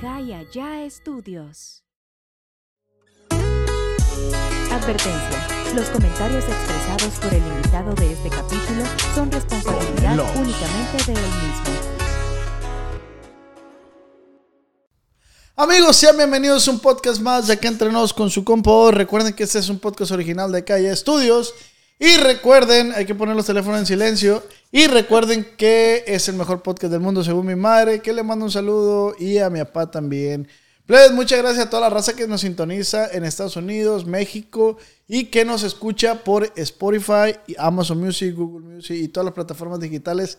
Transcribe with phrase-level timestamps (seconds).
[0.00, 1.84] Acá y allá estudios.
[4.72, 5.46] Advertencia.
[5.74, 8.82] Los comentarios expresados por el invitado de este capítulo
[9.14, 10.30] son responsabilidad Los.
[10.36, 11.90] únicamente de él mismo.
[15.54, 18.90] Amigos, sean bienvenidos a un podcast más de Acá Entrenos con su compo.
[18.90, 21.52] Recuerden que este es un podcast original de Calle Estudios.
[22.02, 24.42] Y recuerden, hay que poner los teléfonos en silencio.
[24.72, 28.46] Y recuerden que es el mejor podcast del mundo según mi madre, que le mando
[28.46, 30.48] un saludo y a mi papá también.
[30.86, 35.24] Plebes, muchas gracias a toda la raza que nos sintoniza en Estados Unidos, México y
[35.26, 40.38] que nos escucha por Spotify, Amazon Music, Google Music y todas las plataformas digitales.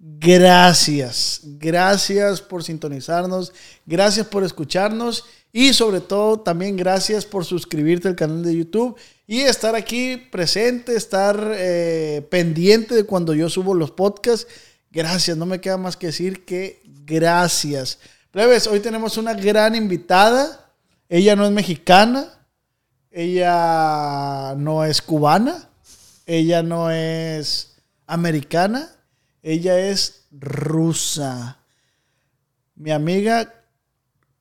[0.00, 3.52] Gracias, gracias por sintonizarnos,
[3.84, 5.24] gracias por escucharnos.
[5.52, 10.94] Y sobre todo también gracias por suscribirte al canal de YouTube y estar aquí presente,
[10.94, 14.46] estar eh, pendiente de cuando yo subo los podcasts.
[14.90, 17.98] Gracias, no me queda más que decir que gracias.
[18.30, 20.70] Plebes, hoy tenemos una gran invitada.
[21.08, 22.46] Ella no es mexicana,
[23.10, 25.70] ella no es cubana,
[26.26, 28.90] ella no es americana,
[29.42, 31.58] ella es rusa.
[32.74, 33.52] Mi amiga,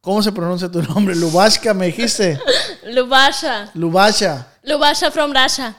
[0.02, 1.16] ¿cómo se pronuncia tu nombre?
[1.16, 2.40] Lubashka, me dijiste.
[2.86, 3.72] Lubasha.
[3.74, 4.48] Lubasha.
[4.64, 5.76] Lubasha from Russia.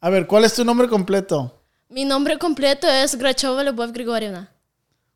[0.00, 1.62] A ver, ¿cuál es tu nombre completo?
[1.88, 4.52] Mi nombre completo es Grachova Lubov Grigorievna.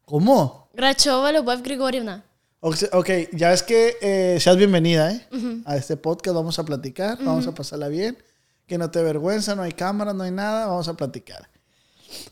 [0.05, 0.71] ¿Cómo?
[0.73, 2.25] Grachova Lubov Grigorievna.
[2.61, 5.27] Ok, ya es que eh, seas bienvenida ¿eh?
[5.65, 6.35] a este podcast.
[6.35, 8.19] Vamos a platicar, vamos a pasarla bien.
[8.67, 11.49] Que no te vergüenza, no hay cámara, no hay nada, vamos a platicar.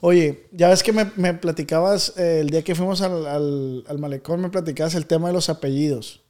[0.01, 3.99] Oye, ya ves que me, me platicabas eh, el día que fuimos al, al- al
[3.99, 6.23] malecón, me platicabas el tema de los apellidos.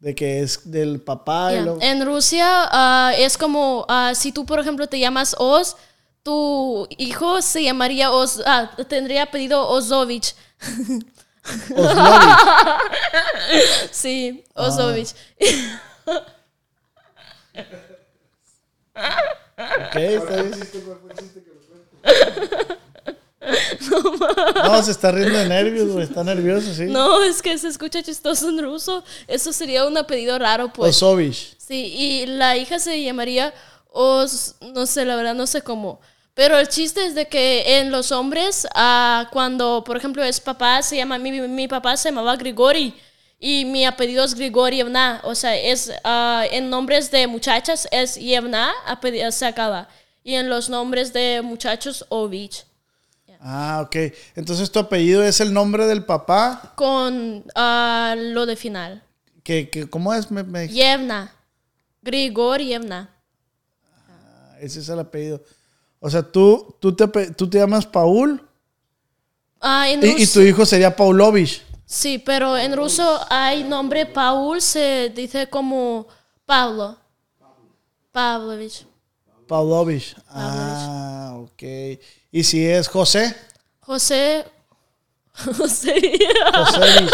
[0.00, 4.46] De que es del papá y luego- En Rusia ah, es como ah, si tú,
[4.46, 5.76] por ejemplo, te llamas Oz,
[6.22, 10.34] tu hijo se llamaría Oz, ah, tendría apellido Ozovich.
[11.76, 12.38] Oslovich.
[13.90, 15.14] Sí, Ozovich.
[18.96, 20.54] Ok, está bien.
[24.54, 26.04] No, se está riendo de nervios, güey.
[26.04, 26.84] Está nervioso, sí.
[26.84, 29.04] No, es que se escucha chistoso en ruso.
[29.26, 30.96] Eso sería un apellido raro, pues.
[30.96, 31.56] Osovich.
[31.58, 33.52] Sí, y la hija se llamaría
[33.90, 36.00] Os, no sé, la verdad no sé cómo.
[36.34, 40.82] Pero el chiste es de que en los hombres, ah, cuando, por ejemplo, es papá,
[40.82, 42.94] se llama, mi, mi papá se llamaba Grigori
[43.38, 45.20] y mi apellido es Grigorievna.
[45.24, 49.88] O sea, es, ah, en nombres de muchachas es Yevna, apellido se acaba.
[50.24, 52.64] Y en los nombres de muchachos, Ovich.
[53.40, 53.96] Ah, ok.
[54.36, 56.74] Entonces tu apellido es el nombre del papá.
[56.76, 59.02] Con ah, lo de final.
[59.42, 60.30] Que, que, ¿Cómo es?
[60.30, 61.34] Me- me- Yevna.
[62.02, 63.10] Grigorievna.
[64.60, 65.42] Ese es el apellido.
[65.98, 68.48] O sea, tú, tú, te, tú te llamas Paul
[69.60, 71.62] Ah, en y, tu hijo sería Paulovich.
[71.84, 76.06] Sí, pero en ruso hay nombre Paul, se dice como
[76.46, 76.96] Pablo.
[78.12, 78.86] Pavlovich.
[79.52, 80.16] Paulovich.
[80.30, 81.62] Ah, ok.
[82.30, 83.36] ¿Y si es José?
[83.80, 84.46] José.
[85.34, 86.18] José.
[86.54, 87.10] Josevich.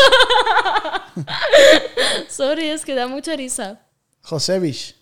[2.28, 3.80] Sorry, es que da mucha risa.
[4.22, 4.94] Josevich.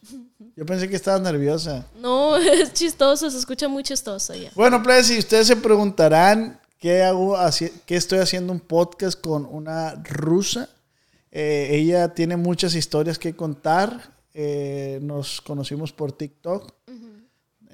[0.56, 1.84] Yo pensé que estabas nerviosa.
[2.00, 4.50] No, es chistoso, se escucha muy chistoso ya.
[4.54, 7.36] Bueno, pues, si ustedes se preguntarán qué hago,
[7.84, 10.70] qué estoy haciendo un podcast con una rusa,
[11.30, 14.16] eh, ella tiene muchas historias que contar.
[14.32, 16.72] Eh, nos conocimos por TikTok.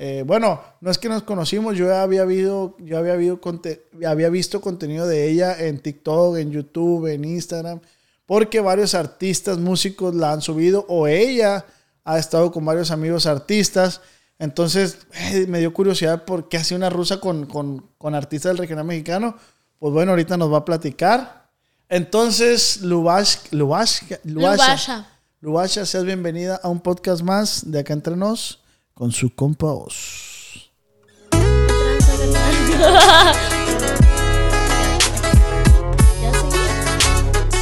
[0.04, 4.30] Eh, bueno, no es que nos conocimos, yo había, habido, yo había, habido conte- había
[4.30, 7.78] visto contenido de ella en TikTok, en YouTube, en Instagram,
[8.26, 11.64] porque varios artistas, músicos la han subido o ella
[12.02, 14.00] ha estado con varios amigos artistas.
[14.40, 18.58] Entonces eh, me dio curiosidad por qué hace una rusa con, con, con artistas del
[18.58, 19.36] regional mexicano.
[19.78, 21.48] Pues bueno, ahorita nos va a platicar.
[21.88, 25.06] Entonces, Lubash, Lubash, Lubasha.
[25.40, 28.61] Lubasha, seas bienvenida a un podcast más de Acá Entre Nos
[29.02, 30.70] con su compa Oz.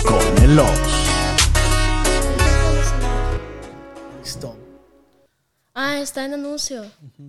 [0.04, 0.68] Con el Oz.
[4.18, 4.54] Listo.
[5.72, 6.84] Ah, está en anuncio.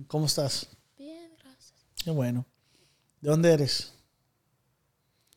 [0.08, 0.68] ¿Cómo estás?
[0.98, 1.72] Bien, gracias.
[2.04, 2.44] Qué bueno.
[3.22, 3.94] ¿De dónde eres?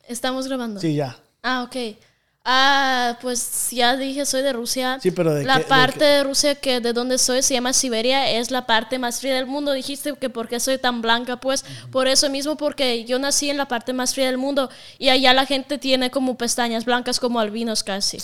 [0.06, 0.82] Estamos grabando.
[0.82, 1.18] Sí, ya.
[1.42, 1.96] Ah, ok.
[2.48, 5.00] Ah, pues ya dije, soy de Rusia.
[5.02, 8.30] Sí, pero ¿de La qué- parte de, Rusia que de donde soy se llama Siberia,
[8.30, 9.72] es la parte más fría del mundo.
[9.74, 13.58] Dijiste que por qué soy tan blanca, pues por eso mismo, porque yo nací en
[13.58, 14.70] la parte más fría del mundo
[15.00, 18.20] y allá la gente tiene como pestañas blancas como albinos casi,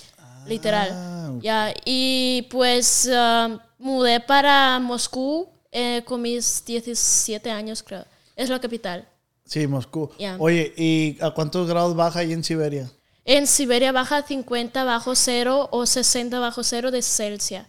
[0.46, 0.90] literal.
[0.94, 1.42] Ah, ok.
[1.42, 8.06] Ya, y pues ah, mudé para Moscú eh, con mis 17 años, creo.
[8.36, 9.08] Es la capital.
[9.46, 10.12] Sí, Moscú.
[10.38, 12.90] Oye, ¿y a cuántos grados baja ahí en Siberia?
[13.34, 17.64] En Siberia baja 50 bajo cero o 60 bajo cero de Celsius.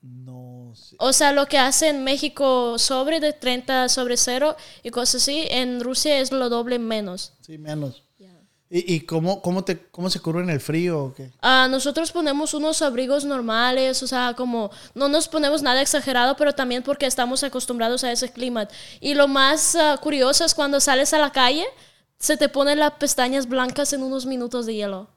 [0.00, 0.96] No sé.
[0.98, 5.46] O sea, lo que hace en México sobre de 30 sobre cero y cosas así,
[5.50, 7.34] en Rusia es lo doble menos.
[7.42, 8.04] Sí, menos.
[8.70, 11.30] ¿Y, y cómo, cómo, te, cómo se cubren el frío o qué?
[11.42, 16.54] Ah, nosotros ponemos unos abrigos normales, o sea, como no nos ponemos nada exagerado, pero
[16.54, 18.66] también porque estamos acostumbrados a ese clima.
[19.00, 21.66] Y lo más ah, curioso es cuando sales a la calle,
[22.18, 25.08] se te ponen las pestañas blancas en unos minutos de hielo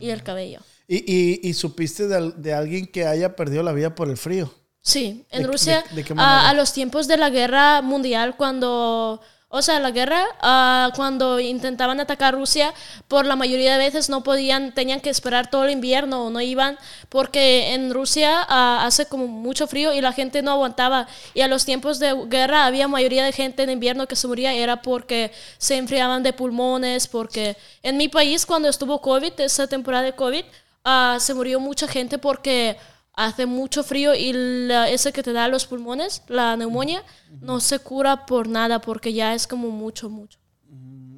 [0.00, 0.60] y el cabello.
[0.86, 4.52] ¿Y, y, y supiste de, de alguien que haya perdido la vida por el frío?
[4.82, 9.20] Sí, en ¿De- Rusia, de- a, los tiempos de la guerra mundial, cuando,
[9.56, 12.74] o sea, la guerra, ah, cuando intentaban atacar Rusia,
[13.06, 16.40] por la mayoría de veces no podían, tenían que esperar todo el invierno o no
[16.40, 16.76] iban,
[17.08, 21.06] porque en Rusia ah, hace como mucho frío y la gente no aguantaba.
[21.34, 24.52] Y a los tiempos de guerra había mayoría de gente en invierno que se moría,
[24.52, 30.02] era porque se enfriaban de pulmones, porque en mi país, cuando estuvo COVID, esa temporada
[30.02, 30.44] de COVID,
[30.84, 32.76] ah, se murió mucha gente porque
[33.16, 37.02] hace mucho frío y la- ese que te da los pulmones, la neumonía,
[37.40, 40.38] no se cura por nada porque ya es como mucho, mucho.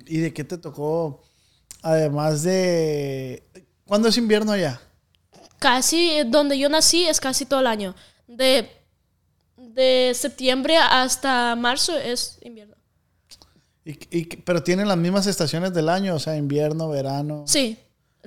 [0.06, 1.22] ¿Y de qué te tocó?
[1.82, 3.42] Además de...
[3.86, 4.80] ¿Cuándo es invierno allá?
[5.58, 7.94] Casi eh, donde yo nací es casi todo el año.
[8.26, 8.68] De,
[9.56, 12.76] de septiembre hasta marzo es invierno.
[13.84, 17.44] Y, y- pero tienen las mismas estaciones del año, o sea, invierno, verano.
[17.46, 17.78] Sí,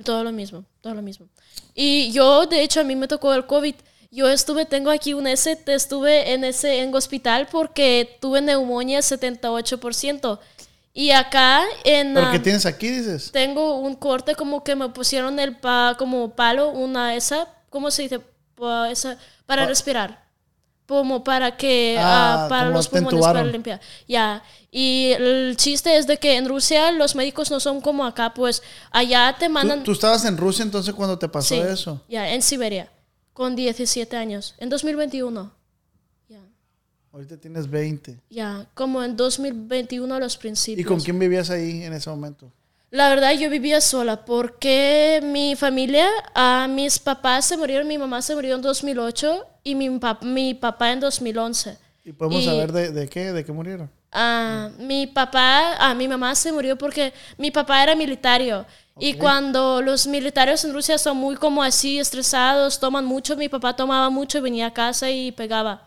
[0.04, 1.28] todo lo mismo, todo lo mismo.
[1.74, 3.74] Y yo, de hecho, a mí me tocó el COVID.
[4.10, 10.38] Yo estuve, tengo aquí un S, estuve en ese en hospital porque tuve neumonía 78%.
[10.92, 12.14] Y acá en...
[12.14, 13.30] ¿Pero qué tienes aquí, dices?
[13.30, 18.02] tengo un corte como que me pusieron el pa, como palo, una esa, ¿cómo se
[18.02, 18.20] dice?
[18.56, 19.16] Pa- esa,
[19.46, 20.24] para Pa- respirar.
[20.90, 23.80] Como para que, Ah, ah, para los pulmones, para limpiar.
[24.08, 24.42] Ya.
[24.72, 28.60] Y el chiste es de que en Rusia los médicos no son como acá, pues
[28.90, 29.84] allá te ¿Tú, mandan...
[29.84, 32.02] tú estabas en Rusia entonces cuando te pasó Sí, eso?
[32.08, 32.90] Ya, en Siberia,
[33.32, 35.52] con 17 años, en 2021.
[36.28, 36.40] Ya,
[37.12, 38.18] Ahorita tienes 20.
[38.28, 40.80] ya, como en 2021 a los principios.
[40.84, 42.50] ¿Y con quién vivías ahí en ese momento?
[42.90, 48.20] La verdad, yo vivía sola porque mi familia, a mis papás se murieron, mi mamá
[48.20, 51.78] se murió en 2008 y mi, pap- mi papá en 2011.
[52.04, 53.32] ¿Y podemos Y- saber de, de qué?
[53.32, 53.88] ¿De qué murieron?
[54.10, 58.66] Ah, mi papá, ah, mi mamá se murió porque mi papá era militario.
[58.98, 63.74] Y cuando los militares en Rusia son muy como así estresados, toman mucho, mi papá
[63.76, 65.86] tomaba mucho y venía a casa y pegaba.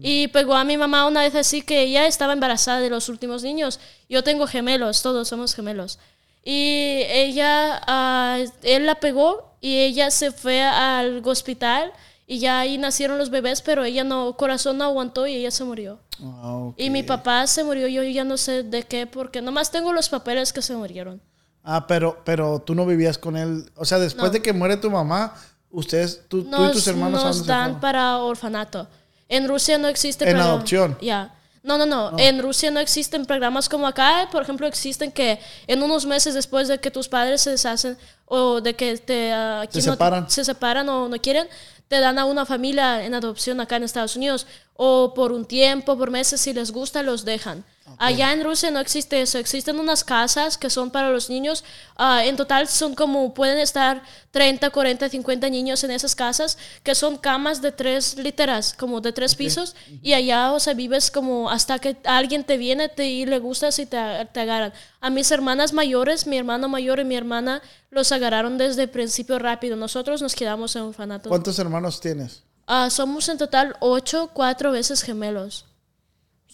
[0.00, 3.42] Y pegó a mi mamá una vez así que ella estaba embarazada de los últimos
[3.42, 3.80] niños.
[4.08, 5.98] Yo tengo gemelos, todos somos gemelos.
[6.44, 11.92] Y ella, ah, él la pegó y ella se fue al hospital
[12.26, 15.64] y ya ahí nacieron los bebés, pero ella no, corazón no aguantó y ella se
[15.64, 15.98] murió.
[16.22, 16.74] Ah, ok.
[16.78, 20.08] Y mi papá se murió, yo ya no sé de qué, porque nomás tengo los
[20.08, 21.20] papeles que se murieron.
[21.62, 23.70] Ah, pero, pero tú no vivías con él.
[23.74, 24.30] O sea, después No.
[24.32, 25.34] de que muere tu mamá,
[25.70, 28.86] ustedes, tú, tú y Nos, tus hermanos ¿a nos dan para orfanato.
[29.28, 30.28] En Rusia no existe...
[30.28, 30.98] En adopción.
[31.00, 31.34] Ya.
[31.64, 34.28] No, no, no, En Rusia no existen programas como acá.
[34.30, 37.96] Por ejemplo, existen que en unos meses después de que tus padres se deshacen
[38.26, 40.28] o de que te, ah, aquí Se no- separan.
[40.30, 41.48] se separan o no quieren,
[41.88, 44.46] te dan a una familia en adopción acá en Estados Unidos.
[44.76, 47.64] O por un tiempo, por meses, si les gusta, los dejan.
[47.98, 49.38] Allá en Rusia no existe eso.
[49.38, 51.64] Existen unas casas que son para los niños.
[51.96, 56.94] Ah, en total son como, pueden estar 30, 40, 50 niños en esas casas, que
[56.94, 59.76] son camas de tres literas, como de tres pisos.
[60.02, 63.78] Y allá, o sea, vives como hasta que alguien te viene te, y le gustas
[63.78, 63.98] y te,
[64.32, 64.72] te agarran.
[65.00, 69.38] A mis hermanas mayores, mi hermano mayor y mi hermana, los agarraron desde el principio
[69.38, 69.76] rápido.
[69.76, 71.28] Nosotros nos quedamos en orfanato.
[71.28, 72.42] ¿Cuántos hermanos tienes?
[72.66, 75.66] Ah, somos en total ocho, cuatro veces gemelos.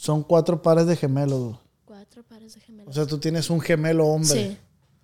[0.00, 1.58] Son cuatro pares de gemelos.
[1.84, 2.94] Cuatro pares de O gemelos.
[2.94, 4.28] sea, tú tienes un gemelo hombre.
[4.28, 4.56] Sí,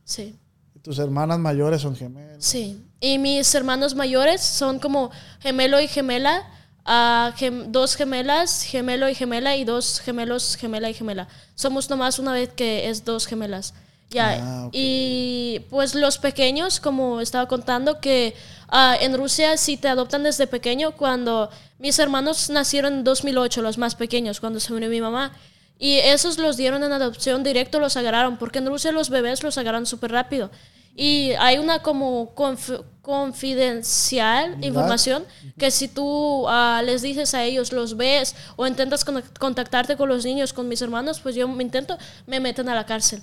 [0.05, 0.38] sí,
[0.75, 2.43] Y tus hermanas mayores son gemelos.
[2.43, 2.83] sí.
[2.99, 5.11] Y mis hermanos mayores son como
[5.41, 6.49] gemelo y gemela,
[6.87, 11.29] gem- dos gemelas, gemelo y gemela, y dos gemelos, gemela y gemela.
[11.55, 13.75] Somos nomás una vez que es dos gemelas.
[14.11, 14.71] Ya, Ah, ok.
[14.73, 18.35] y pues los pequeños, como estaba contando, que
[18.69, 23.79] ah, en Rusia si te adoptan desde pequeño, cuando mis hermanos nacieron en 2008, los
[23.79, 25.33] más pequeños, cuando se murió mi mamá,
[25.79, 29.59] y esos los dieron en adopción directo, los agarraron, porque en Rusia los bebés los
[29.59, 30.51] agarran súper rápido.
[30.99, 35.25] Y hay una como conf- confidencial información
[35.59, 40.09] que si tú ah, les dices a ellos, los ves o intentas con- contactarte con
[40.09, 43.23] los niños, con mis hermanos, pues yo me intento, me meten a la cárcel.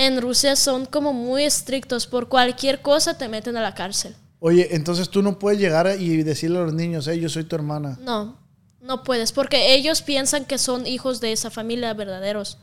[0.00, 4.14] En Rusia son como muy estrictos, por cualquier cosa te meten a la cárcel.
[4.38, 7.56] Oye, entonces tú no puedes llegar y decirle a los niños, hey, yo soy tu
[7.56, 7.98] hermana.
[8.00, 8.36] No,
[8.80, 12.58] no puedes, porque ellos piensan que son hijos de esa familia verdaderos.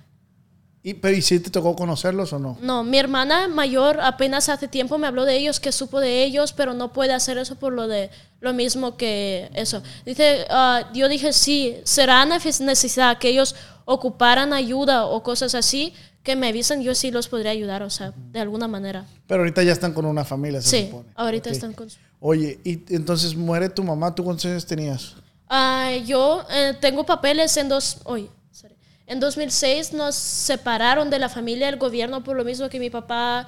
[0.81, 2.57] ¿Y, pero, ¿y si te tocó conocerlos o no?
[2.61, 6.53] No, mi hermana mayor apenas hace tiempo me habló de ellos, que supo de ellos,
[6.53, 8.11] pero no puede hacer eso por lo de
[8.41, 9.81] lo mismo que eso.
[10.05, 16.35] Dice, ah, yo dije, sí, será necesidad que ellos ocuparan ayuda o cosas así, que
[16.35, 19.05] me avisen, yo sí los podría ayudar, o sea, de alguna manera.
[19.27, 21.09] Pero ahorita ya están con una familia, se Sí, supone.
[21.15, 21.55] ahorita Ok.
[21.55, 21.87] están con...
[22.19, 25.13] Oye, y entonces muere tu mamá, ¿tú cuántos años tenías?
[25.47, 27.97] Ah, yo eh, tengo papeles en dos...
[28.05, 28.73] Oye, sorry.
[29.05, 33.45] En 2006 nos separaron de la familia del gobierno por lo mismo que mi papá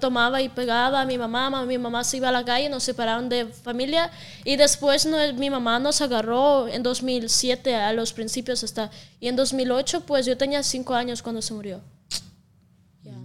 [0.00, 2.82] tomaba y pegaba a mi mamá, ma- mi mamá se iba a la calle, nos
[2.82, 4.10] separaron de familia
[4.44, 8.90] y después no- mi mamá nos agarró en 2007 a los principios hasta
[9.20, 11.80] y en 2008 pues yo tenía cinco años cuando se murió.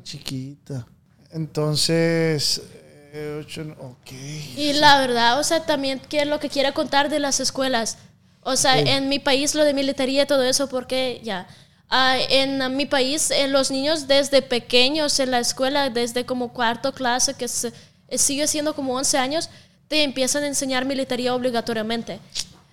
[0.03, 0.87] Chiquita.
[1.31, 2.61] Entonces,
[3.13, 4.11] eh, ocho, ok.
[4.57, 7.97] Y la verdad, o sea, también que lo que quiero contar de las escuelas.
[8.41, 11.47] O sea, en mi país lo de militaría y todo eso, porque ya.
[11.89, 16.53] Ah, en ah, mi país, en los niños desde pequeños en la escuela, desde como
[16.53, 17.73] cuarto clase, que se-
[18.07, 19.49] eh, sigue siendo como 11 años,
[19.87, 22.19] te empiezan a enseñar militaría obligatoriamente.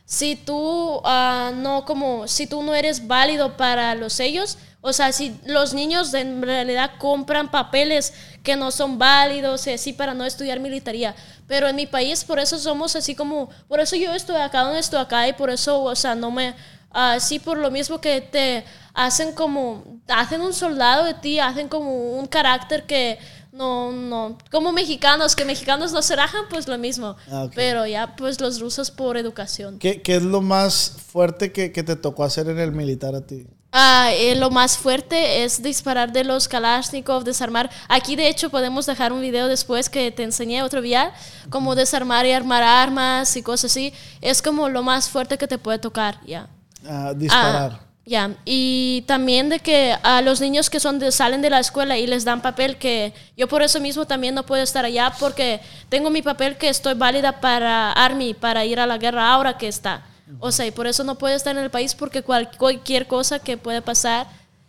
[0.04, 5.10] Si tú ah, no como si tú no eres válido para los sellos, o sea,
[5.12, 8.12] si los niños en realidad compran papeles
[8.44, 11.12] que no son válidos y así para no estudiar militaría,
[11.48, 14.78] pero en mi país por eso somos así como, por eso yo estoy acá donde
[14.78, 16.54] estoy acá y por eso, o sea, no me
[16.96, 22.18] así por lo mismo que te hacen como hacen un soldado de ti, hacen como
[22.18, 23.18] un carácter que
[23.52, 27.16] no, no, como mexicanos, que mexicanos no se rajan, pues lo mismo.
[27.30, 27.48] Ah.
[27.54, 29.78] Pero ya, pues los rusos por educación.
[29.78, 33.26] ¿Qué, qué es lo más fuerte que, que te tocó hacer en el militar a
[33.26, 33.46] ti?
[33.72, 37.70] Ah, eh, lo más fuerte es disparar de los Kalashnikov, desarmar.
[37.88, 41.12] Aquí, de hecho, podemos dejar un video después que te enseñé otro día,
[41.50, 43.92] como desarmar y armar armas y cosas así.
[44.20, 46.48] Es como lo más fuerte que te puede tocar, ya.
[46.88, 47.72] Ah, disparar.
[47.74, 51.58] Ah, ya, y también de que a los niños que son de- salen de la
[51.58, 55.12] escuela y les dan papel, que yo por eso mismo también no puedo estar allá
[55.18, 59.58] porque tengo mi papel que estoy válida para Army, para ir a la guerra ahora
[59.58, 60.04] que está.
[60.40, 63.38] O sea, y por eso no puedo estar en el país porque cual- cualquier cosa
[63.38, 64.26] que puede pasar.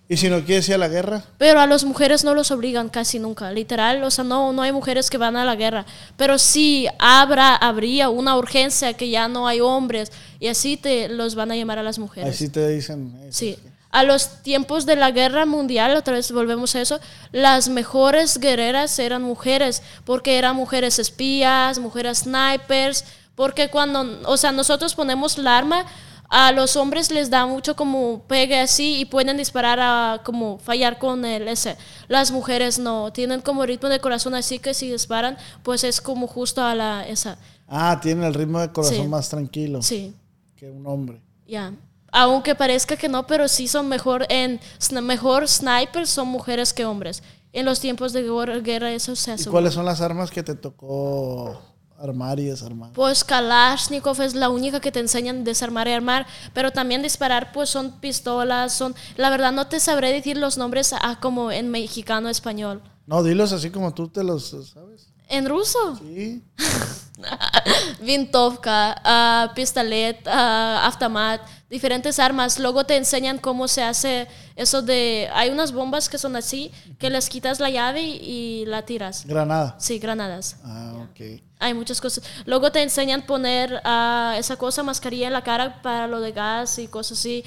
[0.10, 1.22] ¿Y si no quieres ir a la guerra?
[1.38, 4.72] Pero a las mujeres no los obligan casi nunca, literal, o sea, no, no hay
[4.72, 5.86] mujeres que van a la guerra.
[6.16, 11.36] Pero sí habrá, habría una urgencia que ya no hay hombres y así te los
[11.36, 12.30] van a llamar a las mujeres.
[12.34, 13.14] Así te dicen.
[13.22, 13.58] eh, Sí.
[13.90, 17.00] A los tiempos de la guerra mundial, otra vez volvemos a eso,
[17.32, 24.52] las mejores guerreras eran mujeres, porque eran mujeres espías, mujeres snipers, porque cuando, o sea,
[24.52, 25.86] nosotros ponemos la arma,
[26.30, 31.00] a los hombres les da mucho como pegue así y pueden disparar a como fallar
[31.00, 31.78] con el ese.
[32.08, 36.28] Las mujeres no, tienen como ritmo de corazón así que si disparan, pues es como
[36.28, 37.38] justo a la esa.
[37.68, 39.08] Ah, tienen el ritmo de corazón Sí.
[39.08, 40.14] más tranquilo Sí.
[40.56, 41.22] que un hombre.
[41.48, 41.74] Ya.
[42.12, 44.60] Aunque parezca que no, pero sí son mejor en
[45.02, 47.22] mejor snipers son mujeres que hombres.
[47.54, 48.24] En los tiempos de
[48.64, 49.50] guerra, eso se ¿Y hace.
[49.50, 51.62] cuáles son las armas que te tocó
[52.00, 52.92] armar y desarmar?
[52.94, 57.52] Pues Kalashnikov es la única que te enseñan a desarmar y armar, pero también disparar
[57.52, 61.70] pues son pistolas, son la verdad no te sabré decir los nombres ah, como en
[61.70, 62.82] mexicano español.
[63.06, 65.08] No, dilos así como tú te los sabes.
[65.30, 66.44] En ruso, Sí.
[68.02, 72.60] Vintovka, ah, pistolet, ah, automat, diferentes armas.
[72.60, 75.30] Luego te enseñan cómo se hace eso de...
[75.34, 79.26] Hay unas bombas que son así, que les quitas la llave y, la tiras.
[79.26, 79.76] Granada.
[79.80, 80.58] Sí, granadas.
[80.64, 81.42] Ah, ok.
[81.60, 82.24] Hay muchas cosas.
[82.46, 86.78] Luego te enseñan poner ah, esa cosa, mascarilla en la cara para lo de gas
[86.78, 87.44] y cosas así.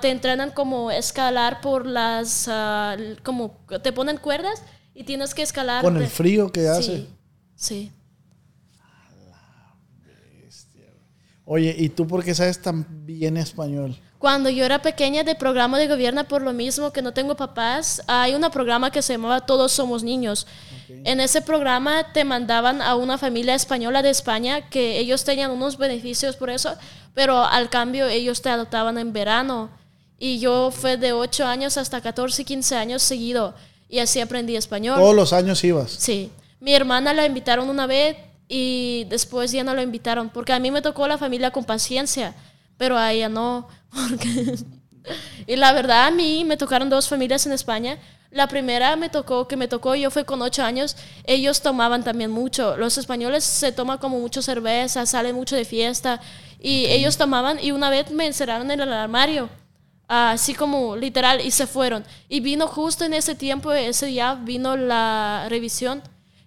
[0.00, 2.48] Te entrenan como escalar por las...
[3.22, 4.62] como te ponen cuerdas
[4.94, 5.82] y tienes que escalar.
[5.82, 7.06] Con el frío que Sí, hace.
[7.54, 7.92] sí.
[11.54, 13.94] Oye, ¿y tú por qué sabes tan bien español?
[14.18, 18.02] Cuando yo era pequeña de programa de gobierno, por lo mismo que no tengo papás,
[18.06, 20.46] hay un programa que se llamaba Todos Somos Niños.
[21.04, 25.76] En ese programa te mandaban a una familia española de España que ellos tenían unos
[25.76, 26.74] beneficios por eso,
[27.12, 29.68] pero al cambio ellos te adoptaban en verano.
[30.18, 33.52] Y yo fue de 8 años hasta 14, 15 años seguido.
[33.90, 34.98] Y así aprendí español.
[34.98, 35.90] Todos los años ibas.
[35.90, 36.30] Sí.
[36.60, 38.16] Mi hermana la invitaron una vez
[38.54, 42.34] y después ya no la invitaron, porque a mí me tocó la familia con paciencia,
[42.76, 43.66] pero a ella no.
[43.90, 44.56] porque-
[45.46, 47.98] y la verdad a mí me tocaron dos familias en España.
[48.30, 52.30] La primera me tocó, que me tocó, yo fue con ocho años, ellos tomaban también
[52.30, 52.76] mucho.
[52.76, 56.20] Los españoles se toman como mucho cerveza, salen mucho de fiesta
[56.60, 59.48] y ellos tomaban y una vez me encerraron en el armario
[60.08, 62.04] así como literal, y se fueron.
[62.28, 66.02] Y vino justo en ese tiempo, ese día vino la revisión.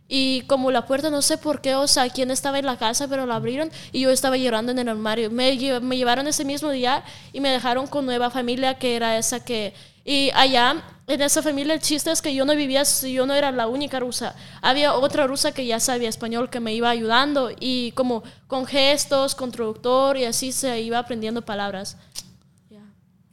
[0.07, 3.07] Y como la puerta, no sé por qué, o sea, quién estaba en la casa,
[3.07, 5.31] pero la abrieron y yo estaba llorando en el armario.
[5.31, 9.43] Me, me llevaron ese mismo día y me dejaron con nueva familia, que era esa
[9.43, 9.73] que...
[10.07, 13.51] Y allá en esa familia el chiste es que yo no vivía, yo no era
[13.51, 14.35] la única rusa.
[14.61, 19.33] Había otra rusa que ya sabía español que me iba ayudando y como con gestos,
[19.33, 21.97] con traductor y así se iba aprendiendo palabras.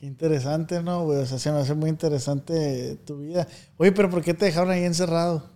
[0.03, 1.05] Qué interesante, ¿no?
[1.05, 3.47] O sea, se me hace muy interesante tu vida.
[3.77, 5.52] Oye, pero ¿por qué te dejaron ahí encerrado?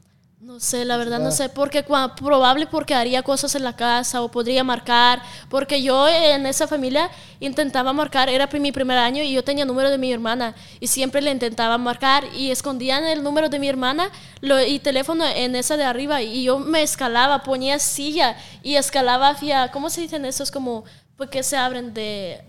[0.47, 4.31] No sé, la verdad no sé, porque probable porque haría cosas en la casa o
[4.31, 7.11] podría marcar, porque yo en esa familia
[7.41, 10.87] intentaba marcar, era mi primer año y yo tenía el número de mi hermana y
[10.87, 14.09] siempre le intentaba marcar y escondían el número de mi hermana
[14.41, 19.31] lo, y teléfono en esa de arriba y yo me escalaba, ponía silla y escalaba
[19.31, 20.85] hacia, ¿cómo se dicen esos como,
[21.17, 22.45] porque se abren de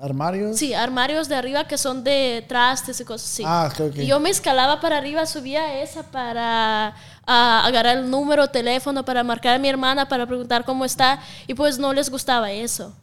[0.00, 0.58] ¿Armarios?
[0.58, 3.42] Sí, armarios de arriba que son de trastes y cosas así.
[3.46, 6.94] Ah, ok, Y yo me escalaba para arriba, subía esa para
[7.26, 11.20] ah, agarrar el número, teléfono, para marcar a mi hermana, para preguntar cómo está.
[11.46, 12.94] Y pues no les gustaba eso.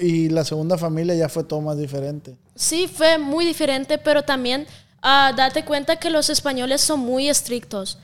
[0.00, 2.36] Y, la segunda familia ya fue todo más diferente.
[2.54, 4.66] Sí, fue muy diferente, pero también
[5.02, 7.98] uh, date cuenta que los españoles son muy estrictos.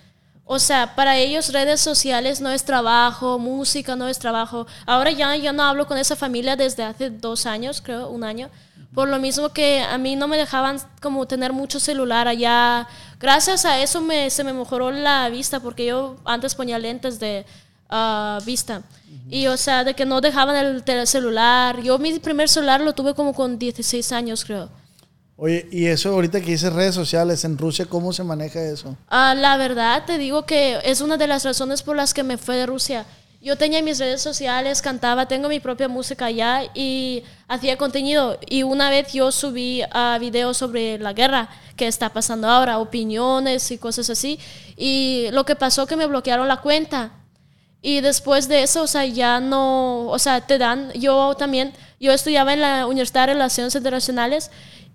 [0.45, 4.67] O sea, para ellos redes sociales no es trabajo, música no es trabajo.
[4.87, 8.49] Ahora ya yo no hablo con esa familia desde hace dos años, creo, un año.
[8.95, 12.89] Por lo mismo que a mí no me dejaban como tener mucho celular allá.
[13.21, 17.45] Gracias a eso me, se me mejoró la vista porque yo antes ponía lentes de
[17.91, 18.83] ah, vista.
[19.31, 21.83] Y o sea, de que no dejaban el celular.
[21.83, 24.71] Yo mi primer celular lo tuve como con 16 años, creo.
[25.41, 28.97] Oye, y eso ahorita que dices redes sociales en Rusia, ¿cómo se maneja eso?
[29.09, 32.39] Ah, la verdad, te digo que es una de las razones por las que me
[32.39, 33.07] fue de Rusia.
[33.41, 38.37] Yo tenía mis redes sociales, cantaba, tengo mi propia música allá y hacía contenido.
[38.49, 43.71] Y una vez yo subí a videos sobre la guerra que está pasando ahora, opiniones
[43.71, 44.41] y cosas así.
[44.77, 47.13] Y lo que pasó que me bloquearon la cuenta.
[47.81, 52.11] Y después de eso, o sea, ya no, o sea, te dan, yo también, yo
[52.11, 54.51] estudiaba en la Universidad de Relaciones Internacionales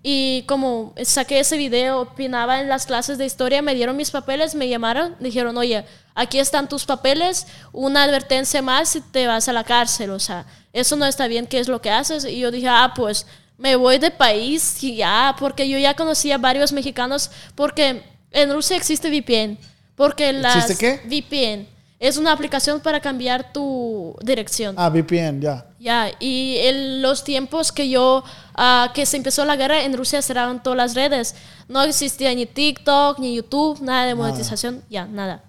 [0.06, 4.54] y como saqué ese video, opinaba en las clases de historia, me dieron mis papeles,
[4.54, 9.54] me llamaron, dijeron, oye, aquí están tus papeles, una advertencia más y te vas a
[9.54, 10.10] la cárcel.
[10.10, 10.44] O sea,
[10.74, 12.26] eso no está bien, ¿qué es lo que haces?
[12.26, 16.36] Y yo dije, ah, pues me voy de país y ya, porque yo ya conocía
[16.36, 19.58] varios mexicanos, porque en Rusia existe VPN.
[19.96, 21.08] Porque las ¿Existe qué?
[21.08, 21.73] VPN.
[22.04, 24.74] Es una aplicación para cambiar tu dirección.
[24.76, 25.66] Ah, VPN, ya.
[25.78, 28.22] Ya, y en los tiempos que yo,
[28.58, 31.34] uh, que se empezó la guerra, en Rusia cerraron todas las redes.
[31.66, 35.44] No existía ni TikTok, ni YouTube, nada de monetización, ya, nada.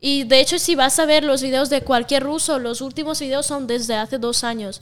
[0.00, 3.44] Y de hecho, si vas a ver los videos de cualquier ruso, los últimos videos
[3.44, 4.80] son desde hace dos años,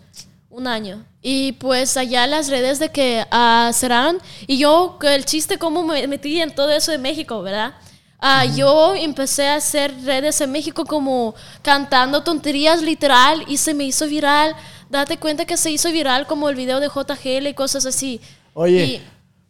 [0.51, 1.05] un año.
[1.21, 6.07] Y pues allá las redes de que uh, cerraron, y yo, el chiste, cómo me
[6.07, 7.75] metí en todo eso de México, ¿verdad?
[8.21, 13.85] Ah, yo empecé a hacer redes en México como cantando tonterías literal y se me
[13.85, 14.55] hizo viral.
[14.91, 18.21] Date cuenta que se hizo viral como el video de JGL y cosas así.
[18.55, 19.01] Oye,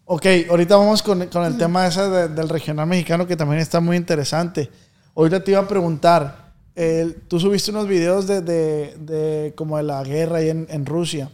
[0.04, 3.96] ok, ahorita vamos con, con el tema ese del regional mexicano que también está muy
[3.96, 4.70] interesante.
[5.14, 6.52] Ahorita te iba a preguntar,
[7.28, 11.30] tú subiste unos videos de, de, de, como de la guerra ahí en, en Rusia.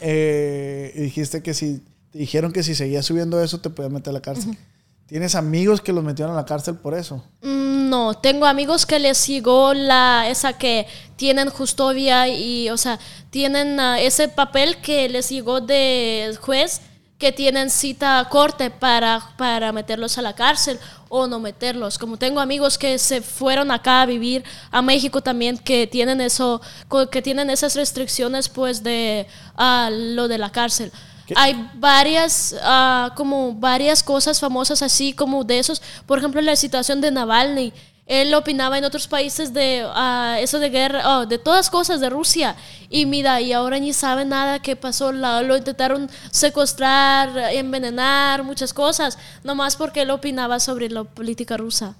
[0.00, 4.10] Eh, y dijiste que si, te dijeron que si seguías subiendo eso te podían meter
[4.10, 4.56] a la cárcel.
[5.06, 7.22] ¿Tienes amigos que los metieron a la cárcel por eso?
[7.42, 12.98] Mm, no, tengo amigos que les llegó la esa que tienen custodia y, o sea,
[13.30, 16.80] tienen ah, ese papel que les llegó de juez
[17.18, 21.98] que tienen cita corte para, para meterlos a la cárcel o no meterlos.
[21.98, 26.60] Como tengo amigos que se fueron acá a vivir a México también que tienen eso,
[27.10, 30.92] que tienen esas restricciones pues de uh, lo de la cárcel.
[31.34, 35.82] Hay varias, uh, como varias cosas famosas así como de esos.
[36.06, 37.72] Por ejemplo, la situación de Navalny.
[38.06, 42.08] Él opinaba en otros países de uh, eso de guerra, oh, de todas cosas de
[42.08, 42.54] Rusia.
[42.88, 45.10] Y mira, y ahora ni sabe nada qué pasó.
[45.10, 49.18] La, lo intentaron secuestrar, envenenar, muchas cosas.
[49.42, 51.96] Nomás porque él opinaba sobre la política rusa.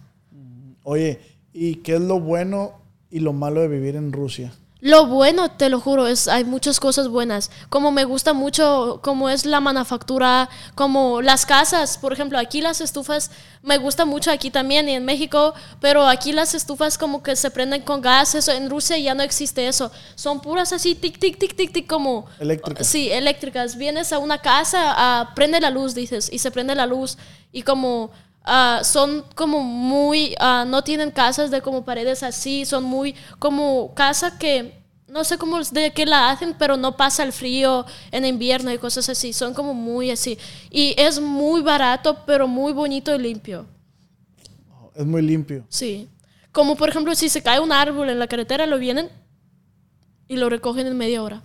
[0.85, 1.21] Oye,
[1.53, 2.75] ¿y qué es lo bueno
[3.11, 4.53] y lo malo de vivir en Rusia?
[4.87, 7.51] Lo bueno, te lo juro, es hay muchas cosas buenas.
[7.70, 12.81] Como me gusta mucho como es la manufactura, como las casas, por ejemplo, aquí las
[12.81, 13.33] estufas
[13.64, 17.51] me gusta mucho aquí también y en México, pero aquí las estufas como que se
[17.51, 19.90] prenden con gas, eso en Rusia ya no existe eso.
[20.14, 22.87] Son puras así tic tic tic tic tic como eléctricas.
[22.87, 23.77] Sí, eléctricas.
[23.77, 27.18] Vienes a una casa, a, prende la luz, dices, y se prende la luz
[27.51, 28.12] y como
[28.46, 33.92] Uh, son como muy, uh, no tienen casas de como paredes así, son muy como
[33.94, 38.24] casa que no sé cómo de qué la hacen, pero no pasa el frío en
[38.24, 40.38] invierno y cosas así, son como muy así.
[40.70, 43.66] Y es muy barato, pero muy bonito y limpio.
[44.94, 45.64] Es muy limpio.
[45.68, 46.09] Sí.
[46.52, 49.09] Como por ejemplo, si se cae un árbol en la carretera, lo vienen
[50.28, 51.42] y lo recogen en media hora.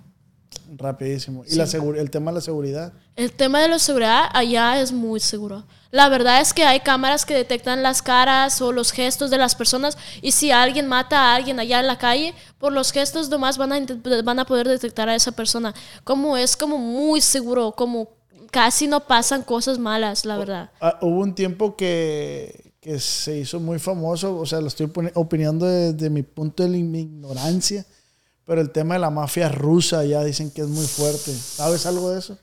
[0.77, 1.43] Rapidísimo.
[1.47, 2.93] ¿Y la seguri- el tema de la seguridad?
[3.15, 5.63] El tema de la seguridad allá es muy seguro.
[5.91, 9.55] La verdad es que hay cámaras que detectan las caras o los gestos de las
[9.55, 13.57] personas y si alguien mata a alguien allá en la calle, por los gestos nomás
[13.57, 15.73] van a, van a poder detectar a esa persona.
[16.05, 18.09] Como es como muy seguro, como
[18.51, 20.71] casi no pasan cosas malas, la verdad.
[20.79, 25.65] Ah, hubo un tiempo que, que se hizo muy famoso, o sea, lo estoy opinando
[25.65, 27.85] desde mi punto de mi ignorancia,
[28.45, 31.33] pero el tema de la mafia rusa ya dicen que es muy fuerte.
[31.33, 32.37] ¿Sabes algo de eso?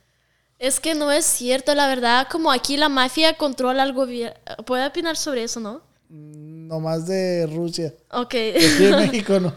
[0.59, 4.37] Es que no es cierto, la verdad, como aquí la mafia controla el gobierno.
[4.67, 5.83] ¿Puede opinar sobre eso, no?
[6.09, 7.95] No más de Rusia.
[8.11, 8.35] Ok.
[8.35, 9.55] Aquí de México, ¿no?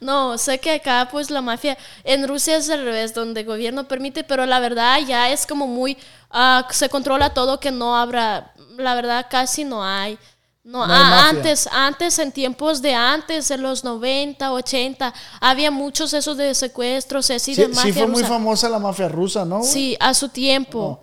[0.00, 3.88] no, sé que acá pues la mafia, en Rusia es al revés, donde el gobierno
[3.88, 5.96] permite, pero la verdad ya es como muy,
[6.30, 10.18] ah, se controla todo que no habrá, la verdad casi no hay.
[10.62, 16.36] No, ah, antes, antes, en tiempos de antes, en los 90, 80, había muchos esos
[16.36, 19.62] de secuestros, así Sí, de sí mafia fue muy famosa la mafia rusa, ¿no?
[19.62, 21.00] Sí, a su tiempo.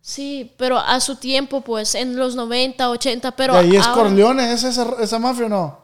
[0.00, 3.54] Sí, pero a su tiempo, pues, en los 90, 80, pero...
[3.54, 4.52] ¿Y ahí es ahora- Corleone?
[4.52, 5.78] ¿Es esa, esa mafia o no?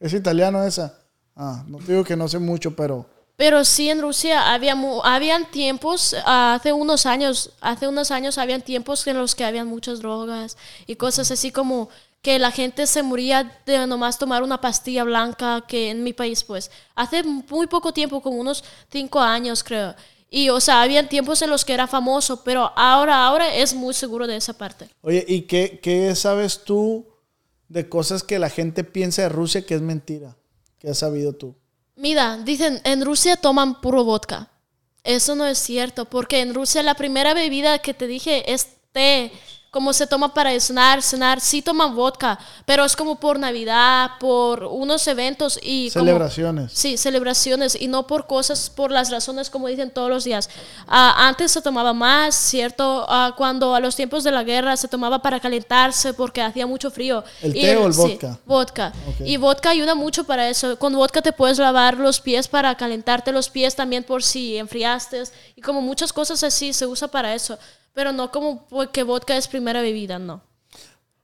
[0.00, 0.98] Es italiano esa.
[1.36, 3.06] Ah, no digo que no sé mucho, pero...
[3.36, 8.62] Pero sí, en Rusia había mu- habían tiempos, hace unos años, hace unos años habían
[8.62, 11.88] tiempos en los que habían muchas drogas y cosas así como
[12.24, 16.42] que la gente se moría de nomás tomar una pastilla blanca, que en mi país,
[16.42, 19.94] pues, hace muy poco tiempo, como unos cinco años, creo.
[20.30, 23.92] Y, o sea, habían tiempos en los que era famoso, pero ahora, ahora es muy
[23.92, 24.88] seguro de esa parte.
[25.02, 27.06] Oye, ¿y qué, qué sabes tú
[27.68, 30.34] de cosas que la gente piensa de Rusia que es mentira?
[30.78, 31.54] ¿Qué has sabido tú?
[31.94, 34.48] Mira, dicen, en Rusia toman puro vodka.
[35.04, 39.30] Eso no es cierto, porque en Rusia la primera bebida que te dije es té,
[39.74, 44.62] como se toma para cenar, cenar, sí toman vodka, pero es como por Navidad, por
[44.62, 46.70] unos eventos y como- Celebraciones.
[46.72, 50.48] Sí, celebraciones y no por cosas, por las razones como dicen todos los días.
[50.86, 53.04] Ah, antes se tomaba más, ¿cierto?
[53.08, 56.88] Ah, cuando a los tiempos de la guerra se tomaba para calentarse porque hacía mucho
[56.92, 57.24] frío.
[57.42, 58.38] ¿El Y té o el sí, vodka?
[58.46, 58.92] vodka.
[59.24, 60.78] Y vodka ayuda mucho para eso.
[60.78, 65.24] Con vodka te puedes lavar los pies para calentarte los pies también por si enfriaste.
[65.56, 67.58] Y como muchas cosas así se usa para eso.
[67.94, 70.42] Pero no como porque vodka es primera bebida, no.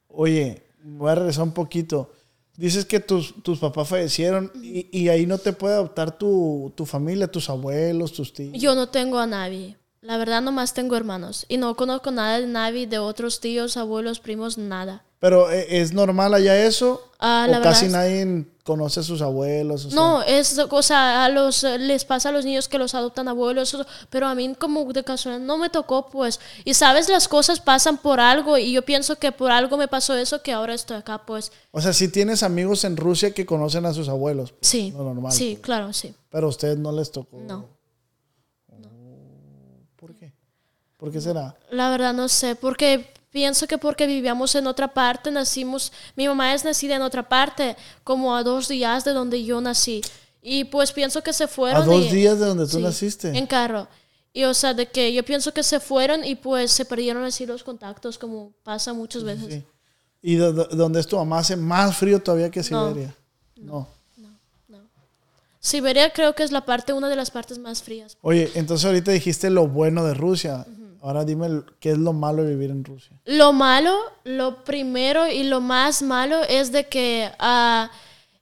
[0.08, 2.12] Oye, voy a regresar un poquito.
[2.56, 6.86] Dices que tus, tus papás fallecieron y, y ahí no te puede adoptar tu, tu
[6.86, 8.60] familia, tus abuelos, tus tíos.
[8.60, 9.76] Yo no tengo a nadie.
[10.02, 11.44] La verdad, nomás tengo hermanos.
[11.48, 15.04] Y no conozco nada de nadie, de otros tíos, abuelos, primos, nada.
[15.18, 17.06] Pero ¿e- ¿es normal allá eso?
[17.18, 19.84] Ah, ¿O la casi verdad nadie conoce a sus abuelos?
[19.84, 19.94] o sea?
[19.94, 23.76] No, es cosa, a los, les pasa a los niños que los adoptan abuelos,
[24.08, 26.40] pero a mí como de casualidad no me tocó, pues.
[26.64, 30.16] Y sabes, las cosas pasan por algo y yo pienso que por algo me pasó
[30.16, 31.52] eso que ahora estoy acá, pues.
[31.72, 34.54] O sea, si tienes amigos en Rusia que conocen a sus abuelos.
[34.62, 35.62] Sí, Lo normal, sí, pues.
[35.62, 36.14] claro, sí.
[36.30, 37.36] Pero a ustedes no les tocó.
[37.46, 37.78] No.
[39.96, 40.32] ¿Por qué?
[41.00, 41.56] ¿Por qué será?
[41.70, 46.52] La verdad no sé, porque pienso que porque vivíamos en otra parte, nacimos, mi mamá
[46.54, 50.02] es nacida en otra parte, como a dos días de donde yo nací.
[50.42, 51.82] Y pues pienso que se fueron.
[51.82, 53.28] A dos y- días de donde tú Sí, naciste.
[53.36, 53.88] En carro.
[54.32, 57.46] Y o sea, de que yo pienso que se fueron y pues se perdieron así
[57.46, 59.52] los contactos, como pasa muchas veces.
[59.54, 59.64] Sí.
[60.22, 63.14] ¿Y do- do- donde es tu mamá hace más frío todavía que Siberia?
[63.56, 63.88] No.
[65.62, 68.16] Siberia creo que es la parte, una de las partes más frías.
[68.22, 70.66] Oye, entonces ahorita dijiste lo bueno de Rusia.
[71.02, 73.16] Ahora dime qué es lo malo de vivir en Rusia.
[73.24, 77.90] Lo malo, lo primero y lo más malo es de que ah,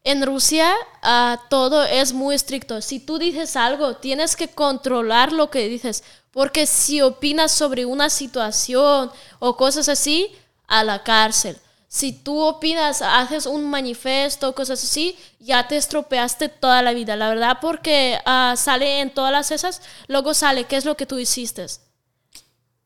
[0.02, 2.80] en Rusia ah, todo es muy estricto.
[2.80, 8.10] Si tú dices algo, tienes que controlar lo que dices, porque si opinas sobre una
[8.10, 10.32] situación o cosas así,
[10.66, 11.56] a la cárcel.
[11.88, 17.30] Si tú opinas, haces un manifiesto, cosas así, ya te estropeaste toda la vida, la
[17.30, 21.18] verdad, porque ah, sale en todas las esas, luego sale qué es lo que tú
[21.18, 21.64] hiciste.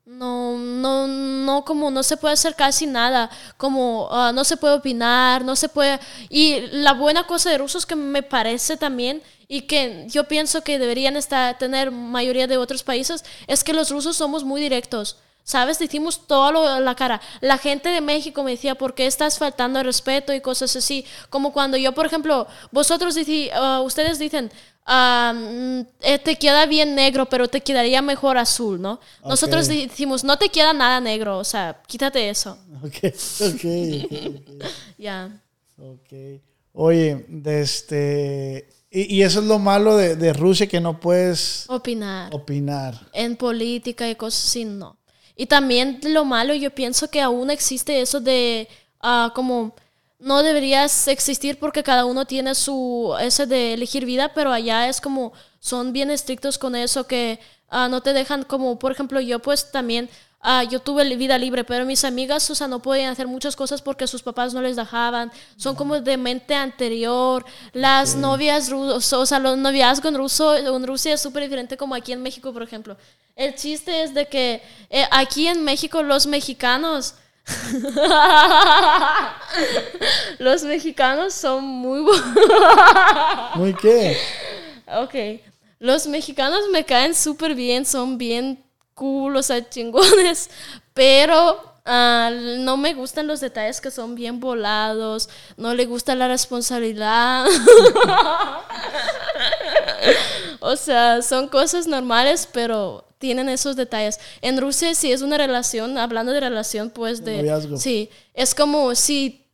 [0.04, 4.74] No, no, no, como no se puede hacer casi nada, como ah, no se puede
[4.74, 6.00] opinar, no se puede...
[6.28, 10.80] Y la buena cosa de rusos que me parece también, y que yo pienso que
[10.80, 15.18] deberían estar, tener mayoría de otros países, es que los rusos somos muy directos.
[15.44, 15.78] ¿Sabes?
[15.78, 17.20] Decimos todo lo, la cara.
[17.40, 21.04] La gente de México me decía, ¿por qué estás faltando el respeto y cosas así?
[21.30, 24.52] Como cuando yo, por ejemplo, vosotros dici- ah, ustedes dicen,
[24.86, 29.00] mm, eh, te queda bien negro, pero te quedaría mejor azul, ¿no?
[29.24, 32.56] Nosotros decimos, no te queda nada negro, o sea, quítate eso.
[32.84, 33.64] Ok, ok,
[34.98, 35.30] Ya.
[35.78, 36.40] ok.
[36.74, 38.68] Oye, de este...
[38.90, 42.34] Y, y eso es lo malo de, de Rusia, que no puedes Opinar.
[42.34, 43.00] opinar.
[43.14, 44.98] en política y cosas así, no.
[45.36, 48.68] Y también lo malo, yo pienso que aún existe eso de
[49.00, 49.74] ah, como,
[50.18, 55.00] no deberías existir porque cada uno tiene su ese de elegir vida, pero allá es
[55.00, 59.40] como son bien estrictos con eso que ah, no te dejan como por ejemplo yo
[59.40, 60.08] pues también
[60.42, 63.80] ah, yo tuve vida libre, pero mis amigas, o sea, no podían hacer muchas cosas
[63.80, 65.32] porque sus papás no les dejaban.
[65.56, 67.44] Son como de mente anterior.
[67.72, 71.94] Las novias rusas, o sea, los noviazgos en, ruso, en Rusia es súper diferente como
[71.94, 72.96] aquí en México, por ejemplo.
[73.36, 77.14] El chiste es de que eh, aquí en México los mexicanos...
[80.38, 82.02] los mexicanos son muy...
[83.56, 84.16] ¿Muy qué?
[84.86, 85.14] Ok.
[85.80, 88.62] Los mexicanos me caen súper bien, son bien
[89.02, 90.48] cool, o sea, chingones,
[90.94, 96.28] pero ah, no me gustan los detalles que son bien volados, no le gusta la
[96.28, 97.44] responsabilidad.
[100.60, 104.20] o sea, son cosas normales, pero tienen esos detalles.
[104.40, 107.38] En Rusia si es una relación, hablando de relación, pues de...
[107.38, 107.78] noviazgo.
[107.78, 109.44] Sí, es como si...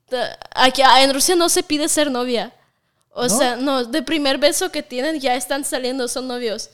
[0.54, 2.52] Aquí, ah, en Rusia no se pide ser novia.
[3.12, 3.28] O ¿No?
[3.30, 6.68] sea, no, de primer beso que tienen ya están saliendo, son novios.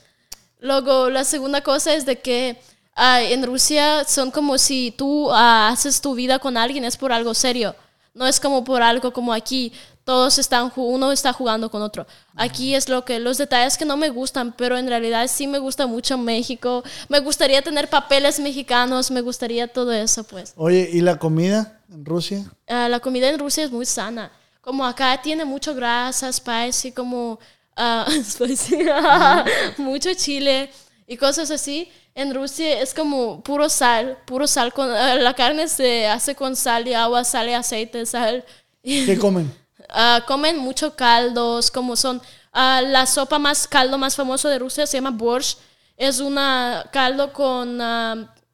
[0.64, 2.56] Luego, la segunda cosa es de que
[2.96, 7.12] ah, en Rusia son como si tú ah, haces tu vida con alguien, es por
[7.12, 7.76] algo serio.
[8.14, 9.74] No es como por algo como aquí,
[10.04, 12.06] todos están, uno está jugando con otro.
[12.34, 15.58] Aquí es lo que, los detalles que no me gustan, pero en realidad sí me
[15.58, 16.82] gusta mucho México.
[17.10, 20.54] Me gustaría tener papeles mexicanos, me gustaría todo eso, pues.
[20.56, 22.42] Oye, ¿y la comida en Rusia?
[22.66, 24.32] Ah, la comida en Rusia es muy sana.
[24.62, 27.38] Como acá tiene mucho grasa, spicy, como
[27.76, 28.86] ah, spicy,
[29.78, 30.70] mucho chile
[31.06, 31.90] y cosas así.
[32.14, 34.72] En Rusia es como puro sal, puro sal.
[34.72, 38.44] Con, ah, la carne se hace con sal y agua, sal y aceite, sal.
[38.82, 39.52] ¿Qué comen?
[39.96, 42.20] Ah, comen mucho caldos, como son
[42.52, 45.58] la sopa más caldo más famoso de Rusia se llama borscht.
[45.96, 47.78] Es una caldo con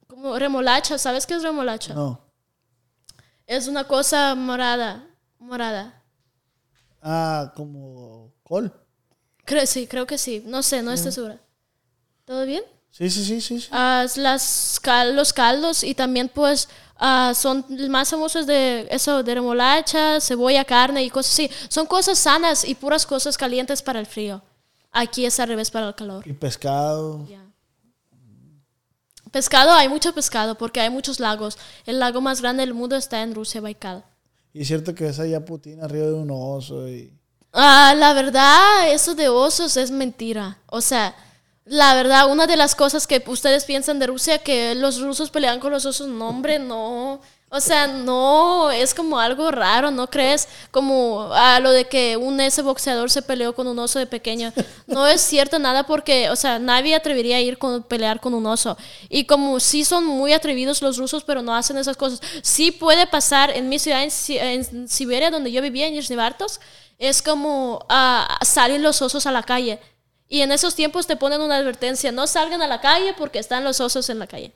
[0.06, 0.98] como remolacha.
[0.98, 1.94] ¿Sabes qué es remolacha?
[1.94, 2.20] No.
[3.46, 5.06] Es una cosa morada,
[5.38, 6.02] morada.
[7.02, 8.72] Ah, como col.
[9.50, 10.44] Creo, sí, creo que sí.
[10.46, 11.38] No sé, no estoy segura.
[12.24, 12.62] ¿Todo bien?
[12.92, 13.60] Sí, sí, sí, sí.
[13.60, 13.68] sí.
[13.72, 19.34] Ah, las cal- los caldos y también pues ah, son más famosos de eso, de
[19.34, 21.50] remolacha, cebolla, carne y cosas así.
[21.68, 24.40] Son cosas sanas y puras cosas calientes para el frío.
[24.92, 26.24] Aquí es al revés para el calor.
[26.28, 27.26] Y pescado.
[27.28, 27.44] Ya.
[29.32, 31.58] Pescado, hay mucho pescado porque hay muchos lagos.
[31.86, 34.04] El lago más grande del mundo está en Rusia, Baikal.
[34.52, 37.16] Y es cierto que ves allá Putin arriba de un oso y...
[37.52, 40.58] Ah, la verdad, eso de osos es mentira.
[40.66, 41.14] O sea,
[41.64, 45.58] la verdad, una de las cosas que ustedes piensan de Rusia, que los rusos pelean
[45.60, 47.20] con los osos, no, hombre, no.
[47.52, 50.46] O sea, no, es como algo raro, ¿no crees?
[50.70, 54.52] Como a lo de que un ese boxeador se peleó con un oso de pequeño.
[54.86, 58.46] No es cierto nada porque, o sea, nadie atrevería a ir con pelear con un
[58.46, 58.78] oso.
[59.08, 62.20] Y como sí son muy atrevidos los rusos, pero no hacen esas cosas.
[62.42, 66.14] Sí puede pasar en mi ciudad, en, Si- en Siberia, donde yo vivía, en Nizhny
[66.14, 66.60] Vartos,
[67.00, 69.80] es como ah, salen los osos a la calle.
[70.28, 73.64] Y en esos tiempos te ponen una advertencia, no salgan a la calle porque están
[73.64, 74.52] los osos en la calle.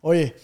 [0.00, 0.34] Oye,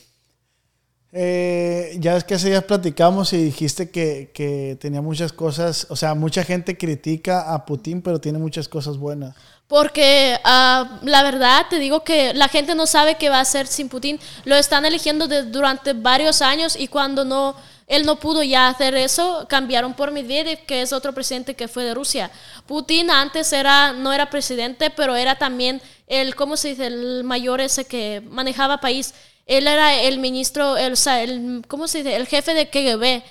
[1.10, 5.96] eh, ya es que hace días platicamos y dijiste que, que tenía muchas cosas, o
[5.96, 9.34] sea, mucha gente critica a Putin, pero tiene muchas cosas buenas.
[9.66, 13.66] Porque ah, la verdad te digo que la gente no sabe qué va a hacer
[13.66, 14.20] sin Putin.
[14.44, 17.54] Lo están eligiendo de- durante varios años y cuando no
[17.88, 21.84] él no pudo ya hacer eso, cambiaron por Medvedev, que es otro presidente que fue
[21.84, 22.30] de Rusia.
[22.66, 27.60] Putin antes era no era presidente, pero era también el cómo se dice el mayor
[27.60, 29.14] ese que manejaba país.
[29.46, 33.22] Él era el ministro, el, o sea, el cómo se dice el jefe de KGB.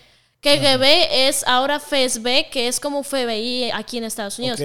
[0.41, 4.59] KGB es ahora FSB, que es como FBI aquí en Estados Unidos.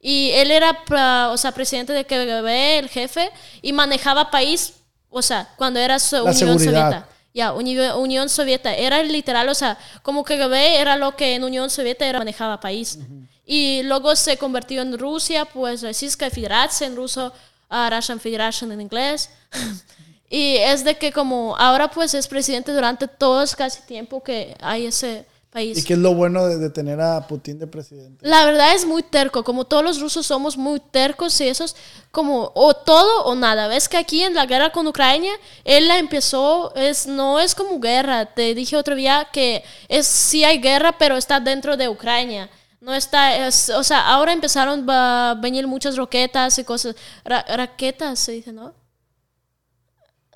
[0.00, 3.30] Y él era, pra- o sea, presidente de KGB, el jefe,
[3.62, 4.74] y manejaba país,
[5.10, 6.90] o sea, cuando era Unión seguridad.
[6.90, 8.73] Soviética Ya, Uni- Unión Soviética.
[8.75, 12.99] Era literal, o sea, como KGB era lo que en Unión Soviética era manejaba país.
[13.45, 17.33] Y luego se convirtió en Rusia, pues Российская Federación en ruso,
[17.69, 19.29] ah, Russian Federation en inglés.
[20.29, 24.85] y es de que como ahora pues es presidente durante todo casi tiempo que hay
[24.87, 25.78] ese país.
[25.78, 28.26] ¿Y qué es lo bueno de, de tener a Putin de presidente?
[28.26, 31.74] La verdad es muy terco, como todos los rusos somos muy tercos y esos
[32.10, 33.68] como o todo o nada.
[33.68, 35.32] Ves que aquí en la guerra con Ucrania,
[35.64, 40.44] él la empezó, es, no es como guerra, te dije otro día que es sí
[40.44, 42.48] hay guerra, pero está dentro de Ucrania.
[42.80, 48.18] No está, es- o sea, ahora empezaron a venir muchas roquetas y cosas, ra- raquetas
[48.20, 48.72] se dice, ¿no?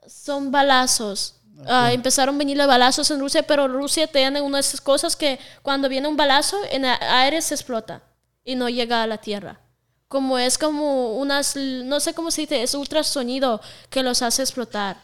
[0.06, 1.36] Son balazos.
[1.66, 5.16] Ah, empezaron a venir los balazos en Rusia, pero Rusia tiene una de esas cosas
[5.16, 8.02] que cuando viene un balazo en el aire se explota
[8.44, 9.60] y no llega a la tierra.
[10.08, 14.96] Como es como unas, no sé cómo se dice, es ultrasonido que los hace explotar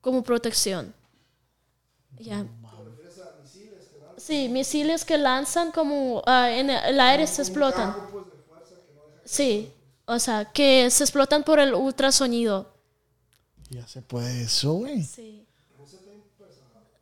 [0.00, 0.94] como protección.
[2.18, 2.44] Ya.
[4.16, 7.96] Sí, misiles que lanzan como ah, en el aire se explotan.
[9.24, 9.72] Sí,
[10.04, 12.74] o sea, que se explotan por el ultrasonido.
[13.70, 15.02] Ya se puede eso, güey.
[15.02, 15.47] Sí.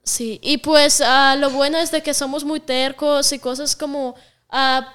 [0.07, 4.15] Sí, y pues ah, lo bueno es de que somos muy tercos y cosas como,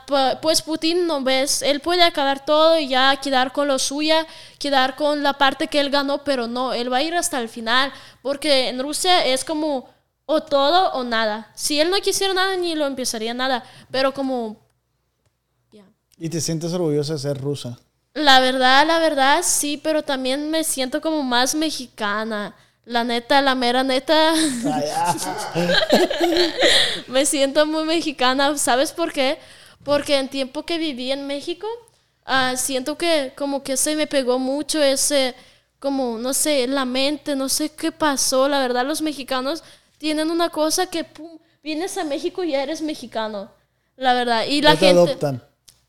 [0.07, 1.61] pu- pues Putin, ¿no ves?
[1.61, 4.25] Él puede acabar todo y ya quedar con lo suya,
[4.57, 7.49] quedar con la parte que él ganó, pero no, él va a ir hasta el
[7.49, 9.89] final, porque en Rusia es como
[10.25, 11.51] o todo o nada.
[11.55, 14.65] Si él no quisiera nada, ni lo empezaría nada, pero como,
[15.73, 15.83] ya.
[16.17, 17.77] Y te sientes orgullosa de ser rusa.
[18.13, 22.55] La verdad, la verdad, sí, pero también me siento como más mexicana.
[22.85, 24.33] La neta, la mera neta.
[27.07, 28.57] me siento muy mexicana.
[28.57, 29.37] ¿Sabes por qué?
[29.83, 31.67] Porque en tiempo que viví en México,
[32.25, 35.35] ah, siento que como que se me pegó mucho ese,
[35.79, 38.47] como, no sé, la mente, no sé qué pasó.
[38.47, 39.63] La verdad, los mexicanos
[39.97, 43.51] tienen una cosa que, pum, vienes a México y ya eres mexicano.
[43.95, 44.45] La verdad.
[44.47, 45.01] Y la Ya te gente...
[45.01, 45.43] adoptan.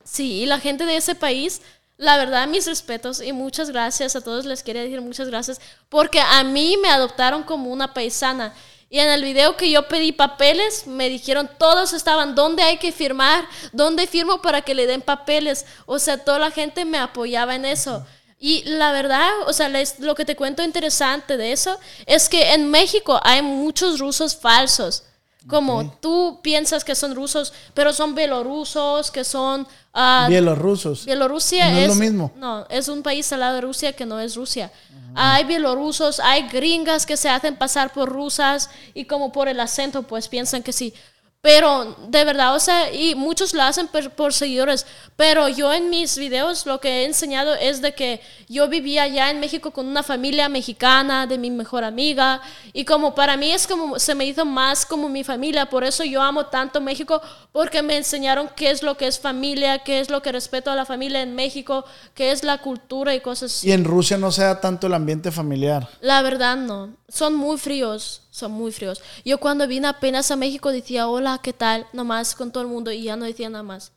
[0.05, 1.63] Sí, y la gente de ese país,
[2.03, 4.45] la verdad, mis respetos y muchas gracias a todos.
[4.45, 8.53] Les quería decir muchas gracias porque a mí me adoptaron como una paisana.
[8.91, 12.91] Y en el video que yo pedí papeles, me dijeron, todos estaban, ¿dónde hay que
[12.91, 13.45] firmar?
[13.73, 15.65] ¿Dónde firmo para que le den papeles?
[15.87, 18.05] O sea, toda la gente me apoyaba en eso.
[18.41, 22.69] Y la verdad, o sea, lo que te cuento interesante de eso es que en
[22.69, 25.05] México hay muchos rusos falsos.
[25.49, 29.67] Como tú piensas que son rusos, pero son bielorrusos, que son...
[29.93, 31.05] ah, Bielorrusos.
[31.05, 32.33] Bielorrusia No es es, lo mismo.
[32.37, 34.71] No, es un país al lado de Rusia que no es Rusia.
[35.15, 40.03] Hay bielorrusos, hay gringas que se hacen pasar por rusas y como por el acento
[40.05, 40.95] pues piensan que sí.
[41.43, 44.87] Pero de verdad, o sea, y muchos lo hacen por, por seguidores.
[45.17, 49.29] Pero yo en mis videos lo que he enseñado es de que yo vivía allá
[49.29, 52.41] en México con una familia mexicana de mi mejor amiga.
[52.73, 55.69] Y como para mí es como, se me hizo más como mi familia.
[55.69, 59.81] Por eso yo amo tanto México, porque me enseñaron qué es lo que es familia,
[59.81, 63.21] qué es lo que respeto a la familia en México, qué es la cultura y
[63.21, 63.69] cosas así.
[63.69, 65.89] Y en Rusia no se da tanto el ambiente familiar.
[66.01, 66.91] La verdad no.
[67.09, 69.03] Son muy fríos, son muy fríos.
[69.27, 71.87] Yo cuando vine apenas a México decía hola, ¿qué tal?
[71.93, 73.93] Nomás con todo el mundo y ya no decía nada más.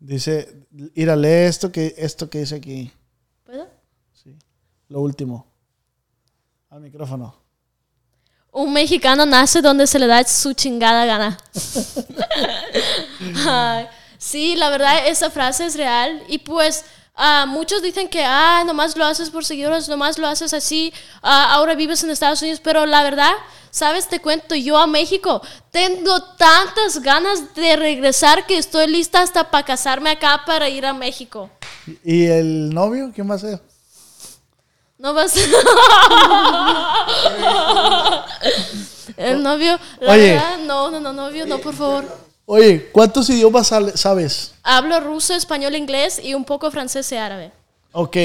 [0.00, 2.90] Dice, ir a leer esto que, esto que dice aquí.
[3.44, 3.68] ¿Puedo?
[4.88, 5.46] Lo último.
[6.70, 7.36] Al micrófono.
[8.50, 11.38] Un mexicano nace donde se le da su chingada gana.
[13.46, 13.86] Ay,
[14.18, 16.20] sí, la verdad, esa frase es real.
[16.28, 16.84] Y pues,
[17.18, 21.52] ah, muchos dicen que, ah, nomás lo haces por seguidores, nomás lo haces así, ah,
[21.52, 22.60] ahora vives en Estados Unidos.
[22.64, 23.32] Pero la verdad,
[23.70, 24.08] ¿sabes?
[24.08, 29.66] Te cuento, yo a México tengo tantas ganas de regresar que estoy lista hasta para
[29.66, 31.50] casarme acá para ir a México.
[32.04, 33.10] ¿Y el novio?
[33.14, 33.60] ¿Quién va a ser?
[34.98, 35.34] No vas
[39.16, 40.32] El novio, la Oye.
[40.32, 42.27] verdad, no, no, no, novio, no, por favor.
[42.50, 44.52] Oye, ¿cuántos idiomas sabes?
[44.62, 47.52] Hablo ruso, español, inglés y un poco francés y árabe.
[47.92, 48.16] Ok.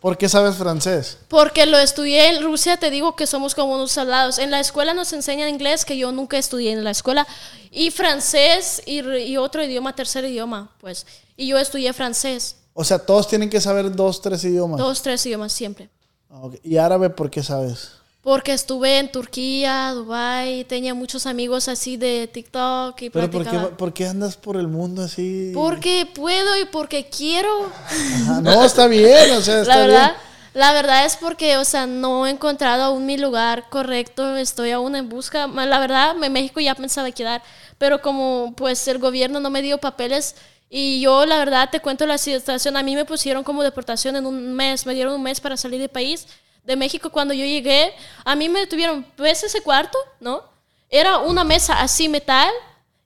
[0.00, 1.18] ¿Por qué sabes francés?
[1.28, 4.38] Porque lo estudié en Rusia, te digo que somos como unos soldados.
[4.38, 7.24] En la escuela nos enseñan inglés, que yo nunca estudié en la escuela,
[7.70, 11.06] y francés y, otro idioma, tercer idioma, pues.
[11.36, 14.78] Y yo estudié francés, O sea, todos tienen que saber dos, tres idiomas.
[14.78, 15.88] dos, tres idiomas siempre.
[16.30, 16.48] Ah.
[16.64, 17.92] ¿Y árabe por qué sabes?
[18.26, 23.58] Porque estuve en Turquía, Dubai, tenía muchos amigos así de TikTok y ¿Pero por qué,
[23.78, 25.52] por qué andas por el mundo así?
[25.54, 27.66] Porque puedo y porque quiero.
[27.66, 30.20] Ajá, No, está bien, o sea, está La verdad, bien.
[30.54, 34.96] la verdad es porque, o sea, no he encontrado aún mi lugar correcto, estoy aún
[34.96, 35.46] en busca.
[35.46, 37.44] La verdad, en México ya pensaba quedar,
[37.78, 40.34] pero como pues el gobierno no me dio papeles
[40.68, 44.26] y yo la verdad te cuento la situación, a mí me pusieron como deportación en
[44.26, 46.26] un mes, me dieron un mes para salir del país.
[46.66, 49.96] De México cuando yo llegué, a mí me tuvieron, ¿ves ese cuarto?
[50.18, 50.42] ¿No?
[50.90, 52.52] Era una mesa así metal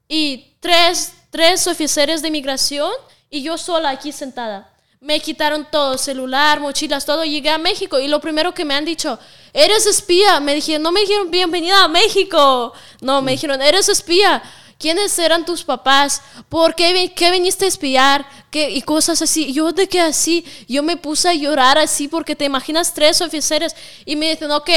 [0.07, 2.91] y tres, tres oficiales de inmigración
[3.29, 4.73] y yo sola aquí sentada.
[4.99, 7.23] Me quitaron todo, celular, mochilas, todo.
[7.23, 9.17] Llegué a México y lo primero que me han dicho,
[9.53, 10.39] eres espía.
[10.39, 12.73] Me dijeron, no me dijeron bienvenida a México.
[12.99, 14.41] No, me dijeron, eres espía.
[14.81, 16.23] ¿Quiénes eran tus papás?
[16.49, 18.25] ¿Por qué, qué viniste a espiar?
[18.51, 19.53] Y cosas así.
[19.53, 23.75] Yo de que así, yo me puse a llorar así porque te imaginas tres oficiales
[24.05, 24.69] y me dicen, ok,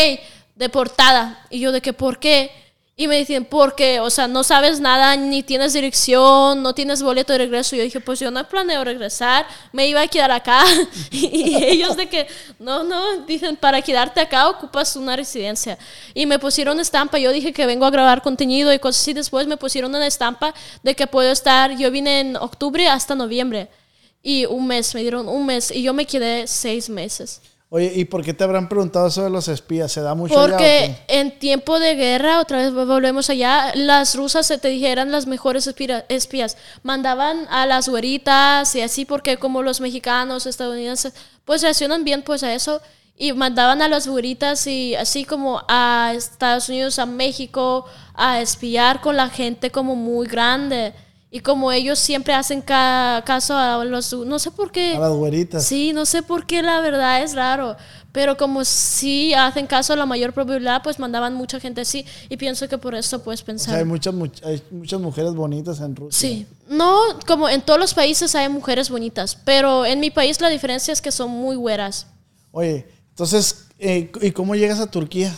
[0.54, 1.44] deportada.
[1.48, 2.52] Y yo de que, ¿por qué?
[2.96, 7.32] Y me dicen, porque, o sea, no sabes nada, ni tienes dirección, no tienes boleto
[7.32, 7.74] de regreso.
[7.74, 10.62] Y yo dije, pues yo no planeo regresar, me iba a quedar acá.
[11.10, 12.28] y ellos de que,
[12.60, 15.76] no, no, dicen, para quedarte acá ocupas una residencia.
[16.14, 19.12] Y me pusieron estampa, yo dije que vengo a grabar contenido y cosas así.
[19.12, 23.68] Después me pusieron una estampa de que puedo estar, yo vine en octubre hasta noviembre.
[24.22, 27.40] Y un mes, me dieron un mes y yo me quedé seis meses.
[27.74, 29.90] Oye, ¿y por qué te habrán preguntado eso de los espías?
[29.90, 34.58] ¿Se da mucho Porque en tiempo de guerra, otra vez volvemos allá, las rusas se
[34.58, 35.68] te dijeran las mejores
[36.08, 36.56] espías.
[36.84, 41.14] Mandaban a las güeritas y así porque como los mexicanos, estadounidenses,
[41.44, 42.80] pues reaccionan bien pues a eso.
[43.16, 49.00] Y mandaban a las güeritas y así como a Estados Unidos, a México, a espiar
[49.00, 50.94] con la gente como muy grande.
[51.36, 54.12] Y como ellos siempre hacen ca- caso a los...
[54.12, 54.94] No sé por qué.
[54.94, 55.64] A las güeritas.
[55.64, 57.76] Sí, no sé por qué la verdad es raro,
[58.12, 62.36] pero como sí hacen caso a la mayor probabilidad, pues mandaban mucha gente así y
[62.36, 63.70] pienso que por eso puedes O pensar.
[63.70, 66.16] sea, hay muchas, much- hay muchas mujeres bonitas en Rusia.
[66.20, 70.48] Sí, no, como en todos los países hay mujeres bonitas, pero en mi país la
[70.50, 72.06] diferencia es que son muy güeras.
[72.52, 75.34] Oye, entonces, eh, ¿y cómo llegas a Turquía?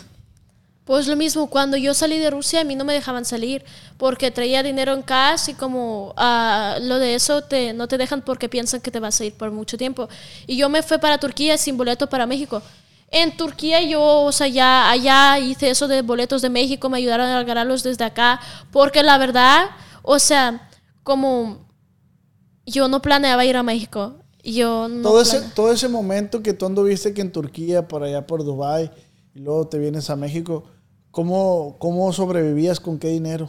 [0.87, 3.65] Pues lo mismo, cuando yo salí de Rusia a mí no me dejaban salir
[3.97, 8.23] porque traía dinero en cash y como ah, lo de eso te, no te dejan
[8.23, 10.09] porque piensan que te vas a ir por mucho tiempo.
[10.47, 12.63] Y yo me fui para Turquía sin boleto para México.
[13.11, 17.27] En Turquía yo, o sea, ya allá hice eso de boletos de México, me ayudaron
[17.27, 19.71] a ganarlos desde acá porque la verdad,
[20.03, 20.71] o sea,
[21.03, 21.67] como
[22.65, 24.15] yo no planeaba ir a México.
[24.45, 28.25] Yo no todo, ese, todo ese momento que tú anduviste que en Turquía, por allá
[28.25, 28.93] por Dubai
[29.35, 30.63] y luego te vienes a México,
[31.17, 32.79] ¿cómo, cómo sobrevivías?
[32.79, 33.49] ¿Con qué dinero?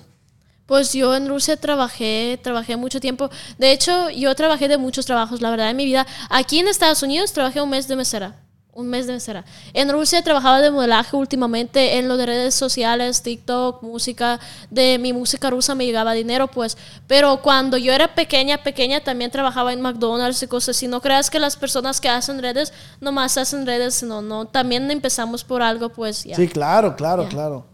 [0.68, 3.30] Pues yo en Rusia trabajé, trabajé mucho tiempo.
[3.57, 6.07] De hecho, yo trabajé de muchos trabajos, la verdad, en mi vida.
[6.30, 8.39] Aquí en Estados Unidos trabajé un mes de mesera.
[8.78, 9.43] Un mes de mesera.
[9.73, 14.39] En Rusia trabajaba de modelaje últimamente en lo de redes sociales, TikTok, música.
[14.69, 16.78] De mi música rusa me llegaba dinero, pues.
[17.07, 20.88] Pero cuando yo era pequeña, pequeña, también trabajaba en McDonald's y cosas así.
[20.88, 22.71] No creas que las personas que hacen redes
[23.01, 24.45] nomás hacen redes, sino no.
[24.45, 26.36] También empezamos por algo, pues ya.
[26.36, 27.65] Sí, claro, claro, claro.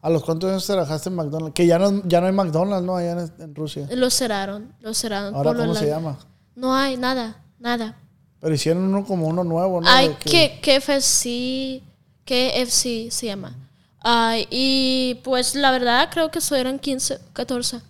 [0.00, 1.54] ¿A los cuántos años trabajaste en McDonald's?
[1.54, 2.94] Que ya no, ya no hay McDonald's, ¿no?
[2.96, 3.88] Allá en, en Rusia.
[3.90, 5.34] Lo cerraron, lo cerraron.
[5.34, 6.18] Ahora, por ¿cómo se la- llama?
[6.54, 7.96] No hay nada, nada.
[8.42, 9.88] Pero hicieron uno como uno nuevo, ¿no?
[9.88, 11.80] Hay que- que KFC,
[12.24, 13.56] KFC se llama.
[14.00, 17.80] Ay, y pues la verdad creo que eso eran 15, 14.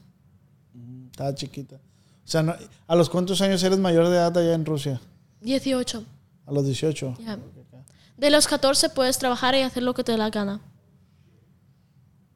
[1.11, 1.77] Estaba chiquita.
[1.77, 1.79] O
[2.29, 2.55] sea, no-
[2.87, 5.01] ¿a los cuántos años eres mayor de edad allá en Rusia?
[5.41, 6.05] 18.
[6.47, 7.17] A los 18.
[7.25, 7.39] ya.
[8.19, 10.61] De los 14 puedes trabajar y hacer lo que te dé la gana.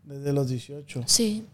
[0.05, 1.03] Desde los 18.
[1.07, 1.45] Sí.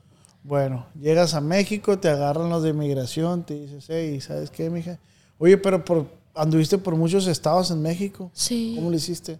[0.44, 4.98] Bueno, llegas a México, te agarran los de inmigración, te dices, hey, ¿sabes qué, mija?
[5.38, 8.30] Oye, pero por, anduviste por muchos estados en México.
[8.34, 8.72] Sí.
[8.76, 9.38] ¿Cómo lo hiciste?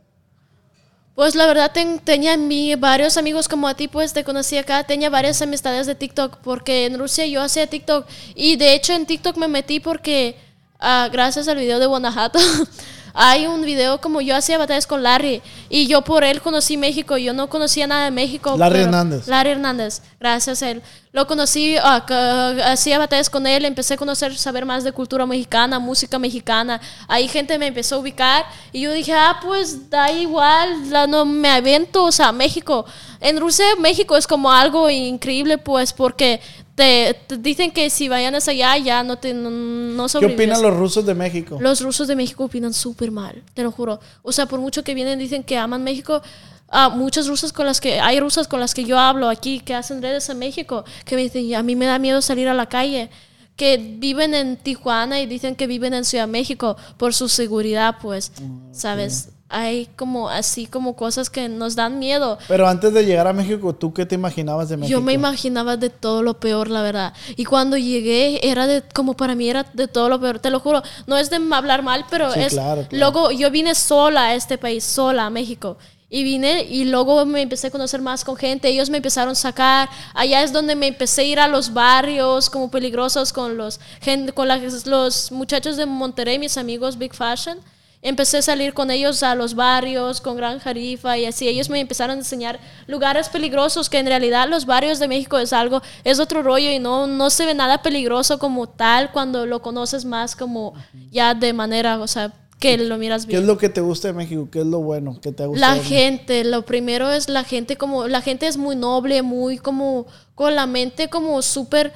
[1.15, 4.85] Pues la verdad ten- tenía mi, varios amigos como a ti, pues te conocí acá,
[4.85, 9.05] tenía varias amistades de TikTok, porque en Rusia yo hacía TikTok y de hecho en
[9.05, 10.37] TikTok me metí porque
[10.81, 12.39] ah, gracias al video de Guanajuato
[13.15, 17.17] hay un video como yo hacía batallas con Larry y yo por él conocí México,
[17.17, 18.55] yo no conocía nada de México.
[18.57, 19.27] Larry Hernández.
[19.29, 20.83] Larry Hernández, gracias a él.
[21.13, 22.05] Lo conocí, ah,
[22.65, 26.81] hacía batallas con él, empecé a conocer, saber más de cultura mexicana, música mexicana.
[27.07, 31.27] Ahí gente me empezó a ubicar y yo dije, ah, pues da igual, la- no
[31.27, 32.87] me avento, o sea, México.
[33.21, 36.41] En Rusia, México es como algo increíble, pues, porque
[36.75, 40.63] te, te dicen que si vayan hacia allá, ya no te no, no ¿Qué opinan
[40.63, 41.59] los rusos de México?
[41.61, 44.01] Los rusos de México opinan súper mal, te lo juro.
[44.23, 46.23] O sea, por mucho que vienen dicen que aman México,
[46.69, 49.75] ah, muchas rusas con las que, hay rusas con las que yo hablo aquí que
[49.75, 52.67] hacen redes en México, que me dicen, a mí me da miedo salir a la
[52.67, 53.11] calle,
[53.57, 57.97] que viven en Tijuana y dicen que viven en Ciudad de México por su seguridad,
[58.01, 58.33] pues,
[58.73, 59.29] ¿sabes?
[59.55, 62.39] Hay como así como cosas que nos dan miedo.
[62.49, 64.99] Pero antes de llegar a México, ¿tú qué te imaginabas de México?
[64.99, 67.13] Yo me imaginaba de todo lo peor, la verdad.
[67.37, 70.59] Y cuando llegué, era de, como para mí era de todo lo peor, te lo
[70.61, 70.83] juro.
[71.07, 72.53] No es de hablar mal, pero Sí, es...
[72.55, 72.97] claro, claro.
[72.99, 75.77] Luego yo vine sola a este país, sola a México.
[76.15, 79.35] Y vine y luego me empecé a conocer más con gente, ellos me empezaron a
[79.35, 83.81] sacar, allá es donde me empecé a ir a los barrios como peligrosos con los,
[84.03, 87.57] gente, con las- los muchachos de Monterrey, mis amigos Big Fashion.
[88.05, 91.47] Empecé a salir con ellos a los barrios, con Gran Jarifa y así.
[91.47, 95.53] Ellos me empezaron a enseñar lugares peligrosos, que en realidad los barrios de México es
[95.53, 99.63] algo, es otro rollo y no, no se ve nada peligroso como tal cuando lo
[99.63, 100.75] conoces más como
[101.13, 102.33] ya de manera, o sea,
[102.63, 103.43] que lo miras ¿Qué bien.
[103.43, 104.49] es lo que te gusta de México?
[104.51, 105.75] ¿Qué es lo bueno que te ha gustado?
[105.75, 110.07] La gente, lo primero es la gente como, la gente es muy noble, muy como,
[110.37, 111.93] con la mente como súper,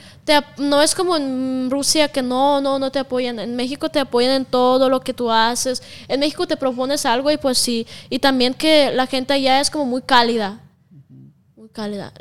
[0.58, 4.32] no es como en Rusia que no, no, no te apoyan, en México te apoyan
[4.32, 8.18] en todo lo que tú haces, en México te propones algo y pues sí, y
[8.18, 10.65] también que la gente allá es como muy cálida.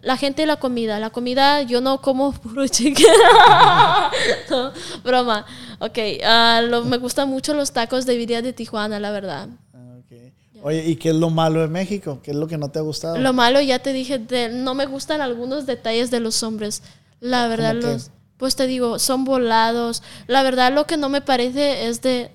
[0.02, 1.00] La gente y la comida.
[1.00, 3.06] La comida, yo no como puro chicken.
[4.50, 4.72] no,
[5.04, 5.46] broma.
[5.80, 9.50] Ok, ah, lo- me gustan mucho los tacos de birria de Tijuana, la verdad.
[9.74, 10.64] Ah, ok.
[10.64, 12.20] Oye, ¿y qué es lo malo de México?
[12.24, 13.18] ¿Qué es lo que no te ha gustado?
[13.18, 16.82] Lo malo, ya te dije, de- no me gustan algunos detalles de los hombres.
[17.20, 20.04] La verdad, los, pues te digo, son volados.
[20.28, 22.32] La verdad, lo que no me parece es de...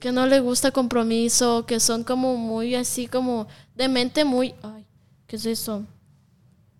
[0.00, 3.46] que no le gusta compromiso, que son como muy así como
[3.76, 4.54] de mente muy...
[4.62, 4.84] Ay,
[5.26, 5.84] ¿qué es eso?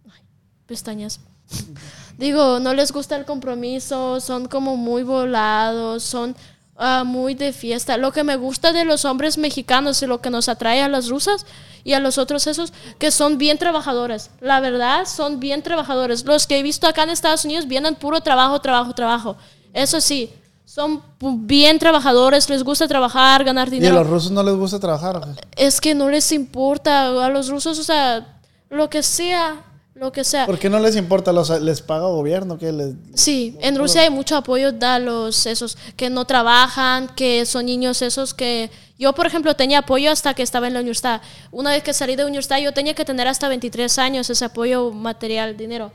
[0.07, 0.21] Ay,
[0.67, 1.21] pestañas.
[2.19, 6.35] Digo, no les gusta el compromiso, son como muy volados, son
[6.77, 7.99] ah, muy de fiesta.
[7.99, 11.09] Lo que me gusta de los hombres mexicanos y lo que nos atrae a las
[11.09, 11.45] rusas
[11.85, 14.31] y a los otros esos, que son bien trabajadores.
[14.41, 16.25] La verdad, son bien trabajadores.
[16.25, 19.37] Los que he visto acá en Estados Unidos vienen puro trabajo, trabajo, trabajo.
[19.75, 20.31] Eso sí,
[20.67, 21.01] son
[21.47, 23.95] bien trabajadores, les gusta trabajar, ganar ¿Y a dinero.
[23.95, 25.23] los rusos no les gusta trabajar?
[25.57, 29.65] Es que no les importa a los rusos, o sea, lo que sea,
[29.95, 30.45] lo que sea.
[30.45, 31.33] ¿Por qué no les importa?
[31.33, 32.59] ¿Los, ¿Les paga gobierno?
[32.59, 32.95] ¿Qué les...
[33.15, 38.03] Sí, en Rusia hay mucho apoyo a los esos que no trabajan, que son niños
[38.03, 41.21] esos que yo por ejemplo tenía apoyo hasta que estaba en la universidad.
[41.51, 44.45] Una vez que salí de la universidad yo tenía que tener hasta 23 años ese
[44.45, 45.93] apoyo material, dinero.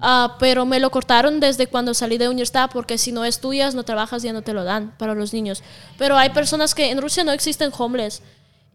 [0.00, 3.74] Ah, pero me lo cortaron desde cuando salí de la universidad porque si no estudias,
[3.74, 5.62] no trabajas, ya no te lo dan para los niños.
[5.98, 8.22] Pero hay personas que en Rusia no existen homeless.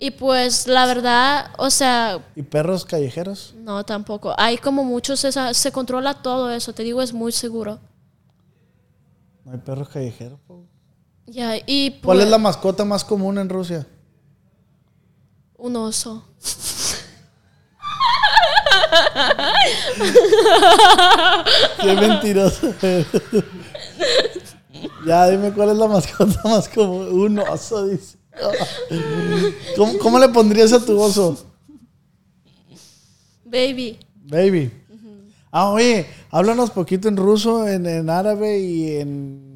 [0.02, 3.54] Y pues la verdad, o sea, ¿Y perros callejeros?
[3.58, 4.34] no tampoco.
[4.38, 7.80] Hay como muchos, esa- se controla todo eso, te digo, es muy seguro.
[9.46, 10.40] No hay perros callejeros.
[10.48, 10.66] po.
[11.32, 13.86] Ya, y ¿Cuál pues, es la mascota más común en Rusia?
[15.60, 16.24] un oso.
[21.82, 22.74] Qué mentiroso.
[25.06, 27.10] ya, dime cuál es la mascota más común.
[27.12, 28.18] Un oso, dice.
[29.76, 31.46] ¿Cómo, cómo le pondrías a tu oso?
[33.44, 34.00] Baby.
[34.24, 34.72] Baby.
[35.52, 39.49] Ah, oye, háblanos poquito en ruso, en, en árabe y en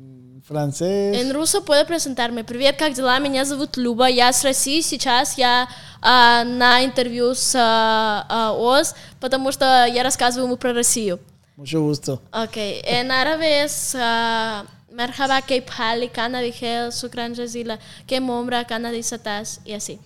[0.42, 1.16] francés.
[1.16, 2.44] En руссо puedo presentarme.
[2.44, 3.18] Привет, как дела?
[3.18, 4.08] Меня зовут Люба.
[4.08, 4.80] Я с России.
[4.80, 5.68] Сейчас я
[6.00, 11.20] а, на интервью с а, а, ОЗ, потому что я рассказываю ему про Россию.
[11.56, 12.20] Mucho gusto.
[12.32, 18.90] Ok, en árabe es ah, Merhaba Keip Hali, Kana Vigel, Sukran Jazila, Kem Ombra, Kana
[18.90, 19.98] Disatas, y así.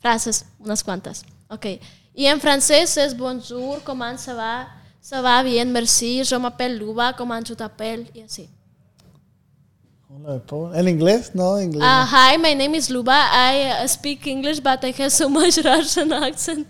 [0.00, 1.24] Frases, unas cuantas.
[1.48, 1.66] Ok.
[2.14, 4.68] Y en francés es Bonjour, comment ça va?
[5.00, 6.24] Ça va bien, merci.
[6.24, 8.06] Je m'appelle Luba, comment tu t'appelles?
[8.14, 8.48] Y así.
[10.09, 11.31] ¿En inglés?
[11.35, 11.83] No, inglés.
[11.83, 13.29] Uh, hi, my name is Luba.
[13.31, 16.67] I uh, speak English, but I have so much Russian accent.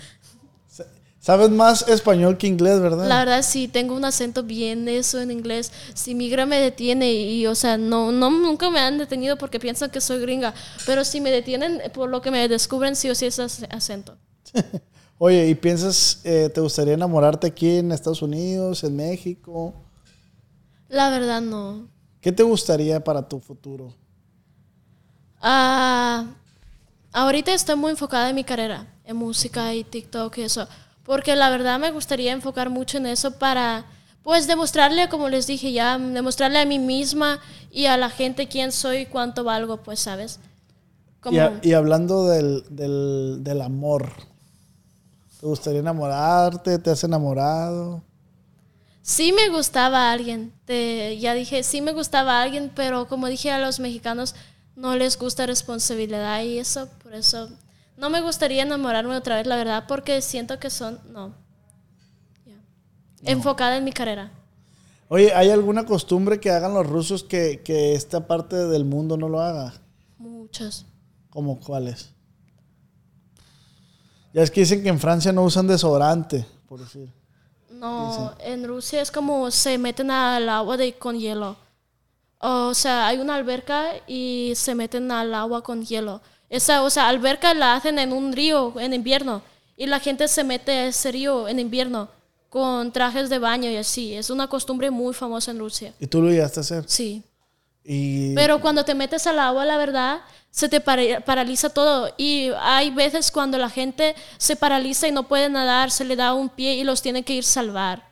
[1.21, 3.07] Sabes más español que inglés, ¿verdad?
[3.07, 5.71] La verdad sí, tengo un acento bien eso en inglés.
[5.93, 9.89] Si migra me detiene y, o sea, no, no, nunca me han detenido porque piensan
[9.89, 10.53] que soy gringa.
[10.85, 14.17] Pero si me detienen, por lo que me descubren, sí o sí es ac- acento.
[15.17, 19.73] Oye, ¿y piensas, eh, te gustaría enamorarte aquí en Estados Unidos, en México?
[20.87, 21.89] La verdad no.
[22.21, 23.93] ¿Qué te gustaría para tu futuro?
[25.41, 26.25] Ah,
[27.13, 30.67] ahorita estoy muy enfocada en mi carrera, en música y TikTok y eso.
[31.05, 33.85] Porque la verdad me gustaría enfocar mucho en eso para,
[34.23, 37.39] pues, demostrarle, como les dije ya, demostrarle a mí misma
[37.71, 40.39] y a la gente quién soy y cuánto valgo, pues, ¿sabes?
[41.21, 44.11] Como, Y, a- y hablando del, del, del amor,
[45.39, 46.77] ¿te gustaría enamorarte?
[46.79, 48.03] ¿Te has enamorado?
[49.09, 53.57] Sí me gustaba alguien, te- ya dije, sí me gustaba alguien, pero como dije a
[53.57, 54.35] los mexicanos,
[54.75, 57.49] no les gusta responsabilidad y eso, por eso
[57.97, 61.33] no me gustaría enamorarme otra vez, la verdad, porque siento que son, no,
[62.45, 63.31] Ya.
[63.31, 64.31] enfocada en mi carrera.
[65.07, 69.27] Oye, ¿hay alguna costumbre que hagan los rusos que, que esta parte del mundo no
[69.27, 69.73] lo haga?
[70.19, 70.85] Muchas.
[71.31, 72.11] ¿Como cuáles?
[74.35, 77.09] Ya es que dicen que en Francia no usan desodorante, por decir.
[77.79, 81.55] No, en Rusia es como se meten al agua de, con hielo.
[82.39, 86.21] O sea, hay una alberca y se meten al agua con hielo.
[86.49, 89.41] Esa, o sea, alberca la hacen en un río en invierno
[89.77, 92.09] y la gente se mete a ese río en invierno
[92.49, 94.13] con trajes de baño y así.
[94.13, 95.93] Es una costumbre muy famosa en Rusia.
[95.99, 96.83] ¿Y tú lo llegaste a hacer?
[96.87, 97.23] Sí.
[97.83, 100.21] Y Pero cuando te metes al agua, la verdad,
[100.51, 102.13] se te para- paraliza todo.
[102.17, 106.33] Y hay veces cuando la gente se paraliza y no puede nadar, se le da
[106.33, 108.07] un pie y los tiene que ir salvar.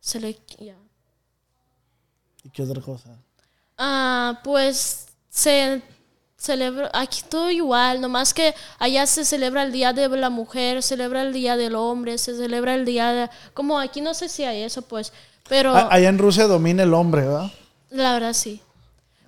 [0.00, 0.30] Se le...
[2.44, 3.10] ¿y qué otra cosa?
[3.78, 5.82] Ah, pues se
[6.36, 10.90] celebra, aquí todo igual, nomás que allá se celebra el Día de la Mujer, se
[10.90, 13.30] celebra el Día del Hombre, se celebra el Día de...
[13.54, 15.12] Como aquí no sé si hay eso, pues,
[15.48, 15.74] pero...
[15.74, 17.50] Ah, allá en Rusia domina el hombre, ¿verdad?
[17.92, 18.60] La verdad sí.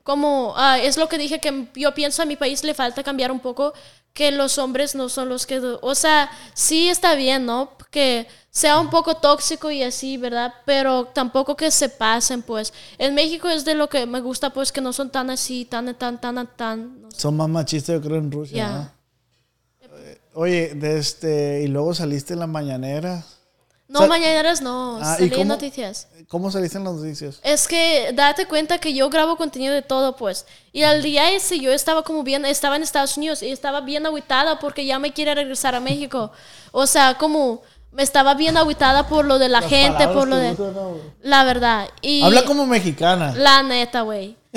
[0.02, 3.32] Como ah, es lo que dije que yo pienso a mi país le falta cambiar
[3.32, 3.72] un poco
[4.14, 7.70] que los hombres no son los que, o sea, sí está bien, ¿no?
[7.90, 10.54] Que sea un poco tóxico y así, ¿verdad?
[10.64, 12.72] Pero tampoco que se pasen, pues.
[12.96, 15.92] En México es de lo que me gusta, pues, que no son tan así, tan,
[15.96, 17.02] tan, tan, tan.
[17.02, 17.20] no sé.
[17.20, 18.68] Son más machistas, yo creo, en Rusia.
[18.68, 18.92] ¿verdad?
[20.06, 23.24] Eh, Oye, de este, y luego saliste en la mañanera.
[23.86, 26.08] No, Sal- mañaneras no, Ah, ¿y salí en cómo- noticias.
[26.28, 27.38] ¿Cómo saliste en las noticias?
[27.42, 30.46] Es que date cuenta que yo grabo contenido de todo, pues.
[30.72, 34.06] Y al día ese yo estaba como bien, estaba en Estados Unidos y estaba bien
[34.06, 36.32] agüitada porque ya me quiere regresar a México.
[36.72, 37.60] O sea, como
[37.92, 40.54] me estaba bien agüitada por lo de la Las gente, por lo de...
[40.54, 40.96] ¿no?
[41.22, 41.88] La verdad.
[42.00, 43.34] Y Habla como mexicana.
[43.36, 44.36] La neta, güey.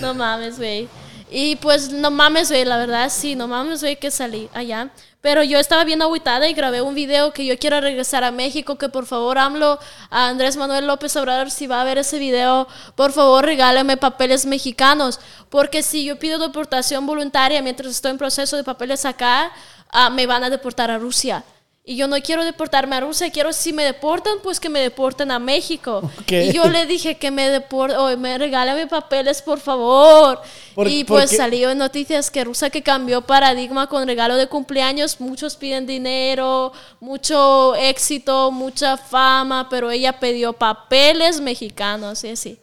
[0.00, 0.88] no mames, güey.
[1.36, 4.90] Y pues no mames, güey, la verdad sí, no mames, güey, que salí allá.
[5.20, 8.78] Pero yo estaba bien agüitada y grabé un video que yo quiero regresar a México,
[8.78, 9.80] que por favor AMLO,
[10.10, 14.46] a Andrés Manuel López Obrador, si va a ver ese video, por favor regálame papeles
[14.46, 15.18] mexicanos.
[15.50, 19.50] Porque si yo pido deportación voluntaria mientras estoy en proceso de papeles acá,
[19.90, 21.42] ah, me van a deportar a Rusia.
[21.86, 25.30] Y yo no quiero deportarme a Rusia, quiero si me deportan, pues que me deporten
[25.30, 26.00] a México.
[26.48, 30.40] Y yo le dije que me deporten, o me regálame papeles, por favor.
[30.74, 34.46] Por- y pues porque- salió en noticias que Rusia que cambió paradigma con regalo de
[34.46, 42.58] cumpleaños, muchos piden dinero, mucho éxito, mucha fama, pero ella pidió papeles mexicanos y así.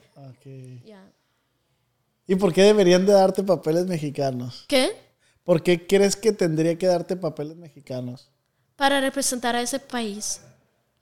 [2.28, 4.66] ¿Y por qué deberían de darte papeles mexicanos?
[4.68, 4.96] ¿Qué?
[5.44, 8.30] ¿Por qué crees que tendría que darte papeles mexicanos?
[8.76, 10.42] Para representar a ese país.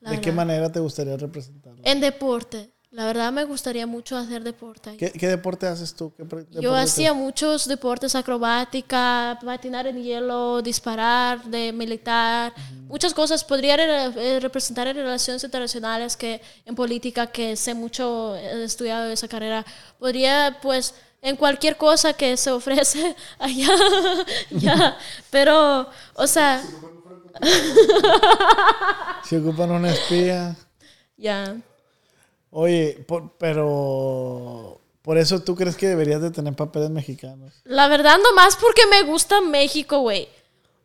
[0.01, 1.81] ¿De qué manera te gustaría representarlo?
[1.83, 2.69] En deporte.
[2.91, 4.97] La verdad me gustaría mucho hacer deporte.
[4.97, 6.11] ¿Qué, qué deporte haces tú?
[6.17, 12.51] ¿Qué pre- Yo hacía muchos deportes acrobática, patinar en hielo, disparar, de militar,
[12.87, 13.43] muchas cosas.
[13.43, 14.05] Podría re-
[14.37, 19.63] eh, representar en relaciones internacionales, que en política, que sé mucho, he estudiado esa carrera.
[19.99, 23.67] Podría, pues, en cualquier cosa que se ofrece allá,
[24.49, 24.97] ya.
[25.29, 26.63] Pero, o sea,
[29.23, 30.55] Si ocupan una espía.
[31.17, 31.55] ya.
[32.51, 34.81] Oye, por- pero...
[35.01, 37.53] Por eso tú crees que deberías de tener papeles mexicanos.
[37.63, 40.27] La verdad, nomás porque me gusta México, güey.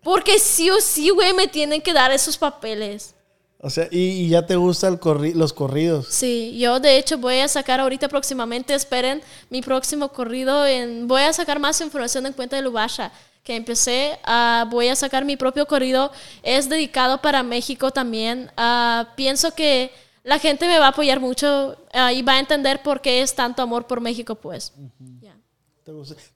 [0.03, 3.14] Porque sí o sí, güey, me tienen que dar esos papeles.
[3.59, 5.01] O sea, y, y ya te gustan
[5.34, 6.07] los corridos.
[6.11, 11.22] Sí, yo de hecho voy a sacar ahorita próximamente, esperen mi próximo corrido, en, voy
[11.22, 13.11] a sacar más información en cuenta de Lubasha,
[13.45, 16.11] que empecé, a voy a sacar mi propio corrido,
[16.42, 19.92] es dedicado para México también, Ah, pienso que
[20.24, 23.34] la gente me va a apoyar mucho ah, y va a entender por qué es
[23.34, 24.72] tanto amor por México, pues.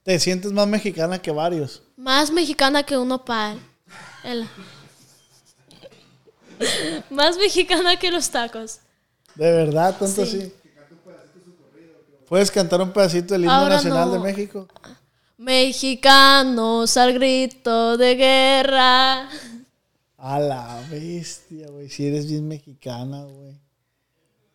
[0.03, 1.81] ¿Te, sientes más mexicana que varios.
[1.97, 3.57] Más mexicana que uno pal.
[4.23, 4.47] El-
[7.09, 8.79] Más mexicana que los tacos.
[9.33, 10.37] De verdad, tanto Sí.
[10.41, 10.53] así.
[12.27, 14.13] ¿Puedes cantar un pedacito del himno Ahora nacional no.
[14.13, 14.67] de México?
[15.39, 19.29] Mexicanos al grito de guerra.
[20.17, 21.89] A la bestia, güey.
[21.89, 23.57] Si eres bien mexicana, güey.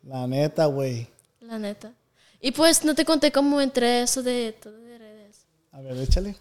[0.03, 1.07] La neta, güey.
[1.41, 1.91] La neta.
[2.39, 5.47] Y pues no te conté cómo entré eso de todo de redes.
[5.72, 6.37] A ver, échale.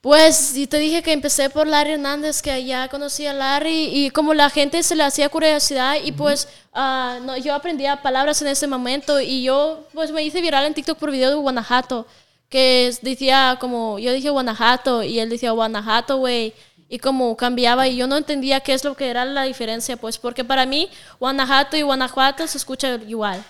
[0.00, 4.10] Pues sí te dije que empecé por Larry Hernández, que ya conocí a Larry y
[4.10, 8.46] como la gente se le hacía curiosidad y pues ah, no, yo aprendía palabras en
[8.46, 12.06] ese momento y yo pues me hice viral en TikTok por video de Guanajuato,
[12.48, 16.54] que decía como, yo dije Guanajuato y él decía Guanajuato, güey,
[16.88, 20.16] y como cambiaba y yo no entendía qué es lo que era la diferencia, pues
[20.16, 20.88] porque para mí
[21.20, 23.44] Guanajuato y Guanajuato se escucha igual.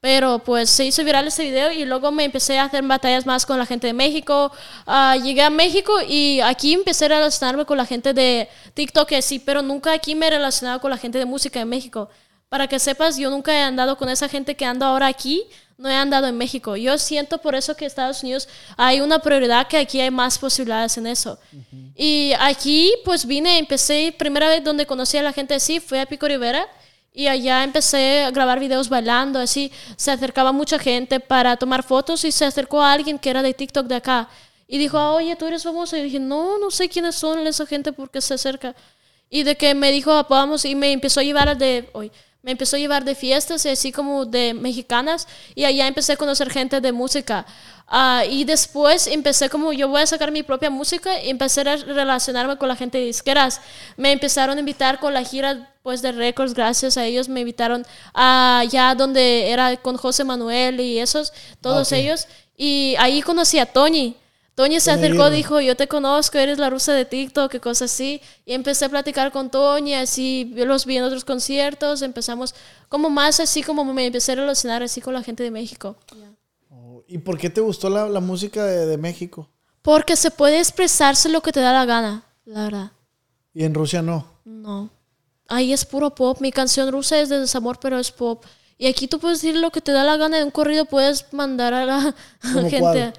[0.00, 3.44] Pero pues se hizo viral ese video y luego me empecé a hacer batallas más
[3.44, 4.52] con la gente de México.
[4.86, 9.22] Ah, llegué a México y aquí empecé a relacionarme con la gente de TikTok, que
[9.22, 12.08] sí, pero nunca aquí me he relacionado con la gente de música de México.
[12.48, 15.44] Para que sepas, yo nunca he andado con esa gente que ando ahora aquí,
[15.76, 16.76] no he andado en México.
[16.76, 20.96] Yo siento por eso que Estados Unidos hay una prioridad que aquí hay más posibilidades
[20.98, 21.38] en eso.
[21.94, 26.06] Y aquí pues vine, empecé, primera vez donde conocí a la gente así, fue a
[26.06, 26.66] Pico Rivera.
[27.12, 29.72] Y allá empecé a grabar videos bailando, así.
[29.96, 33.54] Se acercaba mucha gente para tomar fotos y se acercó a alguien que era de
[33.54, 34.28] TikTok de acá.
[34.68, 35.96] Y dijo, "Ah, oye, tú eres famoso.
[35.96, 38.74] Y dije, no, no sé quiénes son esa gente porque se acerca.
[39.30, 42.12] Y de que me dijo, "Ah, vamos, y me empezó a llevar de, hoy,
[42.42, 45.26] me empezó a llevar de fiestas, y así como de mexicanas.
[45.54, 47.44] Y allá empecé a conocer gente de música.
[47.90, 51.76] Ah, y después empecé como yo voy a sacar mi propia música y empecé a
[51.76, 53.62] relacionarme con la gente de disqueras.
[53.96, 57.86] Me empezaron a invitar con la gira pues de récords, gracias a ellos me invitaron
[58.12, 61.32] allá donde era con José Manuel y esos,
[61.62, 61.98] todos Ok.
[61.98, 62.26] ellos.
[62.58, 64.14] Y ahí conocí a Tony.
[64.58, 68.20] Tony se acercó, dijo, yo te conozco, eres la rusa de TikTok, y cosas así.
[68.44, 72.56] Y empecé a platicar con Tony, así, yo los vi en otros conciertos, empezamos
[72.88, 75.94] como más así como me empecé a relacionar así con la gente de México.
[76.70, 79.48] Oh, ¿Y por qué te gustó la, la música de, de México?
[79.80, 82.92] Porque se puede expresarse lo que te da la gana, la verdad.
[83.54, 84.26] Y en Rusia no.
[84.44, 84.90] No.
[85.46, 86.40] Ahí es puro pop.
[86.40, 88.44] Mi canción rusa es de desamor, pero es pop.
[88.76, 91.32] Y aquí tú puedes decir lo que te da la gana de un corrido, puedes
[91.32, 93.14] mandar a la ¿Cómo gente cuál?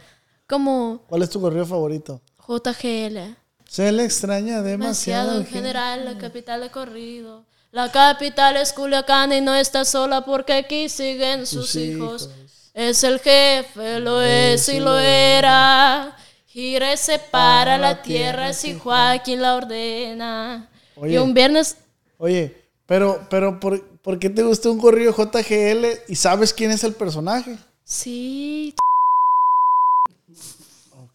[0.49, 2.21] Como ¿Cuál es tu correo favorito?
[2.47, 3.35] JGL.
[3.65, 5.39] Se le extraña demasiado demasiado.
[5.39, 7.45] en general, la capital de corrido.
[7.71, 12.23] La capital es Culiacán y no está sola porque aquí siguen sus, Sus hijos.
[12.23, 12.35] hijos.
[12.73, 16.15] Es el jefe, lo es y lo era.
[16.47, 20.69] Gira y separa la tierra si Joaquín la ordena.
[20.97, 21.19] Y Oye.
[21.19, 21.77] un viernes,
[22.17, 22.55] Oye,
[22.87, 26.93] pero, pero ¿por, por qué te gustó un corrido JGL y sabes quién es el
[26.93, 27.55] personaje?
[27.83, 28.73] sí,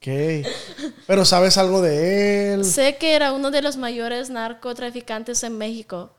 [0.07, 0.47] Ok.
[1.07, 2.65] Pero sabes algo de él.
[2.65, 6.13] sé que era uno de los mayores narcotraficantes en México.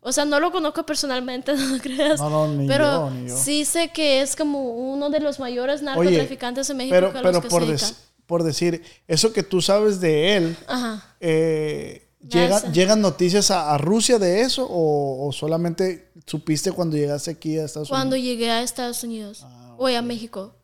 [0.00, 2.18] O sea, no lo conozco personalmente, no lo creas.
[2.20, 3.36] No, no, ni pero yo, ni yo.
[3.36, 6.94] sí sé que es como uno de los mayores narcotraficantes en México.
[6.94, 7.94] Pero, a pero los por, dec-
[8.26, 11.04] por decir, eso que tú sabes de él, Ajá.
[11.20, 17.30] eh, llega- ¿llegan noticias a, a Rusia de eso o, o solamente supiste cuando llegaste
[17.30, 18.26] aquí a Estados Cuando Unidos?
[18.30, 20.54] llegué a Estados Unidos o a México.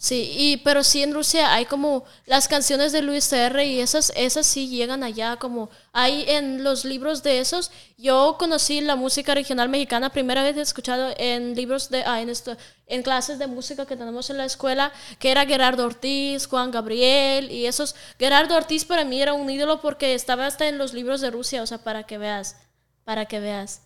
[0.00, 3.66] Sí, y, pero sí en Rusia hay como las canciones de Luis R.
[3.66, 7.70] y esas, esas sí llegan allá, como hay en los libros de esos.
[7.98, 12.30] Yo conocí la música regional mexicana, primera vez he escuchado en libros de, ah, en,
[12.30, 16.70] esto, en clases de música que tenemos en la escuela, que era Gerardo Ortiz, Juan
[16.70, 17.94] Gabriel y esos.
[18.18, 21.62] Gerardo Ortiz para mí era un ídolo porque estaba hasta en los libros de Rusia,
[21.62, 22.56] o sea, para que veas,
[23.04, 23.82] para que veas.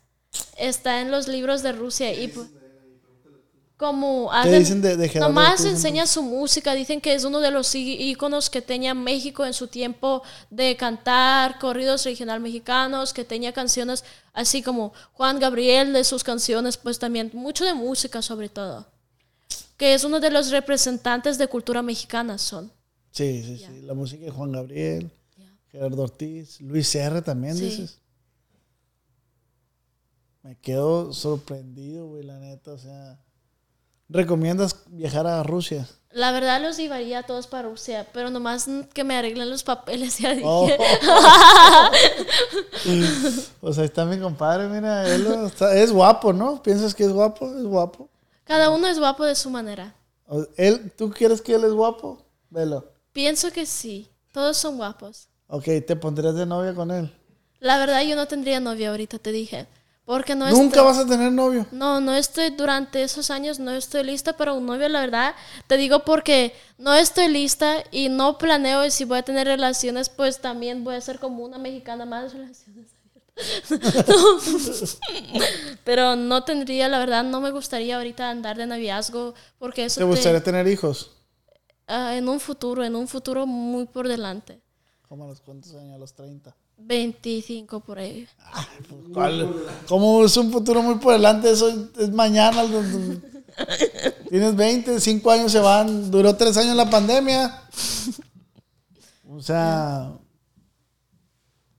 [0.57, 2.33] Está en los libros de Rusia y...
[3.77, 7.41] como ¿Qué hacen- dicen de, de Gerardo Nomás enseña su música, dicen que es uno
[7.41, 13.25] de los íconos que tenía México en su tiempo de cantar corridos regional mexicanos, que
[13.25, 18.49] tenía canciones así como Juan Gabriel de sus canciones, pues también mucho de música sobre
[18.49, 18.87] todo,
[19.77, 22.71] que es uno de los representantes de cultura mexicana son.
[23.11, 23.83] Sí, sí, sí.
[23.83, 25.11] La música de Juan Gabriel,
[25.71, 27.23] Gerardo Ortiz, Luis R.
[27.23, 27.65] también Sí.
[27.65, 27.99] dices.
[30.43, 32.73] Me quedo sorprendido, güey, la neta.
[32.73, 33.19] O sea,
[34.09, 35.89] ¿recomiendas viajar a Rusia?
[36.11, 40.19] La verdad los llevaría a todos para Rusia, pero nomás que me arreglen los papeles,
[40.19, 40.45] ya dije.
[40.47, 40.69] Oh.
[43.61, 46.63] pues ahí está mi compadre, mira, él está- es guapo, ¿no?
[46.63, 47.47] ¿Piensas que es guapo?
[47.57, 48.09] Es guapo.
[48.45, 49.95] Cada uno es guapo de su manera.
[50.57, 52.23] Él, ¿Tú quieres que él es guapo?
[52.51, 52.93] Velo.
[53.13, 55.29] Pienso que sí, todos son guapos.
[55.49, 57.13] Ok, ¿te pondrías de novia con él?
[57.59, 59.67] La verdad yo no tendría novia ahorita, te dije.
[60.07, 61.67] Porque no Nunca estoy, vas a tener novio.
[61.73, 65.35] No, no estoy durante esos años, no estoy lista para un novio, la verdad.
[65.67, 70.11] Te digo porque no estoy lista y no planeo y si voy a tener relaciones,
[70.11, 72.89] pues también voy a ser como una mexicana más relaciones.
[74.07, 74.39] No.
[75.85, 80.05] Pero no tendría, la verdad, no me gustaría ahorita andar de noviazgo porque eso ¿Te
[80.05, 81.11] te- gustaría tener hijos?
[81.87, 84.61] ah, en un futuro, en un futuro muy por delante.
[85.09, 85.95] ¿Cómo a los cuántos años?
[85.95, 86.55] A los 30.
[86.79, 88.27] 25 por ahí.
[89.13, 89.55] ¿Cuál?
[89.89, 91.51] ¿Cómo es un futuro muy por delante?
[91.51, 91.69] Eso
[91.99, 92.65] es, mañana.
[94.29, 96.11] Tienes 20, 5 años se van.
[96.11, 97.63] Duró 3 años la pandemia.
[99.29, 100.13] O sea,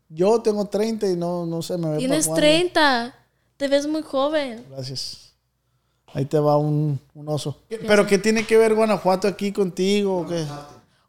[0.10, 2.48] yo tengo 30 y no, no sé, me ve Tienes pa' cuándo.
[2.48, 3.16] 30.
[3.58, 4.66] Te ves muy joven.
[4.70, 5.34] Gracias.
[6.14, 7.58] Ahí te va un, un oso.
[7.68, 10.20] ¿Pero qué tiene que ver Guanajuato aquí contigo?
[10.20, 10.46] o qué?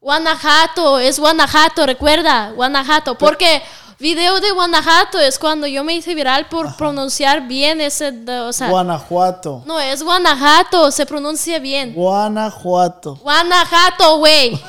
[0.01, 3.17] Guanajuato, es Guanajuato, recuerda, Guanajuato.
[3.19, 3.63] Porque
[3.99, 8.69] video de Guanajuato es cuando yo me hice viral por pronunciar bien ese, o sea,
[8.71, 9.63] Guanajuato.
[9.67, 11.95] no, es Guanajuato, se pronuncia bien.
[11.95, 13.17] Guanajuato.
[13.17, 14.61] Guanajuato, güey.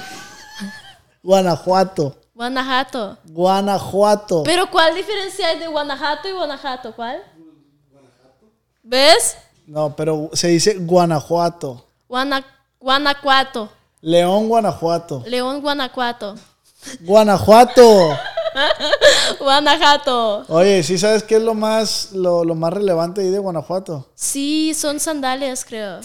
[1.23, 2.15] Guanajuato.
[2.33, 3.17] Guanajuato.
[3.25, 4.43] Guanajuato.
[4.43, 6.95] Pero ¿cuál diferencia hay de Guanajuato y Guanajuato?
[6.95, 7.21] ¿Cuál?
[8.83, 9.37] ¿Ves?
[9.65, 11.83] No, pero se dice Guanajuato.
[12.07, 12.45] Guana-
[12.79, 13.69] Guanajuato.
[14.07, 15.21] León, Guanajuato.
[15.27, 16.35] León, Guanajuato.
[17.01, 18.17] Guanajuato.
[19.41, 20.45] Guanajuato.
[20.47, 24.07] Oye, ¿sí sabes qué es lo más, lo, lo más relevante ahí de Guanajuato?
[24.15, 25.99] Sí, son sandalias, creo.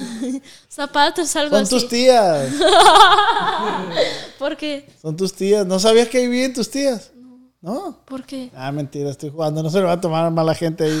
[0.68, 1.76] Zapatos, algo Son así.
[1.76, 2.48] tus tías.
[4.40, 4.88] ¿Por qué?
[5.00, 5.64] Son tus tías.
[5.64, 7.12] ¿No sabías que ahí viven tus tías?
[7.60, 8.00] ¿No?
[8.04, 8.50] ¿Por qué?
[8.56, 9.62] Ah, mentira, estoy jugando.
[9.62, 11.00] No se le va a tomar mal la gente ahí.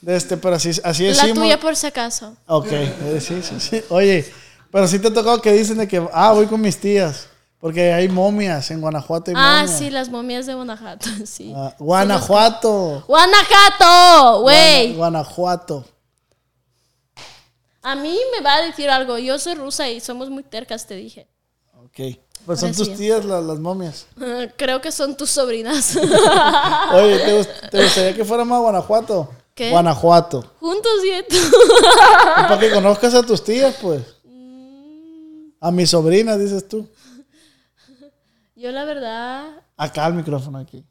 [0.00, 1.38] De este, pero así, así La decimos.
[1.38, 2.34] tuya por si acaso.
[2.48, 3.80] Ok, eh, sí, sí, sí.
[3.90, 4.26] Oye,
[4.74, 7.28] pero sí te ha tocado que dicen de que, ah, voy con mis tías.
[7.60, 9.30] Porque hay momias en Guanajuato.
[9.30, 9.78] Hay Ah, momias.
[9.78, 11.52] sí, las momias de Guanajuato, sí.
[11.56, 13.04] Ah, Guanajuato.
[13.06, 14.94] Guanajuato, güey.
[14.96, 15.84] Guanajuato.
[17.82, 19.16] A mí me va a decir algo.
[19.18, 21.28] Yo soy rusa y somos muy tercas, te dije.
[21.84, 22.18] Ok.
[22.46, 24.06] Pues son tus tías las, las momias.
[24.56, 25.96] Creo que son tus sobrinas.
[26.92, 29.30] Oye, ¿te, gust- te gustaría que fuéramos a Guanajuato?
[29.54, 29.70] ¿Qué?
[29.70, 30.52] Guanajuato.
[30.60, 30.92] Juntos.
[31.04, 31.22] Y
[32.36, 34.02] para que conozcas a tus tías, pues.
[35.64, 36.86] A mis sobrinas, dices tú.
[38.54, 40.84] Yo la verdad, Acá el micrófono aquí.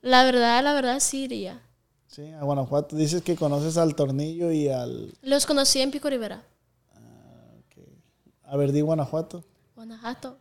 [0.00, 1.60] la verdad, la verdad sí iría.
[2.08, 2.96] Sí, a Guanajuato.
[2.96, 5.12] Dices que conoces al tornillo y al...
[5.20, 6.42] Los conocí en Pico Rivera.
[8.46, 9.44] A ver, di Guanajuato.
[9.74, 10.38] Guanajuato.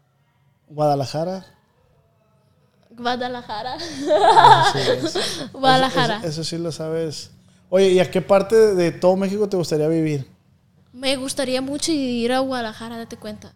[0.70, 1.46] Guadalajara.
[2.92, 3.74] Guadalajara.
[3.76, 5.52] Así es.
[5.52, 6.18] Guadalajara.
[6.20, 7.32] Eso, eso sí lo sabes.
[7.70, 10.26] Oye, ¿y a qué parte de, de todo México te gustaría vivir?
[10.94, 13.54] Me gustaría mucho ir a Guadalajara, date cuenta.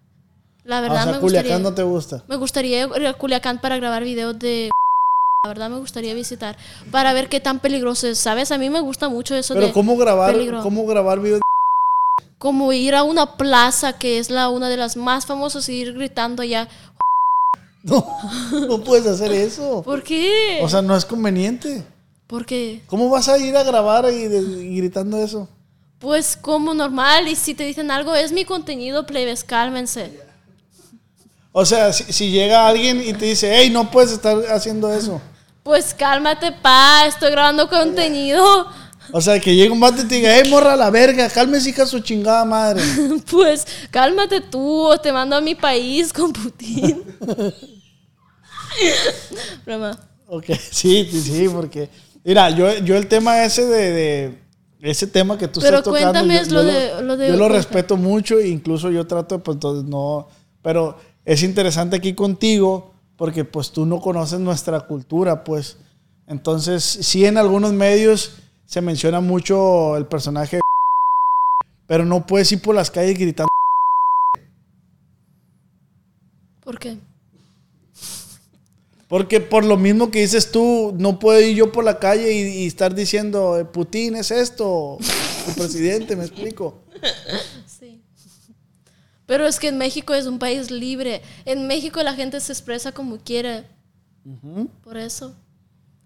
[0.68, 1.70] La Ah, verdad o sea, me Culiacán gustaría.
[1.70, 2.24] no te gusta.
[2.28, 4.70] Me gustaría ir a Culiacán para grabar videos de.
[5.45, 6.57] La verdad me gustaría visitar
[6.91, 8.51] para ver qué tan peligroso es, ¿sabes?
[8.51, 10.61] A mí me gusta mucho eso Pero de ¿cómo grabar, peligro.
[10.61, 11.41] cómo grabar videos?
[12.38, 15.93] como ir a una plaza que es la una de las más famosas y ir
[15.93, 16.68] gritando allá.
[17.84, 18.05] No,
[18.68, 19.82] no puedes hacer eso.
[19.84, 20.59] ¿Por qué?
[20.61, 21.86] O sea, no es conveniente.
[22.28, 25.47] Porque ¿Cómo vas a ir a grabar y, de- y gritando eso?
[26.01, 30.11] pues como normal y si te dicen algo es mi contenido, plebes, cálmense.
[31.59, 35.19] O sea, si, si llega alguien y te dice, hey, no puedes estar haciendo eso.
[35.63, 38.67] Pues cálmate, pa, estoy grabando contenido.
[39.11, 41.87] O sea, que llegue un vato y te diga, hey, morra la verga, cálmese hija
[41.87, 42.83] su chingada madre.
[43.31, 47.03] Pues cálmate tú o te mando a mi país con Putin.
[49.65, 49.97] Broma.
[50.27, 51.89] Ok, sí, sí, sí, porque...
[52.23, 53.91] Mira, yo, yo el tema ese de...
[53.91, 54.47] de-
[54.79, 57.27] ese tema que tú Pero estás tocando, cuéntame yo, es yo lo de- lo de-
[57.29, 60.27] yo lo respeto mucho incluso yo trato, pues entonces no...
[60.61, 60.97] Pero
[61.28, 65.78] es interesante aquí contigo porque pues tú no conoces nuestra cultura, pues.
[66.25, 70.61] Entonces, sí en algunos medios se menciona mucho el personaje,
[71.86, 73.49] pero no puedes ir por las calles gritando.
[76.63, 76.97] ¿Por qué?
[79.09, 82.63] Porque por lo mismo que dices tú, no puedo ir yo por la calle y,
[82.63, 84.97] y estar diciendo, eh, Putin es esto,
[85.47, 86.84] el presidente, me explico.
[89.28, 91.21] Pero es que en México es un país libre.
[91.45, 93.65] En México la gente se expresa como quiere.
[94.84, 95.36] Por eso.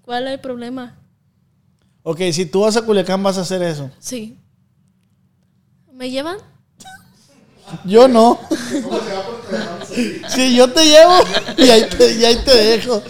[0.01, 0.97] ¿Cuál es el problema?
[2.03, 3.89] Ok, si tú vas a Culiacán vas a hacer eso.
[3.99, 4.37] Sí.
[5.93, 6.37] ¿Me llevan?
[7.85, 8.39] Yo no.
[10.29, 11.15] Sí, yo te llevo
[11.57, 13.03] y ahí te, y ahí te dejo.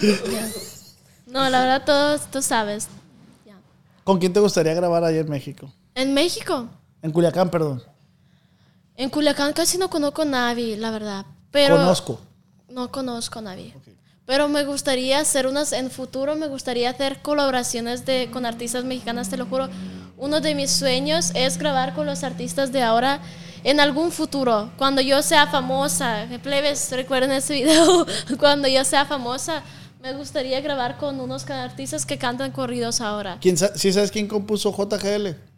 [1.27, 2.87] No, la verdad, todos tú sabes.
[4.03, 5.71] ¿Con quién te gustaría grabar ayer en México?
[5.93, 6.67] En México.
[7.03, 7.83] En Culiacán, perdón.
[9.01, 11.25] En Culiacán casi no conozco a nadie, la verdad.
[11.49, 12.19] Pero Conozco.
[12.69, 13.73] No conozco a nadie.
[14.27, 19.27] Pero me gustaría hacer unas, en futuro me gustaría hacer colaboraciones de, con artistas mexicanas,
[19.27, 19.69] te lo juro.
[20.17, 23.21] Uno de mis sueños es grabar con los artistas de ahora
[23.63, 24.69] en algún futuro.
[24.77, 28.05] Cuando yo sea famosa, plebes, recuerden ese video,
[28.39, 29.63] cuando yo sea famosa,
[29.99, 33.39] me gustaría grabar con unos artistas que cantan corridos ahora.
[33.41, 35.50] ¿Quién sa- ¿Sí sabes quién compuso JGL?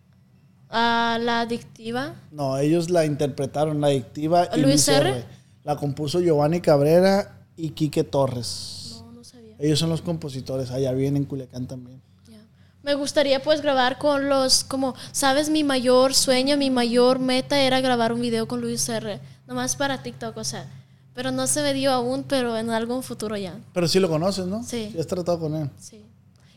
[0.75, 2.15] Ah, la adictiva.
[2.31, 5.23] No, ellos la interpretaron, la adictiva y ¿Luis R?
[5.63, 8.95] La compuso Giovanni Cabrera y Quique Torres.
[9.03, 9.55] No, no sabía.
[9.59, 12.01] Ellos son los compositores, allá vienen en Culiacán también.
[12.27, 12.39] Ya.
[12.81, 17.79] Me gustaría pues grabar con los, como, sabes, mi mayor sueño, mi mayor meta era
[17.79, 19.19] grabar un video con Luis R.
[19.45, 20.67] Nomás para TikTok, o sea.
[21.13, 23.59] Pero no se me dio aún, pero en algún futuro ya.
[23.75, 24.63] Pero sí lo conoces, ¿no?
[24.63, 24.91] Sí.
[24.99, 25.69] has tratado con él.
[25.77, 26.03] Sí.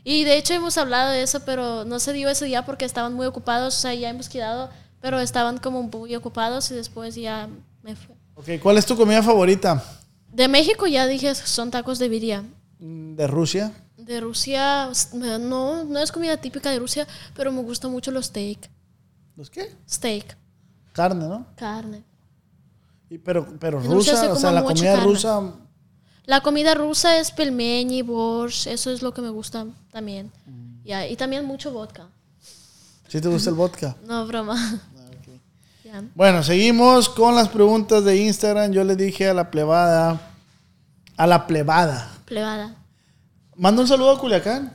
[0.08, 3.14] Y de hecho hemos hablado de eso, pero no se dio ese día porque estaban
[3.14, 7.48] muy ocupados, o sea, ya hemos quedado, pero estaban como muy ocupados y después ya
[7.82, 8.14] me fue.
[8.36, 9.82] Ok, ¿cuál es tu comida favorita?
[10.30, 12.44] De México ya dije, son tacos de birria.
[12.78, 13.72] Mm, ¿De Rusia?
[13.96, 17.04] De Rusia, no, no es comida típica de Rusia,
[17.34, 18.70] pero me gusta mucho los steak.
[19.34, 19.74] ¿Los qué?
[19.90, 20.36] Steak,
[20.92, 21.48] Carne, ¿no?
[21.56, 22.04] carne.
[23.10, 25.04] Y pero pero rusa, o sea, la comida carne.
[25.04, 25.52] rusa.
[26.26, 30.32] La comida rusa es pelmeni, borscht, eso es lo que me gusta también.
[30.84, 32.06] Ya, y también mucho vodka.
[33.08, 33.94] ¿Sí te gusta el vodka?
[34.06, 34.56] No, broma.
[35.84, 36.02] Ya.
[36.16, 38.72] Bueno, seguimos con las preguntas de Instagram.
[38.72, 40.20] Yo le dije a la plebada,
[41.16, 42.74] a la plebada, Plebada.
[43.54, 44.72] manda un saludo a Culiacán.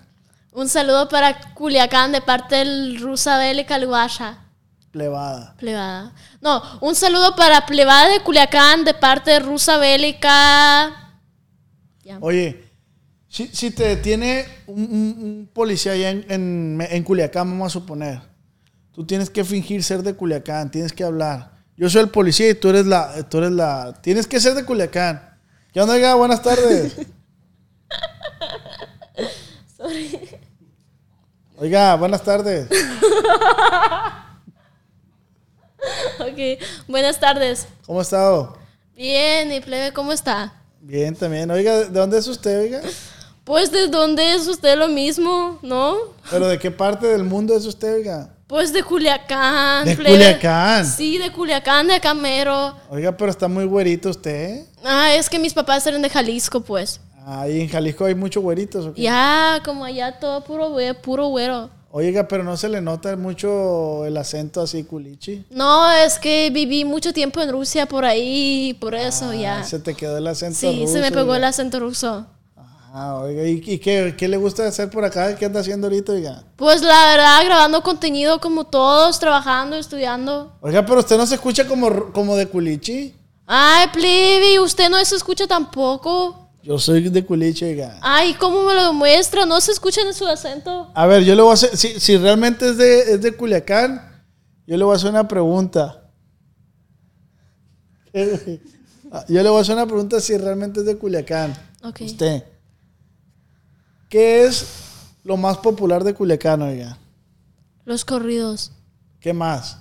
[0.54, 4.38] Un saludo para Culiacán de parte del Rusa Bélica Luasha.
[4.92, 5.54] Plebada.
[5.58, 6.14] Plebada.
[6.42, 11.01] No, un saludo para Plebada de Culiacán de parte de Rusa Bélica.
[12.12, 12.18] Ya.
[12.20, 12.66] Oye,
[13.30, 18.20] si, si te detiene un, policía allá en, en, en Culiacán, vamos a suponer,
[18.92, 21.52] tú tienes que fingir ser de Culiacán, tienes que hablar.
[21.78, 24.66] Yo soy el policía y tú eres la, tú eres la, tienes que ser de
[24.66, 25.40] Culiacán.
[25.72, 26.16] ¿Qué onda, oiga?
[26.16, 26.98] Buenas tardes.
[31.58, 32.68] Oiga, buenas tardes.
[36.20, 37.68] Ok, buenas tardes.
[37.88, 38.56] ¿Cómo ha estado?
[38.96, 40.61] Bien, y plebe, ¿cómo está?
[40.82, 41.50] Bien, también.
[41.52, 42.82] Oiga, ¿de dónde es usted, oiga?
[43.44, 45.96] Pues de dónde es usted lo mismo, ¿no?
[46.30, 48.30] ¿Pero de qué parte del mundo es usted, oiga?
[48.48, 49.86] Pues de Culiacán.
[49.86, 50.16] ¿De plebe.
[50.16, 50.86] Culiacán?
[50.86, 52.76] Sí, de Culiacán, de Camero.
[52.90, 54.66] Oiga, pero está muy güerito usted, ¿eh?
[54.84, 57.00] Ah, es que mis papás eran de Jalisco, pues.
[57.26, 59.04] Ahí en Jalisco hay muchos güeritos, ¿o qué?
[59.04, 61.70] Ya, como allá todo puro güero, puro güero.
[61.94, 65.46] Oiga, pero no se le nota mucho el acento así culichi.
[65.50, 69.64] No, es que viví mucho tiempo en Rusia por ahí, por eso Ah, ya.
[69.64, 72.26] Se te quedó el acento Sí, se me ruso, pegó el acento ruso.
[72.56, 75.36] Ah, Ah, oiga, ¿y, y qué, qué le gusta hacer por acá?
[75.36, 76.44] ¿Qué anda haciendo ahorita, oiga?
[76.56, 80.54] Pues la verdad, grabando contenido como todos, trabajando, estudiando.
[80.62, 83.16] Oiga, pero usted no se escucha como, como de culichi.
[83.48, 86.51] Ay, plebe, usted no se escucha tampoco.
[86.64, 87.98] Yo soy de culichi, oiga.
[88.02, 89.46] Ay, ¿cómo me lo demuestra?
[89.46, 90.92] No se escucha en su acento.
[90.94, 94.24] A ver, yo le voy a hacer, si, si realmente es de, es de Culiacán,
[94.68, 95.98] yo le voy a hacer una pregunta.
[99.28, 101.54] Yo le voy a hacer una pregunta si realmente es de Culiacán.
[102.00, 102.46] Usted.
[104.10, 104.66] ¿Qué es
[105.24, 106.98] lo más popular de Culiacán, oiga?
[107.84, 108.72] Los corridos.
[109.20, 109.80] ¿Qué más?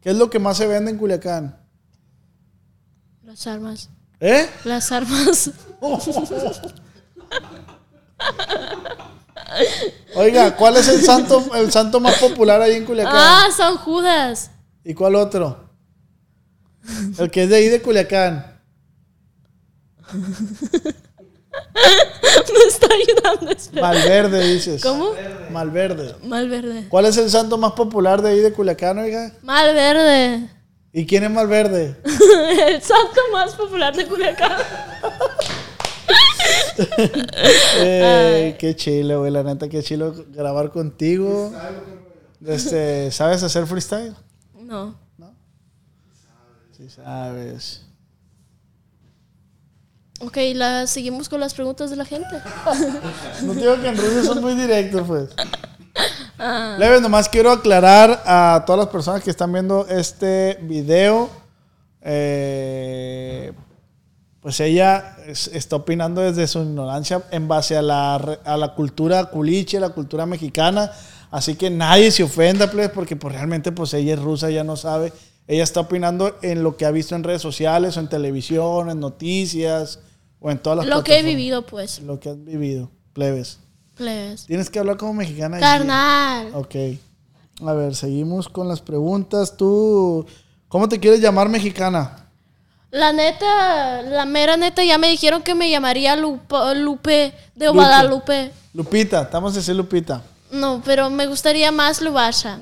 [0.00, 1.58] ¿Qué es lo que más se vende en Culiacán?
[3.22, 3.88] Las armas.
[4.26, 4.48] ¿Eh?
[4.64, 5.50] Las armas.
[10.14, 13.12] Oiga, ¿cuál es el santo, el santo más popular ahí en Culiacán?
[13.14, 14.50] ah, San Judas.
[14.82, 15.68] ¿Y cuál otro?
[17.18, 18.62] El que es de ahí de Culiacán.
[20.14, 20.22] Me
[22.66, 23.52] está ayudando.
[23.52, 23.82] espera.
[23.82, 24.82] Malverde, dices.
[24.82, 25.10] ¿Cómo?
[25.50, 26.16] Malverde.
[26.22, 26.88] Malverde.
[26.88, 29.34] ¿Cuál es el santo más popular de ahí de Culiacán, oiga?
[29.42, 30.48] Malverde.
[30.96, 31.96] ¿Y quién es Malverde?
[32.04, 34.52] El santo más popular de Culiacán.
[37.78, 39.32] Eh, qué chilo, güey.
[39.32, 41.52] La neta, qué chilo grabar contigo.
[42.44, 44.14] Este, ¿Sabes hacer freestyle?
[44.54, 44.96] No.
[46.76, 47.82] Sí, sabes.
[50.20, 52.36] Ok, la, seguimos con las preguntas de la gente.
[53.42, 55.30] No digo que en Rusia son muy directos, pues.
[56.78, 61.30] Leves, nomás quiero aclarar a todas las personas que están viendo este video.
[62.06, 63.52] eh,
[64.40, 69.24] pues ella es- está opinando desde su ignorancia en base a la, a la cultura
[69.30, 70.92] culiche, la cultura mexicana.
[71.30, 74.76] Así que nadie se ofenda, plebes, porque pues realmente pues ella es rusa, ya no
[74.76, 75.14] sabe.
[75.46, 79.00] Ella está opinando en lo que ha visto en redes sociales, o en televisión, en
[79.00, 80.00] noticias,
[80.40, 82.00] o en todas las Lo que he vivido, pues.
[82.00, 83.60] Lo que has vivido, plebes.
[84.46, 85.58] Tienes que hablar como mexicana.
[85.60, 86.50] Carnal.
[86.54, 86.74] Ok.
[87.66, 89.56] A ver, seguimos con las preguntas.
[89.56, 90.26] Tú,
[90.68, 92.26] ¿cómo te quieres llamar mexicana?
[92.90, 97.76] La neta, la mera neta, ya me dijeron que me llamaría Lupa- Lupe de Lupe.
[97.78, 98.52] Guadalupe.
[98.72, 100.22] Lupita, estamos a decir Lupita.
[100.52, 102.58] No, pero me gustaría más Lubasha.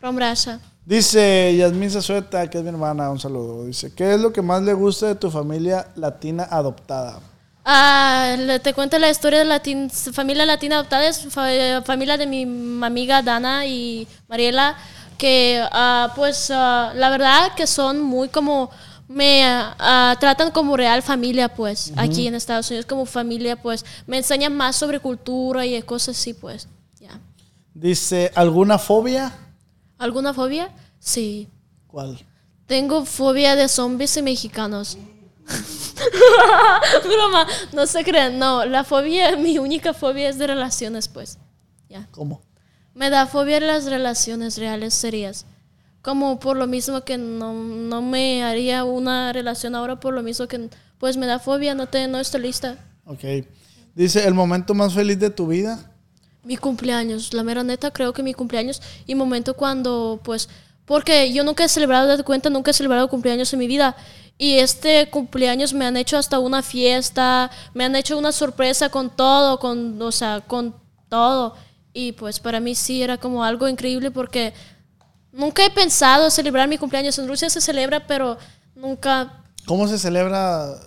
[0.00, 0.60] From Russia.
[0.84, 3.64] Dice Yasmin Zazueta, que es mi hermana, un saludo.
[3.66, 7.18] Dice, ¿qué es lo que más le gusta de tu familia latina adoptada?
[7.68, 12.24] Ah, te cuento la historia de la tin- familia latina adoptada, es fa- familia de
[12.24, 12.42] mi
[12.84, 14.76] amiga Dana y Mariela,
[15.18, 18.70] que ah, pues ah, la verdad que son muy como,
[19.08, 19.42] me
[20.20, 24.76] tratan como real familia pues, aquí en Estados Unidos como familia pues, me enseñan más
[24.76, 26.68] sobre cultura y cosas así pues,
[27.00, 27.18] ya.
[27.74, 29.32] Dice, ¿alguna fobia?
[29.98, 30.70] ¿Alguna fobia?
[31.00, 31.48] Sí.
[31.88, 32.16] ¿Cuál?
[32.66, 34.96] Tengo fobia de zombies y mexicanos.
[37.04, 38.38] Broma, no se crean.
[38.38, 41.38] No, la fobia, mi única fobia es de relaciones, pues.
[41.88, 42.08] Ya.
[42.10, 42.42] ¿Cómo?
[42.94, 45.46] Me da fobia las relaciones reales serias.
[46.02, 50.46] Como por lo mismo que no, no me haría una relación ahora, por lo mismo
[50.46, 52.78] que pues me da fobia, no, te, no estoy lista.
[53.04, 53.24] Ok.
[53.94, 55.90] Dice, ¿el momento más feliz de tu vida?
[56.44, 60.48] Mi cumpleaños, la mera neta, creo que mi cumpleaños y momento cuando, pues,
[60.84, 63.96] porque yo nunca he celebrado, date cuenta, nunca he celebrado cumpleaños en mi vida.
[64.38, 69.08] Y este cumpleaños me han hecho hasta una fiesta, me han hecho una sorpresa con
[69.08, 70.74] todo, con, o sea, con
[71.08, 71.54] todo.
[71.92, 74.52] Y pues para mí sí era como algo increíble porque
[75.32, 77.18] nunca he pensado celebrar mi cumpleaños.
[77.18, 78.36] En Rusia se celebra, pero
[78.74, 80.78] nunca ¿Cómo se celebra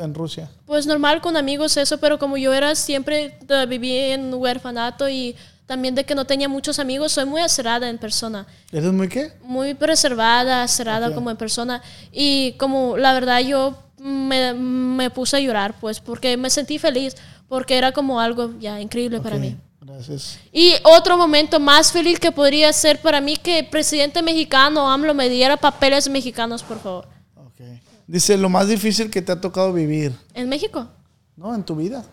[0.00, 0.48] en Rusia?
[0.66, 3.38] pues normal con amigos eso, pero como yo era siempre,
[3.68, 5.34] viví en huerfanato y
[5.70, 9.32] también de que no tenía muchos amigos, soy muy cerrada en persona, ¿Eres muy qué?
[9.44, 11.14] muy preservada, cerrada Ok.
[11.14, 16.36] como en persona y como la verdad yo me, me puse a llorar pues porque
[16.36, 17.14] me sentí feliz,
[17.48, 19.56] porque era como algo ya increíble para Ok, mí.
[19.80, 20.40] Gracias.
[20.52, 25.14] Y otro momento más feliz que podría ser para mí que el presidente mexicano AMLO
[25.14, 27.06] me diera papeles mexicanos, por favor.
[27.36, 27.60] Ok.
[28.08, 30.88] Dice, lo más difícil que te ha tocado vivir, ¿En México?
[31.36, 31.54] ¿no?
[31.54, 32.04] En tu vida.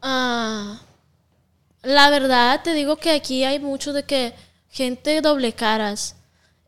[0.00, 0.78] Ah,
[1.82, 4.34] la verdad te digo que aquí hay mucho de que
[4.70, 6.16] gente doble caras.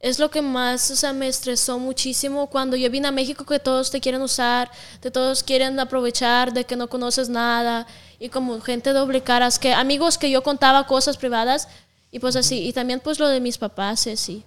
[0.01, 3.59] Es lo que más, o sea, me estresó muchísimo cuando yo vine a México que
[3.59, 7.87] todos te quieren usar, de todos quieren aprovechar de que no conoces nada
[8.19, 11.69] y como gente doble caras, que amigos que yo contaba cosas privadas
[12.11, 14.45] y pues así, y también pues lo de mis papás, eh, sí.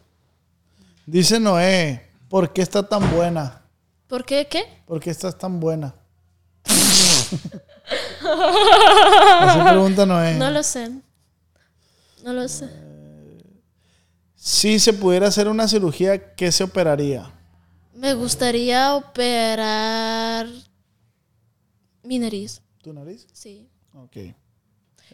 [1.07, 3.63] Dice Noé, ¿por qué está tan buena?
[4.07, 4.47] ¿Por qué?
[4.47, 4.63] ¿Qué?
[4.85, 5.95] ¿Por qué estás tan buena?
[7.89, 10.35] Así pregunta Noé.
[10.35, 10.91] No lo sé.
[12.23, 12.69] No lo sé.
[14.35, 17.31] Si se pudiera hacer una cirugía, ¿qué se operaría?
[17.93, 20.47] Me gustaría operar
[22.03, 23.27] Mi nariz, ¿Tu nariz?
[23.33, 23.67] sí.
[23.93, 24.17] Ok.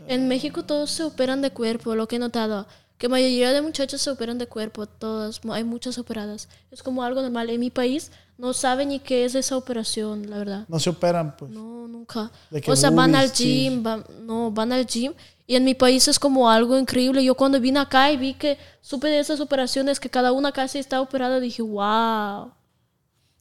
[0.07, 2.67] En México todos se operan de cuerpo, lo que he notado.
[2.97, 6.49] Que mayoría de muchachos se operan de cuerpo, todas, hay muchas operadas.
[6.71, 7.49] Es como algo normal.
[7.49, 10.65] En mi país no saben ni qué es esa operación, la verdad.
[10.67, 11.51] No se operan, pues.
[11.51, 12.31] No, nunca.
[12.67, 15.13] O sea, van al gym, van- no, van al gym.
[15.45, 17.23] Y en mi país es como algo increíble.
[17.23, 20.79] Yo cuando vine acá y vi que supe de esas operaciones, que cada una casi
[20.79, 22.51] está operada, dije, wow.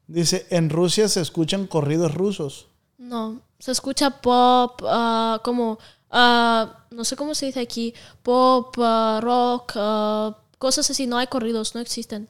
[0.07, 2.67] Dice, en Rusia se escuchan corridos rusos.
[2.99, 5.79] No, se escucha pop, ah, como,
[6.11, 9.73] ah, no sé cómo se dice aquí, pop, ah, rock,
[10.59, 11.07] cosas así.
[11.07, 12.29] No hay corridos, no existen.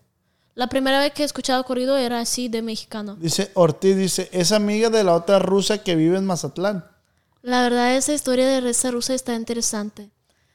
[0.55, 3.17] La primera vez que he escuchado corrido era así de mexicano.
[3.17, 6.85] Dice, Ortiz dice, es amiga de la otra rusa que vive en Mazatlán.
[7.41, 10.11] La verdad, esa historia de esa rusa está interesante.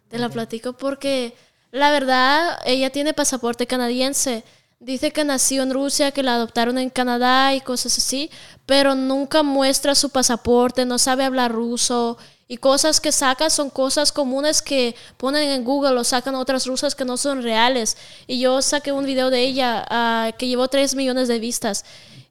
[0.07, 1.35] Te la platico porque,
[1.71, 4.43] la verdad, ella tiene pasaporte canadiense.
[4.79, 8.29] Dice que nació en Rusia, que la adoptaron en Canadá y cosas así,
[8.67, 12.17] pero nunca muestra su pasaporte, no sabe hablar ruso.
[12.49, 16.95] Y cosas que saca son cosas comunes que ponen en Google o sacan otras rusas
[16.95, 17.97] que no son reales.
[18.25, 21.83] Y yo saqué un video de ella ah, que llevó 3 millones de vistas.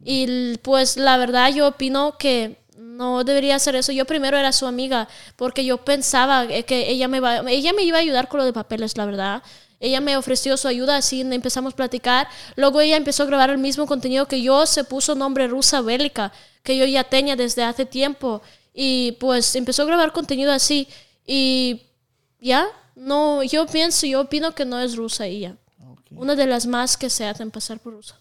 [0.02, 3.92] Y pues la verdad yo opino que no debería hacer eso.
[3.92, 7.82] Yo primero era su amiga porque yo pensaba eh, que ella me, va, ella me
[7.82, 9.42] iba a ayudar con lo de papeles, la verdad.
[9.78, 12.28] Ella me ofreció su ayuda, así empezamos a platicar.
[12.56, 16.32] Luego ella empezó a grabar el mismo contenido que yo, se puso nombre rusa bélica,
[16.62, 18.40] que yo ya tenía desde hace tiempo.
[18.78, 20.86] Y pues empezó a grabar contenido así.
[21.26, 21.80] Y
[22.40, 25.56] ya, no, yo pienso, yo opino que no es rusa ella.
[26.10, 28.16] Una de las más que se hacen pasar por rusa.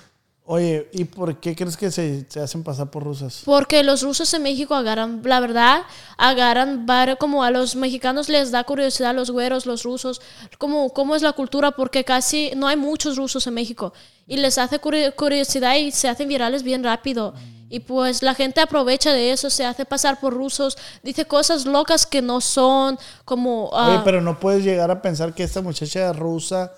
[0.47, 3.41] Oye, ¿y por qué crees que se, se hacen pasar por rusas?
[3.45, 5.81] Porque los rusos en México agarran, la verdad,
[6.19, 6.85] agarran
[7.19, 10.21] como a los mexicanos les da curiosidad, los güeros, los rusos,
[10.59, 13.91] como cómo es la cultura, porque casi no hay muchos rusos en México.
[14.27, 17.33] Y les hace curi- curiosidad y se hacen virales bien rápido.
[17.67, 22.05] Y pues la gente aprovecha de eso, se hace pasar por rusos, dice cosas locas
[22.05, 23.71] que no son, como...
[23.73, 26.71] ah, Oye, pero no puedes llegar a pensar que esta muchacha rusa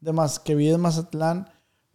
[0.00, 1.48] de Maz- que vive en Mazatlán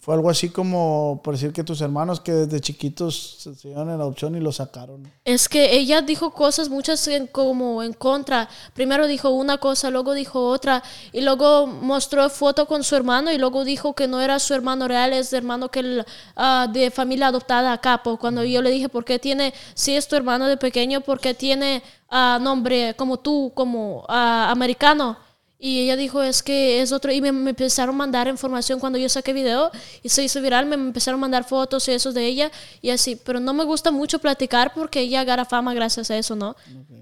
[0.10, 4.02] fue algo así como, por decir que tus hermanos que desde chiquitos se dieron en
[4.02, 5.04] adopción y lo sacaron.
[5.24, 8.50] Es que ella dijo cosas muchas en- como en contra.
[8.74, 10.82] Primero dijo una cosa, luego dijo otra,
[11.14, 14.88] y luego mostró foto con su hermano y luego dijo que no era su hermano
[14.88, 16.04] real, es hermano que
[16.36, 18.02] ah, de familia adoptada acá.
[18.04, 21.20] Pues cuando yo le dije, ¿por qué tiene, si es tu hermano de pequeño, por
[21.20, 25.29] qué tiene ah, nombre como tú, como ah, americano?
[25.62, 27.12] Y ella dijo, es que es otro.
[27.12, 30.66] Y me, me empezaron a mandar información cuando yo saqué video y se hizo viral.
[30.66, 32.50] Me empezaron a mandar fotos y eso de ella
[32.82, 33.18] y así.
[33.18, 36.56] Pero no me gusta mucho platicar porque ella agarra fama gracias a eso, ¿no?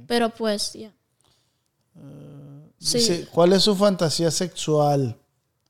[0.07, 0.91] Pero pues, ya.
[2.79, 5.15] sí, Dice, ¿cuál es su fantasía sexual?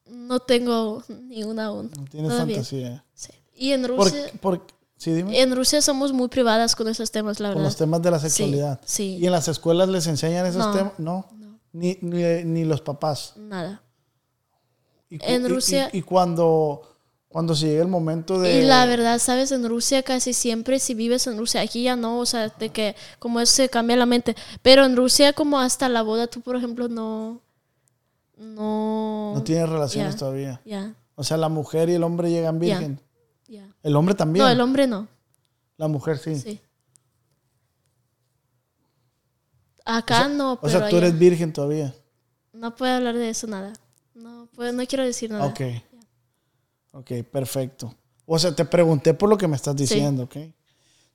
[0.09, 1.89] no tengo ni una aún.
[1.97, 2.55] No tienes Todavía.
[2.57, 3.03] fantasía.
[3.13, 3.29] Sí.
[3.55, 4.61] Y en ¿Por, Rusia, por-
[4.97, 5.41] sí, dime.
[5.41, 7.67] en Rusia somos muy privadas con esos temas, la Con verdad.
[7.69, 8.79] los temas de la Sí, sexualidad.
[8.83, 9.17] sí.
[9.21, 10.93] ¿Y en las escuelas les enseñan esos No, temas?
[10.97, 11.25] No.
[11.77, 13.33] Ni, ni, ni los papás.
[13.37, 13.81] Nada.
[15.09, 16.81] Y, En y- Rusia- Y, y cuando,
[17.29, 18.59] cuando se llega el momento de...
[18.59, 22.19] Y la verdad, sabes, en Rusia casi siempre, si vives en Rusia, aquí ya no,
[22.19, 24.35] o sea, de que como es, se cambia la mente.
[24.61, 27.41] Pero en Rusia, como hasta la boda, tú, por ejemplo, no.
[28.37, 29.33] No.
[29.35, 30.61] No tienes relaciones todavía.
[30.65, 32.99] Ya, O sea, la mujer y el hombre llegan virgen.
[33.47, 33.67] ya.
[33.83, 34.45] El hombre también.
[34.45, 35.07] No, el hombre no.
[35.77, 36.35] La mujer sí.
[36.39, 36.59] Sí.
[39.87, 40.67] Acá no, pero.
[40.67, 41.07] o sea, tú allá.
[41.07, 41.95] eres virgen todavía.
[42.51, 43.71] No puedo hablar de eso nada.
[44.13, 45.45] No, puedo, no quiero decir nada.
[45.45, 45.61] Ok.
[46.91, 47.95] Ok, perfecto.
[48.25, 50.37] O sea, te pregunté por lo que me estás diciendo, ¿ok?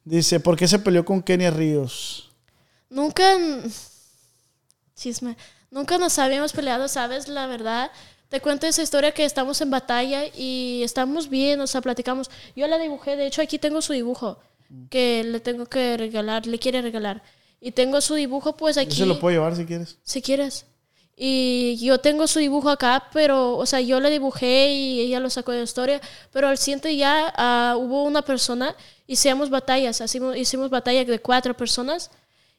[0.04, 2.30] Dice, ¿por qué se peleó con Kenia Ríos?
[2.88, 3.24] Nunca.
[4.94, 5.36] Chisme.
[5.70, 7.28] Nunca nos habíamos peleado, ¿sabes?
[7.28, 7.90] La verdad.
[8.30, 12.30] Te cuento esa historia que estamos en batalla y estamos bien, o sea, platicamos.
[12.56, 14.38] Yo la dibujé, de hecho aquí tengo su dibujo
[14.88, 17.22] que le tengo que regalar, le quiere regalar.
[17.64, 18.96] Y tengo su dibujo pues Yo aquí.
[18.96, 19.96] se lo puedo llevar si quieres.
[20.02, 20.66] Si quieres.
[21.16, 25.30] Y yo tengo su dibujo acá, pero, o sea, yo le dibujé y ella lo
[25.30, 26.00] sacó de la historia,
[26.32, 28.74] pero al siguiente ya ah, hubo una persona,
[29.06, 32.10] hicimos batallas, hicimos, hicimos batalla de cuatro personas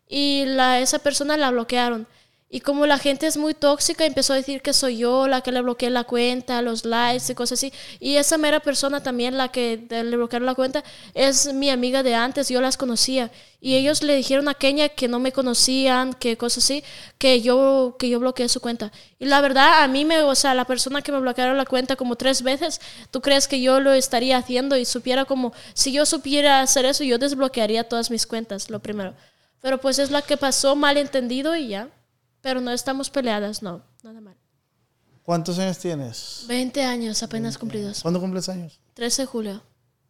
[0.08, 2.08] y la, esa persona la bloquearon.
[2.54, 5.52] Y como la gente es muy tóxica, empezó a decir que soy yo la que
[5.52, 7.74] le bloqueé la cuenta, los likes y cosas así.
[8.00, 10.84] Y esa mera persona también, la que le bloquearon la cuenta,
[11.16, 13.32] es mi amiga de antes, yo las conocía.
[13.60, 16.84] Y ellos le dijeron a Kenia que no me conocían, que cosas así,
[17.18, 18.92] que yo, que yo bloqueé su cuenta.
[19.18, 21.96] Y la verdad, a mí me, o sea, la persona que me bloquearon la cuenta
[21.96, 26.06] como tres veces, ¿tú crees que yo lo estaría haciendo y supiera como, si yo
[26.06, 29.16] supiera hacer eso, yo desbloquearía todas mis cuentas, lo primero.
[29.60, 31.90] Pero pues es la que pasó, malentendido y ya.
[32.44, 34.36] Pero no estamos peleadas, no, nada mal.
[35.24, 36.44] ¿Cuántos años tienes?
[36.48, 38.02] 20 años apenas cumplidos.
[38.02, 38.82] ¿Cuándo cumples años?
[38.96, 39.64] 13 de julio.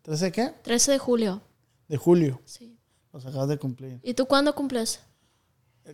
[0.03, 0.53] ¿13 de qué?
[0.64, 1.41] 13 de julio,
[1.88, 2.41] De julio.
[2.45, 2.76] sí.
[3.14, 3.99] Los acabas de cumplir.
[4.01, 4.99] ¿Y tú cuándo cumples?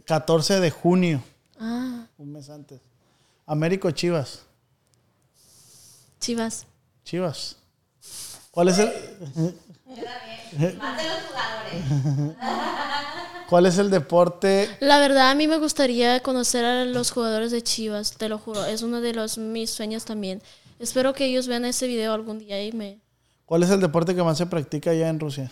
[0.05, 1.21] 14 de junio,
[1.59, 2.79] Ah, un mes antes.
[3.45, 4.43] Américo Chivas.
[6.21, 6.65] Chivas.
[7.03, 7.57] Chivas.
[8.51, 8.89] ¿Cuál es el,
[9.89, 12.37] Más de los jugadores.
[13.49, 14.69] cuál es el deporte?
[14.79, 18.65] La verdad, a mí me gustaría conocer a los jugadores de Chivas, te lo juro.
[18.65, 20.41] Es uno de los mis sueños también.
[20.77, 22.99] Espero que ellos vean ese video algún día y me...
[23.45, 25.51] ¿Cuál es el deporte que más se practica allá en Rusia?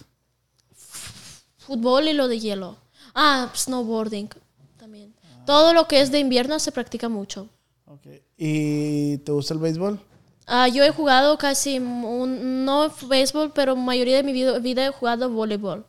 [1.58, 2.78] Fútbol y lo de hielo.
[3.16, 4.30] Ah, snowboarding
[4.78, 5.14] también.
[5.46, 7.50] Todo lo que es de invierno se practica mucho.
[7.86, 8.06] Ok.
[8.38, 10.00] ¿Y te gusta el béisbol?
[10.48, 14.92] Ah, yo he jugado casi, un- no béisbol, pero mayoría de mi vida, vida he
[14.92, 15.86] jugado voleibol.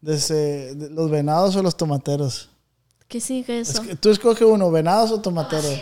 [0.00, 2.48] Desde de- los venados o los tomateros.
[3.08, 3.82] ¿Qué significa eso?
[3.82, 5.80] Es que tú escoge uno, venados o tomateros.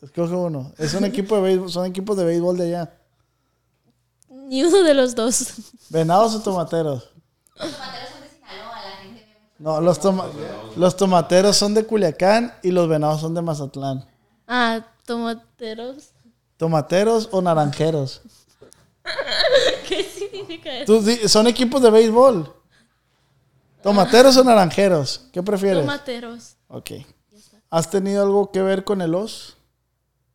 [0.00, 0.72] Escoge uno.
[0.78, 2.94] Es un equipo de béisbol, son equipos de béisbol de allá.
[4.30, 5.46] Ni uno de los dos.
[5.90, 7.10] ¿Venados o tomateros?
[7.58, 9.26] Los tomateros son de Sinaloa, la gente.
[9.58, 10.26] No, los, toma-
[10.76, 14.06] los tomateros son de Culiacán y los venados son de Mazatlán.
[14.46, 16.10] Ah, tomateros.
[16.58, 18.20] ¿Tomateros o naranjeros?
[19.88, 21.00] ¿Qué significa eso?
[21.00, 22.54] Tú son equipos de béisbol.
[23.82, 25.28] ¿Tomateros o naranjeros?
[25.32, 25.80] ¿Qué prefieres?
[25.80, 26.56] Tomateros.
[26.68, 26.90] Ok.
[27.70, 29.56] ¿Has tenido algo que ver con el os?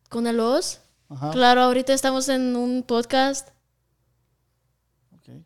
[0.09, 0.79] ¿Con el os?
[1.09, 1.31] Ajá.
[1.31, 3.49] Claro, ahorita estamos en un podcast.
[5.15, 5.43] ok.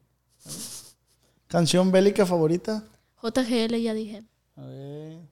[1.47, 2.83] ¿Canción bélica favorita?
[3.21, 4.23] JGL, ya dije.
[4.55, 5.26] A ver.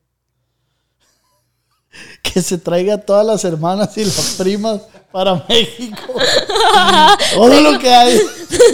[2.22, 4.82] Que se traiga a todas las hermanas y las primas
[5.12, 6.02] para México.
[7.34, 8.20] Todo lo que hay.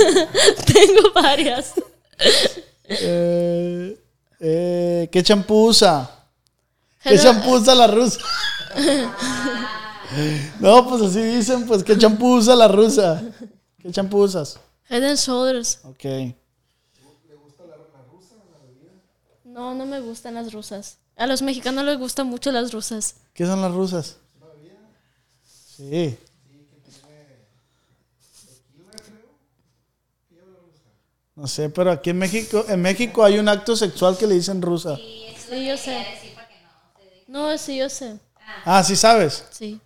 [0.65, 1.73] Tengo varias.
[2.85, 3.98] Eh,
[4.39, 6.10] eh, ¿Qué champú usa?
[7.03, 8.19] ¿Qué champú usa la rusa?
[10.60, 13.22] No, pues así dicen, pues, ¿qué champú usa la rusa?
[13.80, 14.60] ¿Qué champú usas?
[14.89, 15.80] Head and Shoulders.
[15.84, 16.35] Ok.
[19.43, 20.98] No, no me gustan las rusas.
[21.22, 23.14] A los mexicanos les gustan mucho las rusas.
[23.35, 24.18] ¿Qué son las rusas?
[25.45, 26.18] Sí.
[31.35, 34.64] No sé, pero aquí en México, en México hay un acto sexual que le dicen
[34.64, 34.95] rusa.
[34.98, 36.03] Sí, yo sé.
[37.27, 38.18] No, sí, yo sé.
[38.65, 39.45] Ah, sí sabes.
[39.52, 39.80] Sí.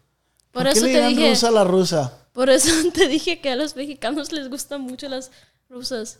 [0.53, 1.29] Por, ¿Por qué eso le te dije.
[1.31, 2.17] rusa a la rusa?
[2.31, 5.31] Por eso te dije que a los mexicanos les gustan mucho las
[5.69, 6.19] rusas.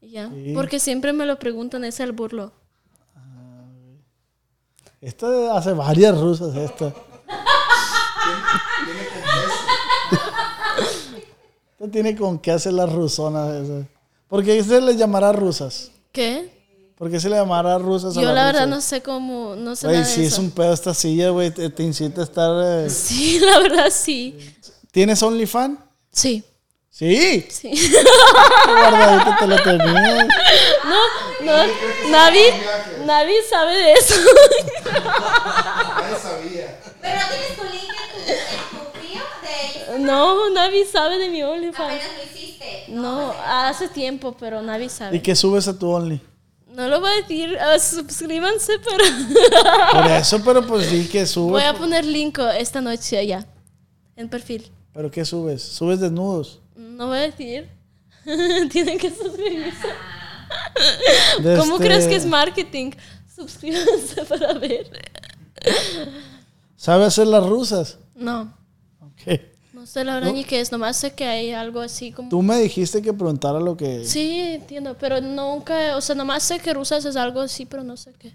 [0.00, 0.28] Ya.
[0.28, 0.50] Sí.
[0.56, 2.52] Porque siempre me lo preguntan, es el burlo.
[5.04, 6.92] Esto hace varias rusas, esto.
[11.72, 13.86] Esto tiene con qué hacer las rusonas esas.
[14.28, 15.90] ¿Por qué se les llamará rusas?
[16.12, 16.50] ¿Qué?
[16.96, 18.76] ¿Por qué se le llamará rusas a Yo las la verdad rusas?
[18.76, 21.50] no sé cómo, no sé Güey, nada de si es un pedo esta silla, güey,
[21.50, 22.50] te, te incita a estar...
[22.86, 22.88] eh.
[22.90, 24.38] Sí, la verdad sí.
[24.92, 25.78] ¿Tienes OnlyFans?
[26.12, 26.42] Sí.
[26.96, 27.44] Sí.
[27.50, 27.70] Sí.
[27.72, 30.28] Qué guardadito te lo tenías.
[30.84, 31.66] No, no,
[32.08, 32.44] Navi,
[33.04, 34.14] Navi sabe de eso.
[37.02, 37.94] Pero no tienes tu link
[38.28, 38.38] en
[38.70, 41.80] tu, bio de No, Navi sabe de mi OnlyFans.
[41.94, 42.84] apenas lo hiciste.
[42.88, 45.20] No, hace tiempo, pero Navi ¿Y sabe.
[45.20, 46.20] qué subes a tu Only?
[46.68, 49.04] No lo voy a decir, ah, suscríbanse, pero
[49.92, 51.50] Por eso, pero pues sí que subes.
[51.50, 53.44] voy a poner link esta noche allá,
[54.14, 54.70] en perfil.
[54.92, 55.60] ¿Pero qué subes?
[55.60, 56.60] ¿Subes desnudos?
[56.74, 57.68] No voy a decir.
[58.70, 59.88] Tienen que suscribirse.
[61.58, 62.92] ¿Cómo este- crees que es marketing?
[63.34, 64.88] Suscríbanse para ver.
[66.76, 67.98] ¿Sabe hacer las rusas?
[68.14, 68.54] No,
[69.00, 69.40] Ok.
[69.72, 72.28] no sé la verdad ni qué es, nomás sé que hay algo así como...
[72.28, 74.04] Tú me dijiste que preguntara lo que...
[74.04, 77.96] Sí, entiendo, pero nunca, o sea, nomás sé que rusas es algo así, pero no
[77.96, 78.34] sé qué.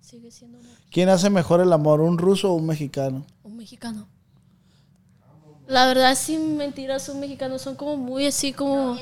[0.00, 3.24] Sigue siendo un, ¿Quién hace mejor el amor, un ruso o un mexicano?
[3.42, 4.06] un mexicano.
[5.66, 8.96] La verdad, sin mentiras, un mexicano son como muy así como...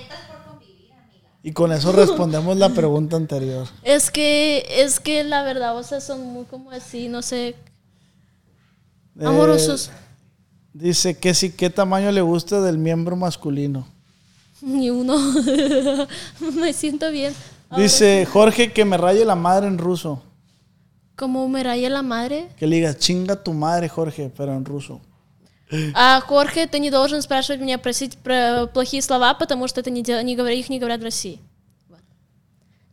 [1.44, 3.66] Y con eso respondemos la pregunta anterior.
[3.82, 7.56] Es que, es que la verdad, o sea, son muy como así, no sé,
[9.18, 9.90] Eh, amorosos.
[10.72, 13.86] dice que sí, ¿qué tamaño le gusta del miembro masculino?
[14.62, 15.16] Ni uno.
[16.54, 17.34] me siento bien.
[17.76, 20.22] Dice Jorge que me raye la madre en ruso.
[21.16, 22.48] Como me raya la madre.
[22.56, 25.00] Que le digas chinga tu madre, Jorge, pero en ruso.
[25.93, 30.01] А Хорхе, ты не должен спрашивать меня просить про плохие слова, потому что это не,
[30.01, 31.39] дел- не говори- их не говорят в России.
[31.89, 31.99] Вот.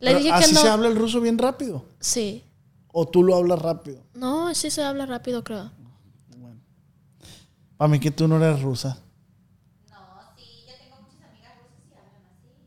[0.01, 0.61] Le Pero dije que así no.
[0.61, 1.85] se habla el ruso bien rápido.
[2.01, 2.43] Sí.
[2.91, 4.01] O tú lo hablas rápido.
[4.13, 5.71] No, así se habla rápido, creo.
[7.77, 8.97] Para mí que tú no eres rusa.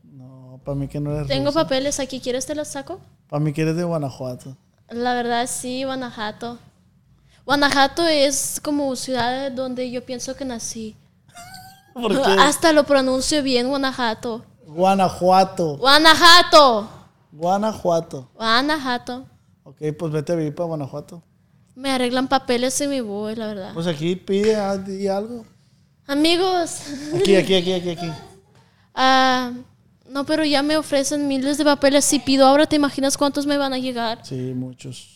[0.03, 1.63] No, para mí que no eres Tengo rusa.
[1.63, 2.99] papeles aquí, ¿quieres te los saco?
[3.27, 4.55] Para mí que eres de Guanajuato.
[4.89, 6.57] La verdad, sí, Guanajuato.
[7.44, 10.96] Guanajuato es como ciudad donde yo pienso que nací.
[11.92, 12.30] ¿Por qué?
[12.40, 14.44] Hasta lo pronuncio bien, Guanajuato.
[14.66, 15.76] Guanajuato.
[15.76, 16.88] Guanajuato.
[17.32, 18.28] Guanajuato.
[18.34, 19.26] Guanajuato.
[19.62, 21.22] Ok, pues vete a vivir para Guanajuato.
[21.74, 23.74] Me arreglan papeles y me voy, la verdad.
[23.74, 25.44] Pues aquí pide algo.
[26.06, 26.80] Amigos.
[27.14, 28.10] Aquí, aquí, aquí, aquí, aquí.
[28.94, 29.52] ah,
[30.08, 32.04] no, pero ya me ofrecen miles de papeles.
[32.04, 34.20] Si pido ahora, ¿te imaginas cuántos me van a llegar?
[34.24, 35.13] Sí, muchos.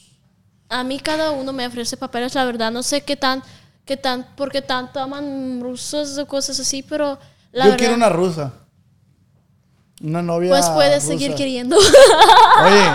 [0.68, 2.70] A mí cada uno me ofrece papeles, la verdad.
[2.70, 3.42] No sé qué tan,
[3.84, 7.18] qué tan, por qué tanto aman rusos o cosas así, pero
[7.52, 7.78] la Yo verdad.
[7.78, 8.52] quiero una rusa.
[10.02, 10.50] Una novia.
[10.50, 11.06] pues puedes rusa.
[11.08, 11.76] seguir queriendo.
[12.64, 12.90] Oye,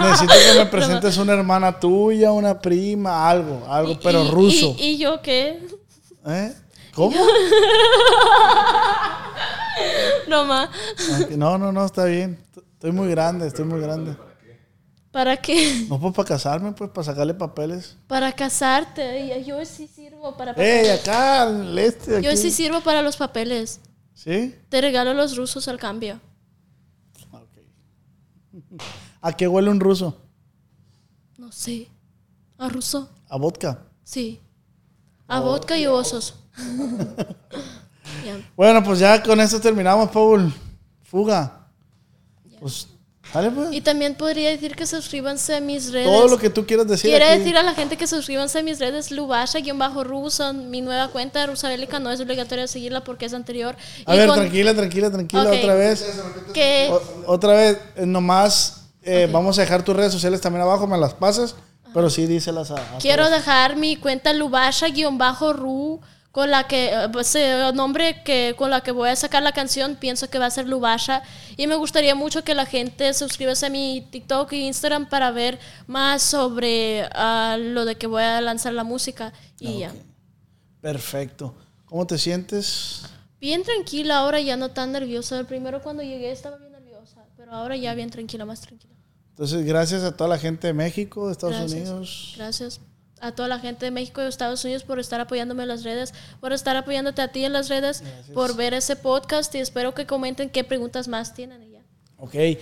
[0.00, 4.74] necesito que me presentes una hermana tuya, una prima, algo, algo, pero Y- ruso.
[4.78, 5.66] Y, y yo qué?
[6.26, 6.54] ¿Eh?
[6.94, 7.16] ¿Cómo?
[10.28, 10.44] No
[11.36, 12.38] No, no, no, está bien.
[12.74, 14.16] Estoy muy grande, estoy muy grande.
[15.14, 15.86] ¿Para qué?
[15.88, 17.96] No, pues para casarme, pues para sacarle papeles.
[18.08, 19.20] Para casarte.
[19.38, 21.00] Y Yo sí sirvo para ¡Ey, papeles.
[21.00, 22.26] acá, al este, aquí!
[22.26, 23.80] Yo sí sirvo para los papeles.
[24.12, 24.56] ¿Sí?
[24.68, 26.20] Te regalo los rusos al cambio.
[27.30, 28.82] Ok.
[29.20, 30.20] ¿A qué huele un ruso?
[31.38, 31.86] No sé.
[32.58, 33.08] ¿A ruso?
[33.28, 33.84] ¿A vodka?
[34.02, 34.40] Sí.
[35.28, 36.34] A vodka y osos.
[38.24, 38.38] Ya.
[38.56, 40.52] Bueno, pues ya con esto terminamos, Paul.
[41.02, 41.68] Fuga.
[42.60, 42.88] Pues,
[43.34, 43.68] dale pues.
[43.72, 46.06] Y también podría decir que suscríbanse a mis redes.
[46.06, 47.10] Todo lo que tú quieras decir.
[47.10, 47.38] Quiero aquí.
[47.40, 51.98] decir a la gente que suscríbanse a mis redes Lubasha-Ruso, mi nueva cuenta Rusa Bélica,
[51.98, 53.76] no es obligatorio seguirla porque es anterior.
[54.06, 56.04] A Y ver, con- tranquila, tranquila, tranquila, otra vez.
[56.54, 60.86] que O- otra vez, eh, nomás eh, vamos a dejar tus redes sociales también abajo,
[60.86, 61.54] me las pasas,
[61.92, 63.36] pero sí díselas a, a quiero todos.
[63.38, 66.00] dejar mi cuenta Lubasha-Ru
[66.34, 67.38] con la que eh, pues,
[67.74, 70.66] nombre que con la que voy a sacar la canción pienso que va a ser
[70.66, 71.22] Lubasha
[71.56, 75.60] y me gustaría mucho que la gente suscribase a mi TikTok e Instagram para ver
[75.86, 79.92] más sobre ah, lo de que voy a lanzar la música y ya.
[80.80, 81.54] Perfecto.
[81.84, 83.02] ¿Cómo te sientes?
[83.40, 85.38] Bien tranquila, ahora ya no tan nerviosa.
[85.38, 88.92] El primero cuando llegué estaba bien nerviosa, pero ahora ya bien tranquila, más tranquila.
[89.30, 91.80] Entonces, gracias a toda la gente de México, de Estados Gracias.
[91.80, 92.34] Unidos.
[92.36, 92.80] Gracias
[93.20, 96.12] a toda la gente de México y Estados Unidos por estar apoyándome en las redes,
[96.40, 98.02] por estar apoyándote a ti en las redes,
[98.34, 101.80] por ver ese podcast y espero que comenten qué preguntas más tienen y ya.
[102.18, 102.34] Ok.
[102.34, 102.58] Y,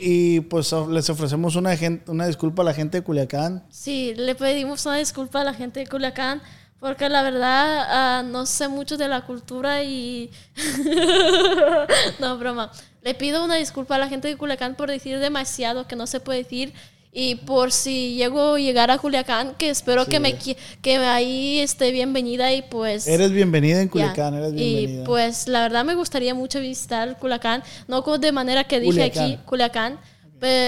[0.00, 3.64] y, pues les ofrecemos una, gen- una disculpa a la gente de Culiacán.
[3.70, 6.42] Sí, le pedimos una disculpa a la gente de Culiacán
[6.80, 10.30] porque la verdad ah, no sé mucho de la cultura y...
[12.20, 12.70] no, broma.
[13.02, 16.20] Le pido una disculpa a la gente de Culiacán por decir demasiado que no se
[16.20, 16.72] puede decir
[17.16, 20.36] y por si llego a llegar a Culiacán, que espero que, me,
[20.82, 23.06] que ahí esté bienvenida y pues...
[23.06, 23.88] Eres bienvenida en.
[23.88, 25.02] Culiacán, eres bienvenida.
[25.02, 29.24] Y pues la verdad me gustaría mucho visitar Culiacán, no de manera que dije Culiacán.
[29.32, 30.00] aquí, Culiacán,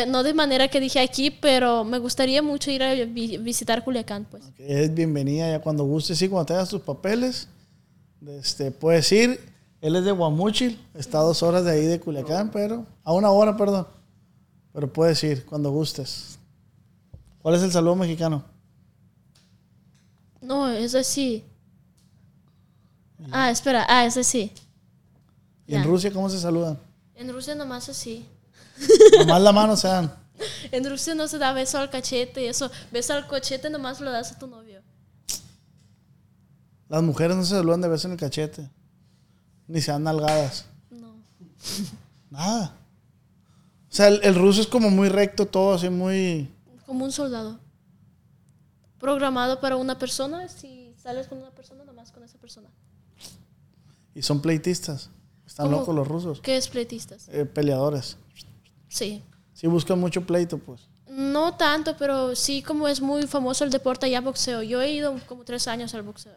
[0.07, 4.25] no de manera que dije aquí, pero me gustaría mucho ir a vi- visitar Culiacán,
[4.31, 4.45] pues.
[4.47, 7.49] Ok, Eres bienvenida ya cuando gustes, sí, cuando tengas tus papeles.
[8.27, 9.41] Este, puedes ir.
[9.81, 13.31] Él es de Guamuchil, está a dos horas de ahí de Culiacán, pero a una
[13.31, 13.87] hora, perdón.
[14.73, 16.36] Pero puedes ir cuando gustes.
[17.47, 18.43] ¿Cuál es el saludo mexicano?
[20.41, 21.45] No, ese sí.
[23.31, 24.53] Ah, espera, ah, ese sí.
[25.65, 25.87] ¿Y en Ya.
[25.87, 26.77] Rusia cómo se saludan?
[27.15, 28.27] En Rusia nomás así.
[29.21, 30.13] Nomás la mano se dan.
[30.73, 32.69] En Rusia no se da beso al cachete y eso.
[32.91, 34.83] Beso al cachete nomás lo das a tu novio.
[36.89, 38.69] Las mujeres no se saludan de beso en el cachete.
[39.69, 40.65] Ni se dan nalgadas.
[40.91, 41.15] No.
[42.29, 42.75] Nada.
[43.89, 46.51] O sea, el, el ruso es como muy recto todo, así muy...
[46.87, 47.59] Como un soldado.
[48.99, 52.69] Programado para una persona, si sales con una persona, nomás con esa persona.
[54.15, 55.11] Y son pleitistas.
[55.47, 55.79] Están ¿Cómo?
[55.81, 56.41] locos los rusos.
[56.41, 57.29] ¿Qué es pleitistas?
[57.29, 58.17] Eh, peleadores.
[58.89, 59.23] Sí.
[59.53, 60.81] Sí buscan mucho pleito, pues.
[61.09, 64.63] No tanto, pero sí como es muy famoso el deporte allá boxeo.
[64.63, 66.35] Yo he ido como tres años al boxeo.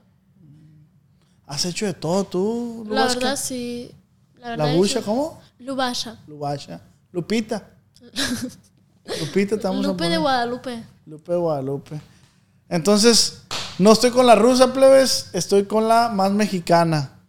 [1.46, 3.14] Has hecho de todo tú, La Lubasha?
[3.16, 3.92] verdad sí.
[4.38, 5.42] La, verdad ¿La Busha cómo?
[5.58, 6.20] Lubasha.
[6.28, 6.82] Lubasha.
[7.12, 7.70] Lupita.
[9.20, 10.18] Lupita, estamos a Lupe de.
[10.18, 10.84] Guadalupe.
[11.06, 12.02] Lupe de Guadalupe.
[12.68, 13.44] Entonces,
[13.80, 15.30] no estoy con la rusa, plebes.
[15.34, 17.20] Estoy con la más mexicana.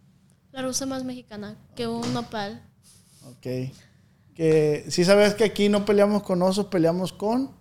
[0.51, 2.61] La rusa más mexicana que un nopal.
[3.29, 3.71] Ok.
[4.35, 7.51] Que si sabes que aquí no peleamos con osos, peleamos con,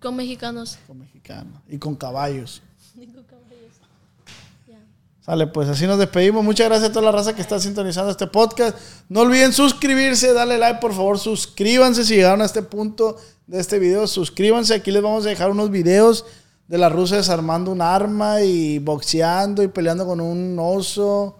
[0.00, 0.78] Con mexicanos.
[0.86, 2.62] con mexicanos y con caballos.
[2.94, 3.37] Digo caballos.
[5.28, 6.42] Sale, pues así nos despedimos.
[6.42, 8.78] Muchas gracias a toda la raza que está sintonizando este podcast.
[9.10, 13.78] No olviden suscribirse, darle like, por favor, suscríbanse si llegaron a este punto de este
[13.78, 14.06] video.
[14.06, 16.24] Suscríbanse, aquí les vamos a dejar unos videos
[16.66, 21.36] de la rusa desarmando un arma y boxeando y peleando con un oso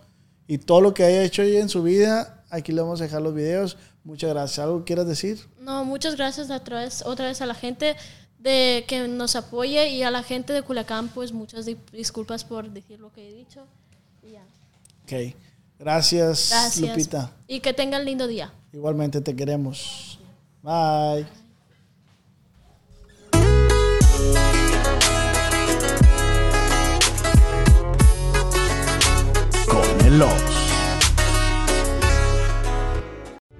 [0.46, 2.44] y todo lo que haya hecho ella en su vida.
[2.50, 3.78] Aquí le vamos a dejar los videos.
[4.04, 4.58] Muchas gracias.
[4.58, 5.38] ¿Algo quieras decir?
[5.60, 7.96] No, muchas gracias otra vez, otra vez a la gente
[8.38, 12.70] de que nos apoye y a la gente de Culiacán, pues muchas di- disculpas por
[12.70, 13.66] decir lo que he dicho.
[15.08, 15.34] Ok.
[15.78, 16.78] Gracias, Gracias.
[16.80, 17.32] Lupita.
[17.46, 18.52] Y que tengan lindo día.
[18.74, 20.18] Igualmente te queremos.
[20.62, 21.26] Bye.
[29.66, 30.22] Con el